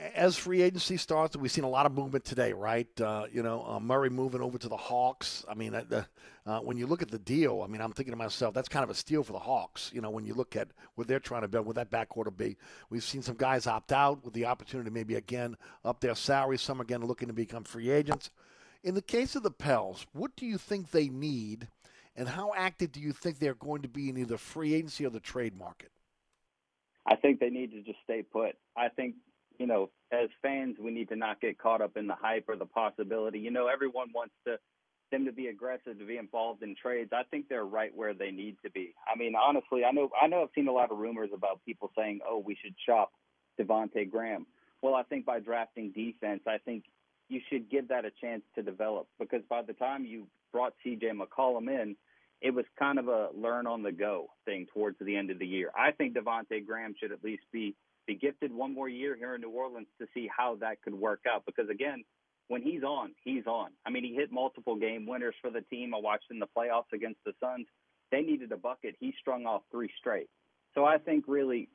[0.00, 2.88] as free agency starts, we've seen a lot of movement today, right?
[3.00, 5.44] Uh, you know, uh, Murray moving over to the Hawks.
[5.48, 8.54] I mean, uh, when you look at the deal, I mean, I'm thinking to myself,
[8.54, 9.90] that's kind of a steal for the Hawks.
[9.92, 12.30] You know, when you look at what they're trying to build, what that backcourt will
[12.30, 12.56] be.
[12.90, 16.62] We've seen some guys opt out with the opportunity, maybe again up their salaries.
[16.62, 18.30] Some again looking to become free agents.
[18.84, 21.66] In the case of the Pels, what do you think they need,
[22.14, 25.10] and how active do you think they're going to be in either free agency or
[25.10, 25.90] the trade market?
[27.04, 28.56] I think they need to just stay put.
[28.76, 29.16] I think
[29.58, 32.56] you know, as fans, we need to not get caught up in the hype or
[32.56, 33.38] the possibility.
[33.38, 34.58] You know, everyone wants to
[35.10, 37.10] them to be aggressive, to be involved in trades.
[37.14, 38.94] I think they're right where they need to be.
[39.10, 41.90] I mean, honestly, I know I know I've seen a lot of rumors about people
[41.96, 43.12] saying, "Oh, we should shop
[43.58, 44.46] Devonte Graham."
[44.82, 46.84] Well, I think by drafting defense, I think
[47.28, 51.12] you should give that a chance to develop because by the time you brought CJ
[51.12, 51.96] McCollum in,
[52.40, 55.46] it was kind of a learn on the go thing towards the end of the
[55.46, 55.70] year.
[55.76, 57.74] I think Devonte Graham should at least be
[58.08, 61.20] be gifted one more year here in New Orleans to see how that could work
[61.32, 61.44] out.
[61.46, 62.02] Because again,
[62.48, 63.70] when he's on, he's on.
[63.86, 65.94] I mean, he hit multiple game winners for the team.
[65.94, 67.66] I watched in the playoffs against the Suns.
[68.10, 68.96] They needed a bucket.
[68.98, 70.28] He strung off three straight.
[70.74, 71.68] So I think really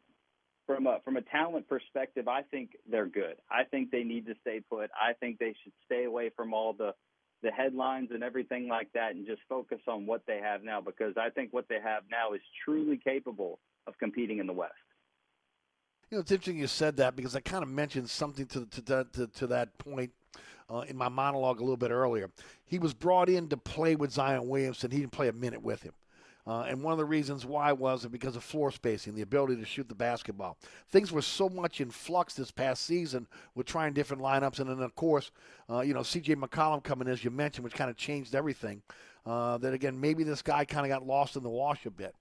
[0.65, 3.35] from a from a talent perspective, I think they're good.
[3.51, 4.89] I think they need to stay put.
[4.99, 6.93] I think they should stay away from all the
[7.43, 11.13] the headlines and everything like that and just focus on what they have now because
[11.17, 14.73] I think what they have now is truly capable of competing in the West.
[16.13, 19.07] You know, it's interesting you said that because I kind of mentioned something to to
[19.13, 20.11] to, to that point
[20.69, 22.29] uh, in my monologue a little bit earlier.
[22.65, 24.91] He was brought in to play with Zion Williamson.
[24.91, 25.93] He didn't play a minute with him.
[26.45, 29.65] Uh, and one of the reasons why was because of floor spacing, the ability to
[29.65, 30.59] shoot the basketball.
[30.91, 33.25] Things were so much in flux this past season
[33.55, 34.59] with trying different lineups.
[34.59, 35.31] And then, of course,
[35.67, 36.35] uh, you know, C.J.
[36.35, 38.83] McCollum coming, as you mentioned, which kind of changed everything.
[39.25, 42.13] uh, that again maybe this guy kind of got lost in the wash a bit.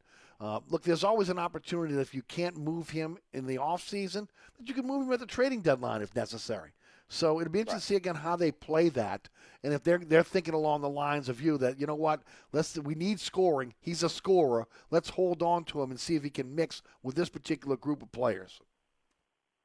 [0.43, 4.27] Uh, look, there's always an opportunity that if you can't move him in the offseason,
[4.59, 6.73] that you can move him at the trading deadline if necessary.
[7.09, 9.28] So it'll be interesting to see again how they play that,
[9.62, 12.77] and if they're they're thinking along the lines of you that you know what, let's
[12.78, 13.74] we need scoring.
[13.81, 14.66] He's a scorer.
[14.90, 18.02] Let's hold on to him and see if he can mix with this particular group
[18.02, 18.60] of players.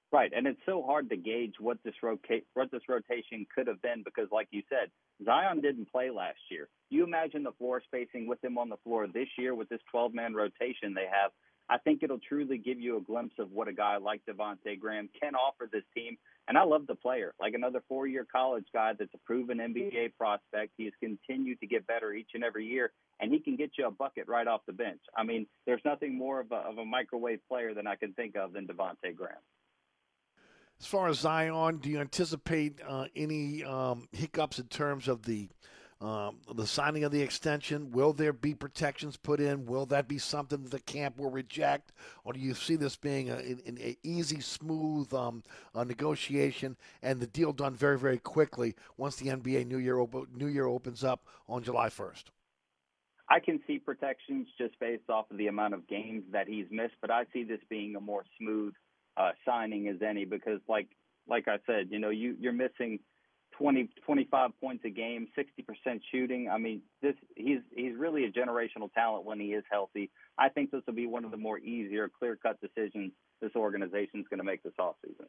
[0.09, 3.81] Right, and it's so hard to gauge what this rotate what this rotation could have
[3.81, 4.89] been because, like you said,
[5.25, 6.69] Zion didn't play last year.
[6.89, 10.13] You imagine the floor spacing with him on the floor this year with this 12
[10.13, 11.31] man rotation they have.
[11.69, 15.09] I think it'll truly give you a glimpse of what a guy like Devonte Graham
[15.21, 16.17] can offer this team.
[16.47, 20.13] And I love the player, like another four year college guy that's a proven NBA
[20.17, 20.71] prospect.
[20.77, 23.85] He has continued to get better each and every year, and he can get you
[23.85, 25.01] a bucket right off the bench.
[25.17, 28.37] I mean, there's nothing more of a, of a microwave player than I can think
[28.37, 29.35] of than Devonte Graham.
[30.79, 35.49] As far as Zion, do you anticipate uh, any um, hiccups in terms of the
[35.99, 37.89] um, the signing of the extension?
[37.89, 39.65] Will there be protections put in?
[39.65, 41.91] Will that be something that the camp will reject,
[42.23, 45.41] or do you see this being an easy, smooth um,
[45.73, 50.27] uh, negotiation and the deal done very, very quickly once the NBA New Year op-
[50.35, 52.29] New Year opens up on July first?
[53.29, 56.95] I can see protections just based off of the amount of games that he's missed,
[57.01, 58.73] but I see this being a more smooth
[59.17, 60.87] uh, signing as any because, like
[61.27, 62.99] like I said, you know, you you're missing
[63.57, 66.49] 20 25 points a game, 60% shooting.
[66.49, 70.11] I mean, this he's he's really a generational talent when he is healthy.
[70.37, 73.11] I think this will be one of the more easier, clear-cut decisions
[73.41, 75.27] this organization is going to make this offseason.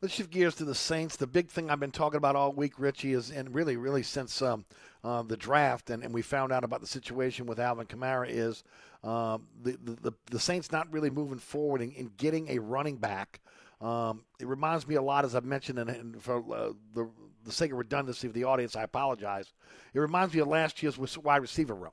[0.00, 1.14] Let's shift gears to the Saints.
[1.14, 4.42] The big thing I've been talking about all week, Richie, is and really, really since
[4.42, 4.64] um,
[5.04, 8.64] uh, the draft, and, and we found out about the situation with Alvin Kamara, is
[9.04, 13.40] um, the, the the Saints not really moving forward in, in getting a running back.
[13.80, 17.08] Um, it reminds me a lot, as I've mentioned, and, and for uh, the
[17.44, 19.52] the sake of redundancy of the audience, I apologize.
[19.92, 21.92] It reminds me of last year's wide receiver room.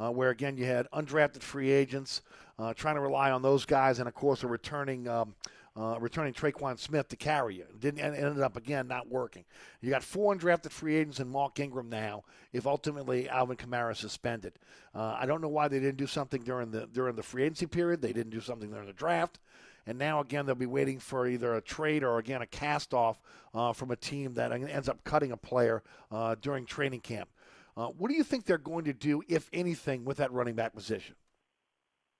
[0.00, 2.22] Uh, where again you had undrafted free agents
[2.56, 5.34] uh, trying to rely on those guys, and of course a returning um,
[5.78, 7.66] uh, returning Tre'Quan Smith to carry you.
[7.78, 9.44] Didn't and ended up again not working.
[9.80, 12.24] You got four undrafted free agents and Mark Ingram now.
[12.52, 14.54] If ultimately Alvin Kamara suspended,
[14.94, 17.66] uh, I don't know why they didn't do something during the during the free agency
[17.66, 18.02] period.
[18.02, 19.38] They didn't do something during the draft.
[19.86, 23.20] And now again, they'll be waiting for either a trade or again a cast off
[23.54, 27.30] uh, from a team that ends up cutting a player uh, during training camp.
[27.76, 30.74] Uh, what do you think they're going to do, if anything, with that running back
[30.74, 31.14] position?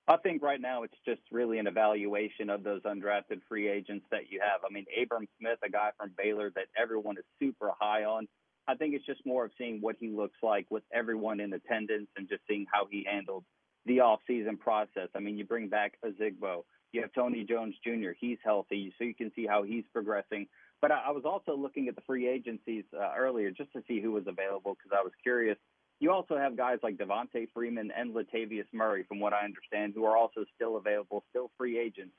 [0.09, 4.31] I think right now it's just really an evaluation of those undrafted free agents that
[4.31, 4.63] you have.
[4.65, 8.27] I mean, Abram Smith, a guy from Baylor that everyone is super high on.
[8.67, 12.09] I think it's just more of seeing what he looks like with everyone in attendance
[12.17, 13.45] and just seeing how he handled
[13.85, 15.09] the off-season process.
[15.15, 16.65] I mean, you bring back Ozigbo.
[16.93, 18.11] You have Tony Jones Jr.
[18.19, 20.47] He's healthy, so you can see how he's progressing.
[20.81, 24.01] But I, I was also looking at the free agencies uh, earlier just to see
[24.01, 25.59] who was available because I was curious
[26.01, 30.05] you also have guys like Devonta Freeman and Latavius Murray, from what I understand, who
[30.05, 32.15] are also still available, still free agents.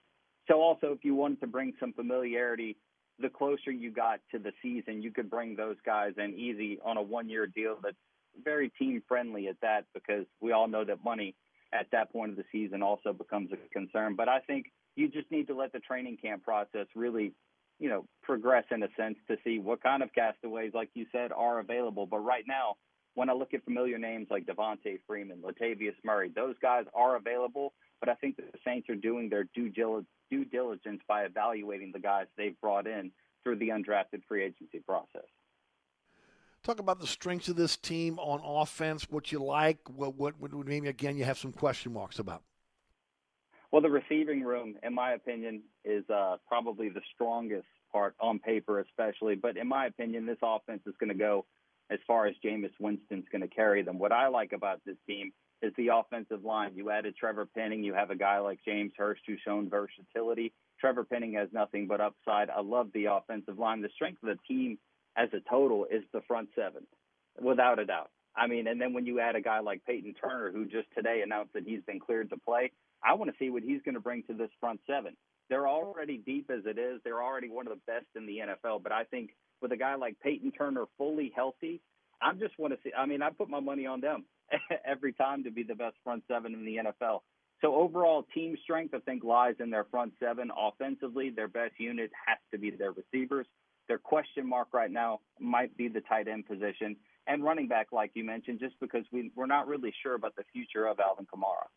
[0.48, 2.76] So also, if you wanted to bring some familiarity,
[3.20, 6.98] the closer you got to the season, you could bring those guys in easy on
[6.98, 7.96] a one-year deal that's
[8.44, 11.36] very team friendly at that, because we all know that money
[11.74, 14.16] at that point of the season also becomes a concern.
[14.16, 17.34] But I think you just need to let the training camp process really,
[17.80, 21.32] you know, progress in a sense to see what kind of castaways, like you said,
[21.32, 22.06] are available.
[22.06, 22.76] But right now,
[23.20, 27.74] when I look at familiar names like Devonta Freeman, Latavius Murray, those guys are available,
[28.00, 32.00] but I think that the Saints are doing their due, due diligence by evaluating the
[32.00, 33.12] guys they've brought in
[33.44, 35.28] through the undrafted free agency process.
[36.64, 40.54] Talk about the strengths of this team on offense, what you like, what, what, what
[40.66, 42.44] maybe again you have some question marks about.
[43.74, 48.80] Well, the receiving room, in my opinion, is uh, probably the strongest part on paper,
[48.80, 49.36] especially.
[49.36, 51.46] But in my opinion, this offense is going to go
[51.90, 54.00] as far as Jameis Winston's going to carry them.
[54.00, 56.72] What I like about this team is the offensive line.
[56.76, 57.84] You added Trevor Penning.
[57.84, 60.54] You have a guy like James Hurst who's shown versatility.
[60.80, 62.50] Trevor Penning has nothing but upside.
[62.50, 63.82] I love the offensive line.
[63.82, 64.78] The strength of the team
[65.18, 66.88] as a total is the front seven,
[67.42, 68.10] without a doubt.
[68.36, 71.22] I mean, and then when you add a guy like Payton Turner, who just today
[71.24, 72.72] announced that he's been cleared to play,
[73.04, 75.18] I want to see what he's going to bring to this front seven.
[75.50, 77.02] They're already deep as it is.
[77.04, 78.84] They're already one of the best in the NFL.
[78.84, 81.82] But I think with a guy like Payton Turner fully healthy,
[82.22, 82.92] I just want to see.
[82.98, 84.26] I mean, I put my money on them
[84.86, 87.22] every time to be the best front seven in the NFL.
[87.62, 90.52] So overall, team strength I think lies in their front seven.
[90.58, 93.48] Offensively, their best unit has to be their receivers.
[93.88, 96.96] Their question mark right now might be the tight end position
[97.30, 100.44] and running back, like you mentioned, just because we, we're not really sure about the
[100.52, 101.68] future of Alvin Kamara.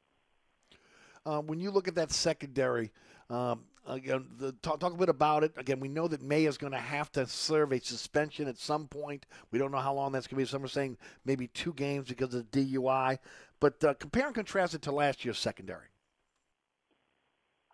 [1.25, 2.91] Uh, when you look at that secondary,
[3.31, 5.53] um, again, the, talk, talk a bit about it.
[5.57, 8.89] Again, we know that Maye is going to have to serve a suspension at some
[8.89, 9.27] point.
[9.51, 10.49] We don't know how long that's going to be.
[10.49, 13.19] Some are saying maybe two games because of the DUI.
[13.61, 15.87] But uh, compare and contrast it to last year's secondary.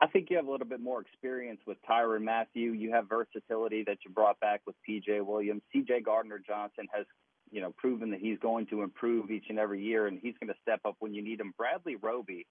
[0.01, 2.72] I think you have a little bit more experience with Tyrann Mathieu.
[2.72, 5.62] You have versatility that you brought back with PJ Williams.
[5.74, 7.05] CJ Gardner Johnson has,
[7.51, 10.48] you know, proven that he's going to improve each and every year, and he's going
[10.48, 11.52] to step up when you need him.
[11.56, 12.47] Bradley Roby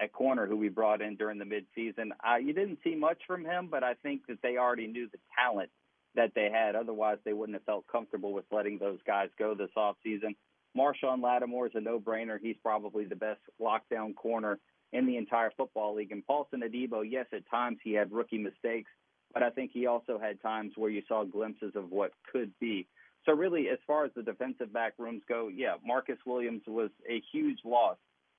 [0.00, 3.44] at corner, who we brought in during the midseason, uh, you didn't see much from
[3.44, 5.70] him, but I think that they already knew the talent
[6.14, 6.76] that they had.
[6.76, 10.36] Otherwise, they wouldn't have felt comfortable with letting those guys go this offseason.
[10.76, 12.38] Marshon Lattimore is a no-brainer.
[12.40, 14.58] He's probably the best lockdown corner
[14.92, 16.12] in the entire football league.
[16.12, 18.90] And Paulson Adebo, yes, at times he had rookie mistakes,
[19.32, 22.86] but I think he also had times where you saw glimpses of what could be.
[23.26, 27.20] So really, as far as the defensive back rooms go, yeah, Marcus Williams was a
[27.32, 27.96] huge loss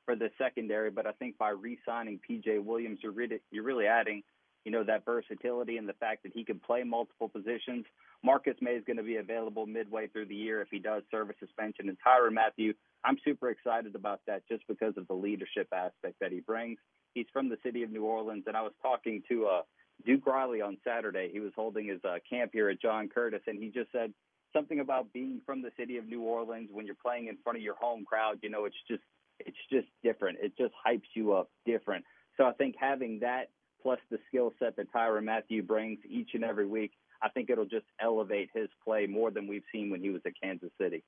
[0.09, 4.23] for the secondary, but I think by re-signing PJ Williams, you're really, you're really adding,
[4.65, 7.85] you know, that versatility and the fact that he can play multiple positions.
[8.23, 11.29] Marcus Maye is going to be available midway through the year if he does serve
[11.29, 11.89] a suspension.
[11.89, 12.73] And Tyrann Mathieu,
[13.03, 16.79] I'm super excited about that just because of the leadership aspect that he brings.
[17.13, 19.61] He's from the city of New Orleans, and I was talking to uh,
[20.07, 21.29] Duke Riley on Saturday.
[21.31, 24.11] He was holding his uh, camp here at John Curtis, and he just said
[24.53, 27.63] something about being from the city of New Orleans when you're playing in front of
[27.63, 28.39] your home crowd.
[28.41, 29.03] You know, it's just
[29.39, 30.37] it's just different.
[30.41, 32.05] It just hypes you up different.
[32.37, 33.49] So I think having that
[33.81, 36.91] plus the skill set that Tyrann Mathieu brings each and every week,
[37.21, 40.33] I think it'll just elevate his play more than we've seen when he was at
[40.41, 41.03] Kansas City.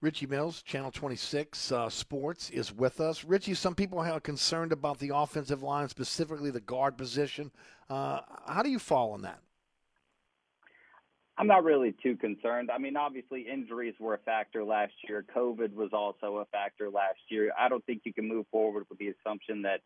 [0.00, 3.24] Richie Mills, Channel 26 uh, Sports, is with us.
[3.24, 7.52] Richie, some people are concerned about the offensive line, specifically the guard position.
[7.88, 9.38] Uh, how do you fall on that?
[11.42, 12.70] I'm not really too concerned.
[12.72, 15.24] I mean, obviously, injuries were a factor last year.
[15.34, 17.50] COVID was also a factor last year.
[17.58, 19.80] I don't think you can move forward with the assumption that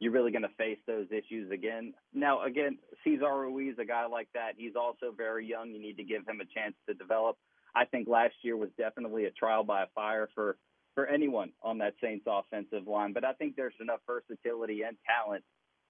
[0.00, 1.92] you're really going to face those issues again.
[2.14, 5.72] Now, again, Cesar Ruiz, a guy like that, he's also very young.
[5.72, 7.36] You need to give him a chance to develop.
[7.76, 10.56] I think last year was definitely a trial by fire for
[10.94, 13.12] for anyone on that Saints offensive line.
[13.12, 15.44] But I think there's enough versatility and talent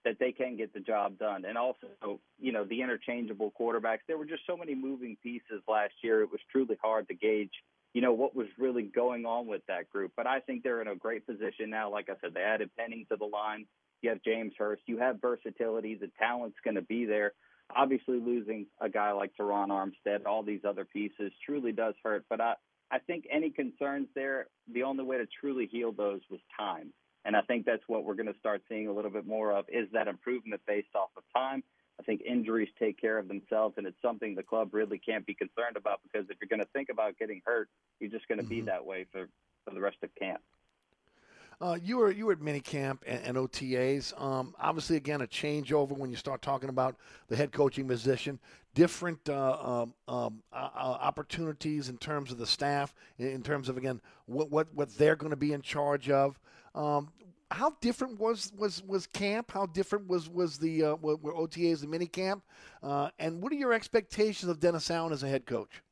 [0.04, 1.44] that they can get the job done.
[1.44, 4.00] And also, you know, the interchangeable quarterbacks.
[4.06, 6.22] There were just so many moving pieces last year.
[6.22, 7.52] It was truly hard to gauge,
[7.94, 10.12] you know, what was really going on with that group.
[10.16, 11.90] But I think they're in a great position now.
[11.90, 13.66] Like I said, they added Penning to the line.
[14.02, 14.82] You have James Hurst.
[14.86, 15.94] You have versatility.
[15.94, 17.32] The talent's going to be there.
[17.74, 22.26] Obviously, losing a guy like Terron Armstead, all these other pieces truly does hurt.
[22.28, 22.54] But I,
[22.90, 26.92] I think any concerns there, the only way to truly heal those was time.
[27.24, 29.64] And I think that's what we're going to start seeing a little bit more of
[29.68, 31.62] is that improvement based off of time.
[31.98, 35.34] I think injuries take care of themselves, and it's something the club really can't be
[35.34, 37.68] concerned about because if you're going to think about getting hurt,
[38.00, 38.54] you're just going to mm-hmm.
[38.54, 39.28] be that way for,
[39.64, 40.40] for the rest of camp.
[41.60, 44.20] Uh, you were you were at minicamp and, and OTAs.
[44.20, 46.96] Um, obviously, again, a changeover when you start talking about
[47.28, 48.38] the head coaching position.
[48.74, 54.00] Different uh, um, um, uh, opportunities in terms of the staff, in terms of again
[54.26, 56.38] what what, what they're going to be in charge of.
[56.74, 57.10] Um,
[57.50, 59.50] how different was, was, was camp?
[59.50, 62.42] How different was was the uh, were, were OTAs the minicamp?
[62.82, 65.82] Uh, and what are your expectations of Dennis Allen as a head coach?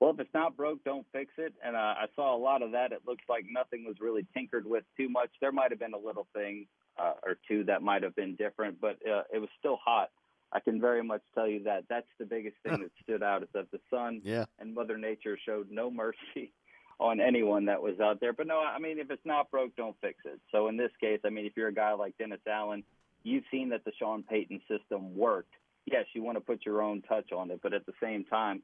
[0.00, 1.54] Well, if it's not broke, don't fix it.
[1.64, 2.90] And uh, I saw a lot of that.
[2.90, 5.30] It looks like nothing was really tinkered with too much.
[5.40, 6.66] There might have been a little thing
[6.98, 10.10] uh, or two that might have been different, but uh, it was still hot.
[10.52, 11.84] I can very much tell you that.
[11.88, 14.44] That's the biggest thing that stood out is that the sun yeah.
[14.58, 16.52] and Mother Nature showed no mercy
[17.00, 18.32] on anyone that was out there.
[18.32, 20.40] But no, I mean, if it's not broke, don't fix it.
[20.50, 22.84] So in this case, I mean, if you're a guy like Dennis Allen,
[23.22, 25.54] you've seen that the Sean Payton system worked.
[25.86, 28.62] Yes, you want to put your own touch on it, but at the same time,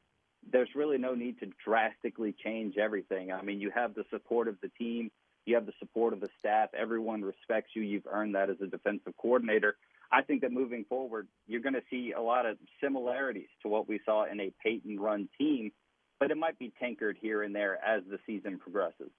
[0.51, 3.33] there's really no need to drastically change everything.
[3.33, 5.11] I mean, you have the support of the team,
[5.49, 6.69] you have the support of the staff.
[6.79, 7.83] Everyone respects you.
[7.83, 9.77] You've earned that as a defensive coordinator.
[10.13, 13.89] I think that moving forward, you're going to see a lot of similarities to what
[13.89, 15.73] we saw in a Payton run team,
[16.21, 19.11] but it might be tinkered here and there as the season progresses.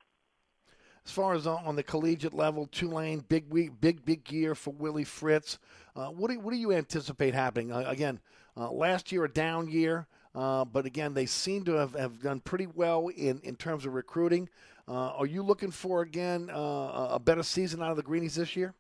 [1.06, 5.06] As far as on the collegiate level, Tulane, big week, big big year for Willie
[5.06, 5.58] Fritz.
[5.96, 7.72] Uh, what do what do you anticipate happening?
[7.72, 8.20] Uh, again,
[8.58, 10.08] uh, last year a down year.
[10.36, 13.94] Uh, but again, they seem to have, have done pretty well in, in terms of
[13.94, 14.48] recruiting.
[14.88, 18.56] Uh, are you looking for, again, uh, a better season out of the Greenies this
[18.56, 18.74] year?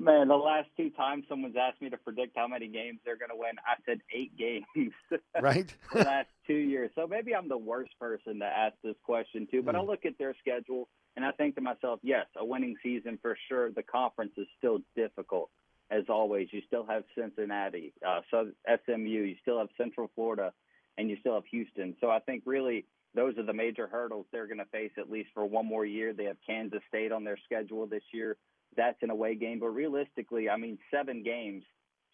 [0.00, 3.30] Man, the last two times someone's asked me to predict how many games they're going
[3.30, 4.92] to win, I said eight games.
[5.40, 5.72] right.
[5.92, 6.90] the last two years.
[6.94, 9.78] So maybe I'm the worst person to ask this question to, but mm.
[9.78, 13.36] I look at their schedule and I think to myself, yes, a winning season for
[13.48, 13.70] sure.
[13.70, 15.50] The conference is still difficult
[15.90, 18.50] as always, you still have Cincinnati, uh, so
[18.86, 20.52] SMU, you still have Central Florida,
[20.96, 21.96] and you still have Houston.
[22.00, 25.30] So I think really those are the major hurdles they're going to face at least
[25.34, 26.12] for one more year.
[26.12, 28.36] They have Kansas State on their schedule this year.
[28.76, 29.60] That's an away game.
[29.60, 31.64] But realistically, I mean, seven games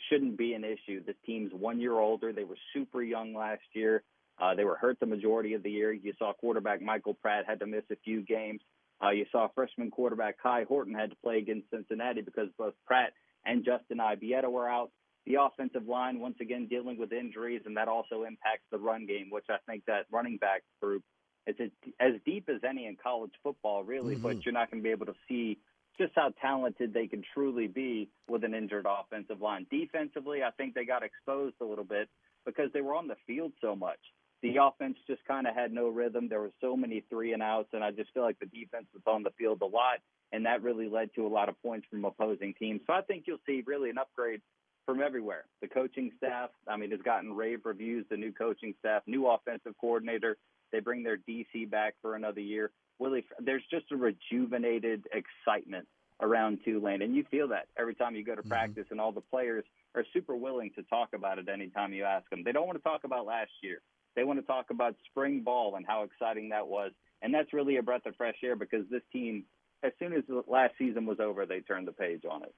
[0.09, 1.03] shouldn't be an issue.
[1.05, 2.33] This team's one year older.
[2.33, 4.03] They were super young last year.
[4.41, 5.93] Uh, they were hurt the majority of the year.
[5.93, 8.61] You saw quarterback Michael Pratt had to miss a few games.
[9.03, 13.13] Uh, you saw freshman quarterback Kai Horton had to play against Cincinnati because both Pratt
[13.45, 14.91] and Justin Ibieta were out.
[15.27, 19.27] The offensive line once again dealing with injuries, and that also impacts the run game,
[19.31, 21.03] which I think that running back group
[21.47, 21.57] is
[21.99, 24.15] as deep as any in college football, really.
[24.15, 24.23] Mm-hmm.
[24.23, 25.59] But you're not going to be able to see
[25.99, 29.67] just how talented they can truly be with an injured offensive line.
[29.71, 32.09] Defensively, I think they got exposed a little bit
[32.45, 33.99] because they were on the field so much.
[34.43, 36.29] The offense just kind of had no rhythm.
[36.29, 39.03] There were so many three and outs, and I just feel like the defense was
[39.07, 39.99] on the field a lot,
[40.33, 42.81] and that really led to a lot of points from opposing teams.
[42.87, 44.43] So I think you'll see really an upgrade
[44.85, 45.45] from everywhere.
[45.63, 48.07] The coaching staff, I mean, has gotten rave reviews.
[48.09, 50.37] The new coaching staff, new offensive coordinator.
[50.71, 52.71] They bring their DC back for another year.
[52.99, 55.87] Willie, there's just a rejuvenated excitement
[56.21, 59.21] around Tulane, and you feel that every time you go to practice, and all the
[59.21, 59.65] players
[59.95, 62.43] are super willing to talk about it anytime you ask them.
[62.45, 63.81] They don't want to talk about last year.
[64.15, 67.77] They want to talk about spring ball and how exciting that was, and that's really
[67.77, 69.45] a breath of fresh air because this team,
[69.83, 72.55] as soon as the last season was over, they turned the page on it.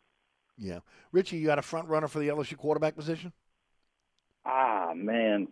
[0.56, 3.32] Yeah, Richie, you got a front runner for the LSU quarterback position?
[4.44, 5.48] Ah, man.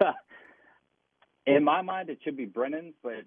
[1.46, 3.24] In my mind, it should be Brennan, but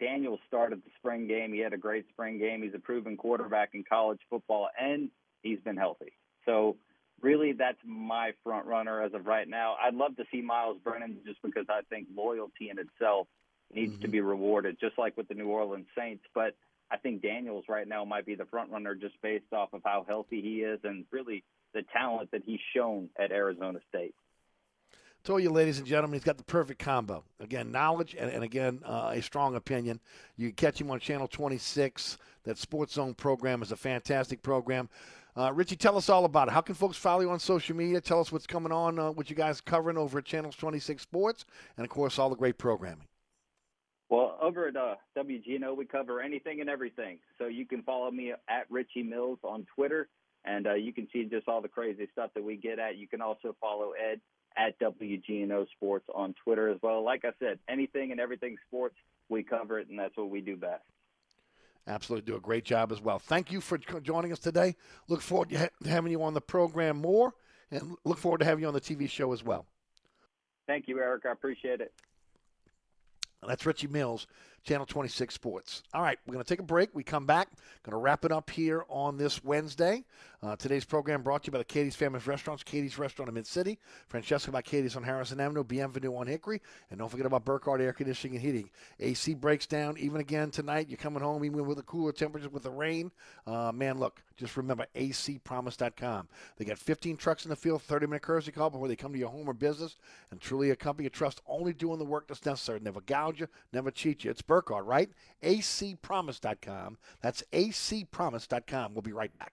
[0.00, 1.52] Daniel started the spring game.
[1.52, 2.62] He had a great spring game.
[2.62, 5.10] He's a proven quarterback in college football, and
[5.42, 6.12] he's been healthy.
[6.44, 6.76] So,
[7.20, 9.76] really, that's my front runner as of right now.
[9.82, 13.28] I'd love to see Myles Brennan just because I think loyalty in itself
[13.72, 14.02] needs Mm-hmm.
[14.02, 16.24] to be rewarded, just like with the New Orleans Saints.
[16.34, 16.54] But
[16.90, 20.04] I think Daniels right now might be the front runner just based off of how
[20.08, 21.42] healthy he is and really
[21.74, 24.14] the talent that he's shown at Arizona State.
[25.26, 27.24] Told you, ladies and gentlemen, he's got the perfect combo.
[27.40, 29.98] Again, knowledge and, and again, uh, a strong opinion.
[30.36, 32.18] You catch him on Channel 26.
[32.44, 34.88] That Sports Zone program is a fantastic program.
[35.36, 36.52] Uh, Richie, tell us all about it.
[36.52, 38.00] How can folks follow you on social media?
[38.00, 41.02] Tell us what's coming on, uh, what you guys are covering over at Channel 26
[41.02, 41.44] Sports,
[41.76, 43.08] and of course, all the great programming.
[44.08, 47.18] Well, over at uh, WGNO, we cover anything and everything.
[47.36, 50.08] So you can follow me at Richie Mills on Twitter,
[50.44, 52.96] and uh, you can see just all the crazy stuff that we get at.
[52.96, 54.20] You can also follow Ed
[54.56, 57.04] at WGNO Sports on Twitter as well.
[57.04, 58.96] Like I said, anything and everything sports,
[59.28, 60.82] we cover it, and that's what we do best.
[61.86, 63.18] Absolutely, do a great job as well.
[63.18, 64.74] Thank you for joining us today.
[65.08, 67.34] Look forward to having you on the program more,
[67.70, 69.66] and look forward to having you on the TV show as well.
[70.66, 71.26] Thank you, Eric.
[71.26, 71.92] I appreciate it.
[73.46, 74.26] That's Richie Mills,
[74.66, 75.82] Channel 26 Sports.
[75.94, 76.90] All right, we're going to take a break.
[76.92, 77.48] We come back.
[77.84, 80.04] Going to wrap it up here on this Wednesday.
[80.42, 83.46] Uh, today's program brought to you by the Katie's Family Restaurants, Katie's Restaurant in Mid
[83.46, 83.78] City,
[84.08, 86.60] Francesca by Katie's on Harrison Avenue, Bienvenue on Hickory,
[86.90, 88.70] and don't forget about Burkhardt Air Conditioning and Heating.
[89.00, 90.88] AC breaks down even again tonight.
[90.88, 93.12] You're coming home even with the cooler temperatures with the rain.
[93.46, 96.28] Uh, man, look, just remember acpromise.com.
[96.56, 99.18] They got 15 trucks in the field, 30 minute courtesy call before they come to
[99.18, 99.96] your home or business,
[100.30, 102.78] and truly a company you trust, only doing the work that's necessary.
[102.80, 104.30] Never gouge you, never cheat you.
[104.30, 104.42] It's
[104.84, 105.10] right?
[105.42, 106.98] acpromise.com.
[107.20, 108.94] That's acpromise.com.
[108.94, 109.52] We'll be right back.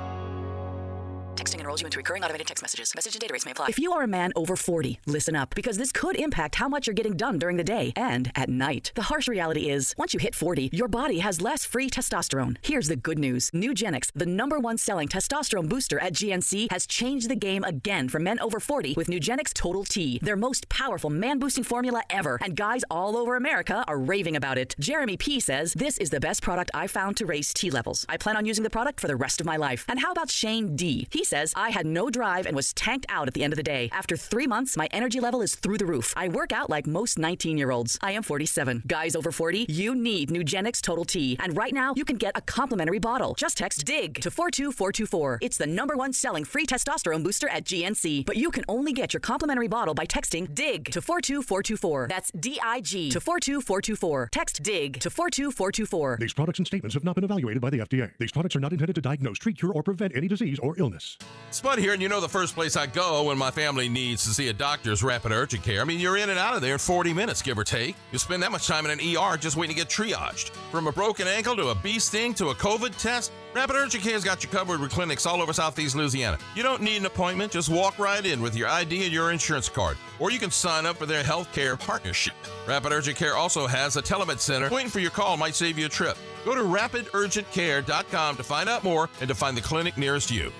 [1.35, 2.93] Texting enrolls you into recurring automated text messages.
[2.93, 3.67] Message and data rates may apply.
[3.69, 6.87] If you are a man over 40, listen up because this could impact how much
[6.87, 8.91] you're getting done during the day and at night.
[8.95, 12.57] The harsh reality is, once you hit 40, your body has less free testosterone.
[12.61, 17.29] Here's the good news Nugenix, the number one selling testosterone booster at GNC, has changed
[17.29, 21.39] the game again for men over 40 with Nugenix Total T, their most powerful man
[21.39, 22.39] boosting formula ever.
[22.41, 24.75] And guys all over America are raving about it.
[24.79, 28.05] Jeremy P says, This is the best product I found to raise T levels.
[28.09, 29.85] I plan on using the product for the rest of my life.
[29.87, 31.07] And how about Shane D?
[31.09, 33.63] He says, I had no drive and was tanked out at the end of the
[33.63, 33.89] day.
[33.91, 36.13] After three months, my energy level is through the roof.
[36.17, 37.97] I work out like most 19 year olds.
[38.01, 38.83] I am 47.
[38.87, 41.37] Guys over 40, you need Nugenix Total T.
[41.39, 43.33] And right now, you can get a complimentary bottle.
[43.35, 45.39] Just text DIG to 42424.
[45.41, 48.25] It's the number one selling free testosterone booster at GNC.
[48.25, 52.07] But you can only get your complimentary bottle by texting DIG to 42424.
[52.09, 54.29] That's D I G to 42424.
[54.31, 56.17] Text DIG to 42424.
[56.19, 58.11] These products and statements have not been evaluated by the FDA.
[58.19, 61.10] These products are not intended to diagnose, treat, cure, or prevent any disease or illness.
[61.51, 64.29] Spud here, and you know the first place I go when my family needs to
[64.29, 65.81] see a doctor is Rapid Urgent Care.
[65.81, 67.97] I mean, you're in and out of there in 40 minutes, give or take.
[68.13, 70.51] You spend that much time in an ER just waiting to get triaged.
[70.71, 74.23] From a broken ankle to a bee sting to a COVID test, Rapid Urgent Care's
[74.23, 76.37] got you covered with clinics all over Southeast Louisiana.
[76.55, 79.67] You don't need an appointment, just walk right in with your ID and your insurance
[79.67, 79.97] card.
[80.19, 82.33] Or you can sign up for their healthcare partnership.
[82.65, 84.69] Rapid Urgent Care also has a telemed center.
[84.69, 86.15] Waiting for your call might save you a trip.
[86.45, 90.51] Go to rapidurgentcare.com to find out more and to find the clinic nearest you.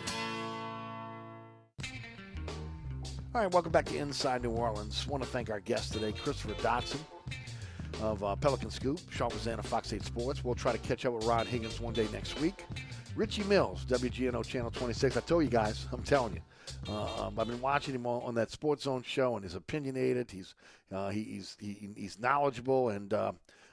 [3.33, 5.07] All right, welcome back to Inside New Orleans.
[5.07, 6.99] want to thank our guest today, Christopher Dotson
[8.01, 10.43] of uh, Pelican Scoop, Sean Fazende, Fox 8 Sports.
[10.43, 12.65] We'll try to catch up with Rod Higgins one day next week.
[13.15, 15.15] Richie Mills, WGNO Channel 26.
[15.15, 16.41] I told you guys, I'm telling you.
[16.93, 20.29] Uh, I've been watching him on, on, that Sports Zone show, and he's opinionated.
[20.29, 20.53] He's
[20.91, 23.31] uh, he, he's he, he's knowledgeable, and uh,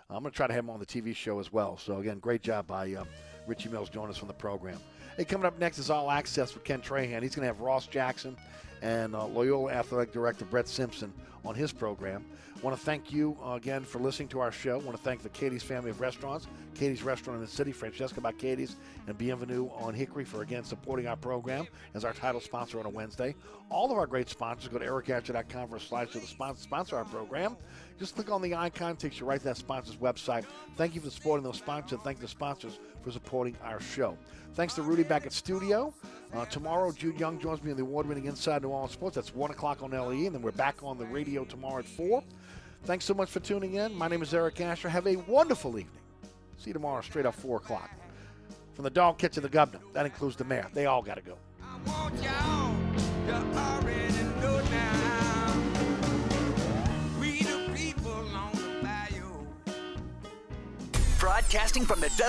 [0.09, 1.76] I'm going to try to have him on the TV show as well.
[1.78, 3.05] So again, great job by uh,
[3.48, 4.78] Richie Mills joining us from the program.
[5.16, 7.22] Hey, coming up next is All Access with Ken Trahan.
[7.22, 8.36] He's going to have Ross Jackson
[8.82, 11.12] and uh, Loyola Athletic Director Brett Simpson
[11.44, 12.24] on his program.
[12.62, 14.78] Want to thank you uh, again for listening to our show.
[14.78, 18.32] Want to thank the Katie's family of restaurants, Katie's Restaurant in the City, Francesca by
[18.32, 18.74] Katie's,
[19.06, 22.88] and Bienvenue on Hickory for again supporting our program as our title sponsor on a
[22.88, 23.36] Wednesday.
[23.70, 26.96] All of our great sponsors go to ericasher.com for a slide to the sponsor, sponsor
[26.96, 27.56] our program.
[27.96, 30.44] Just click on the icon, takes you right to that sponsor's website.
[30.76, 34.18] Thank you for supporting those sponsors, and thank the sponsors for supporting our show.
[34.55, 35.94] Thanks to Rudy back at studio.
[36.35, 39.14] Uh, tomorrow, Jude Young joins me in the award-winning Inside New Orleans Sports.
[39.14, 42.22] That's 1 o'clock on LE, and then we're back on the radio tomorrow at 4.
[42.85, 43.94] Thanks so much for tuning in.
[43.94, 44.90] My name is Eric Asher.
[44.90, 45.97] Have a wonderful evening.
[46.59, 47.90] See you tomorrow straight up 4 o'clock.
[48.74, 50.68] From the dog catching the governor, that includes the mayor.
[50.74, 51.39] They all got to go.
[61.18, 62.10] Broadcasting from the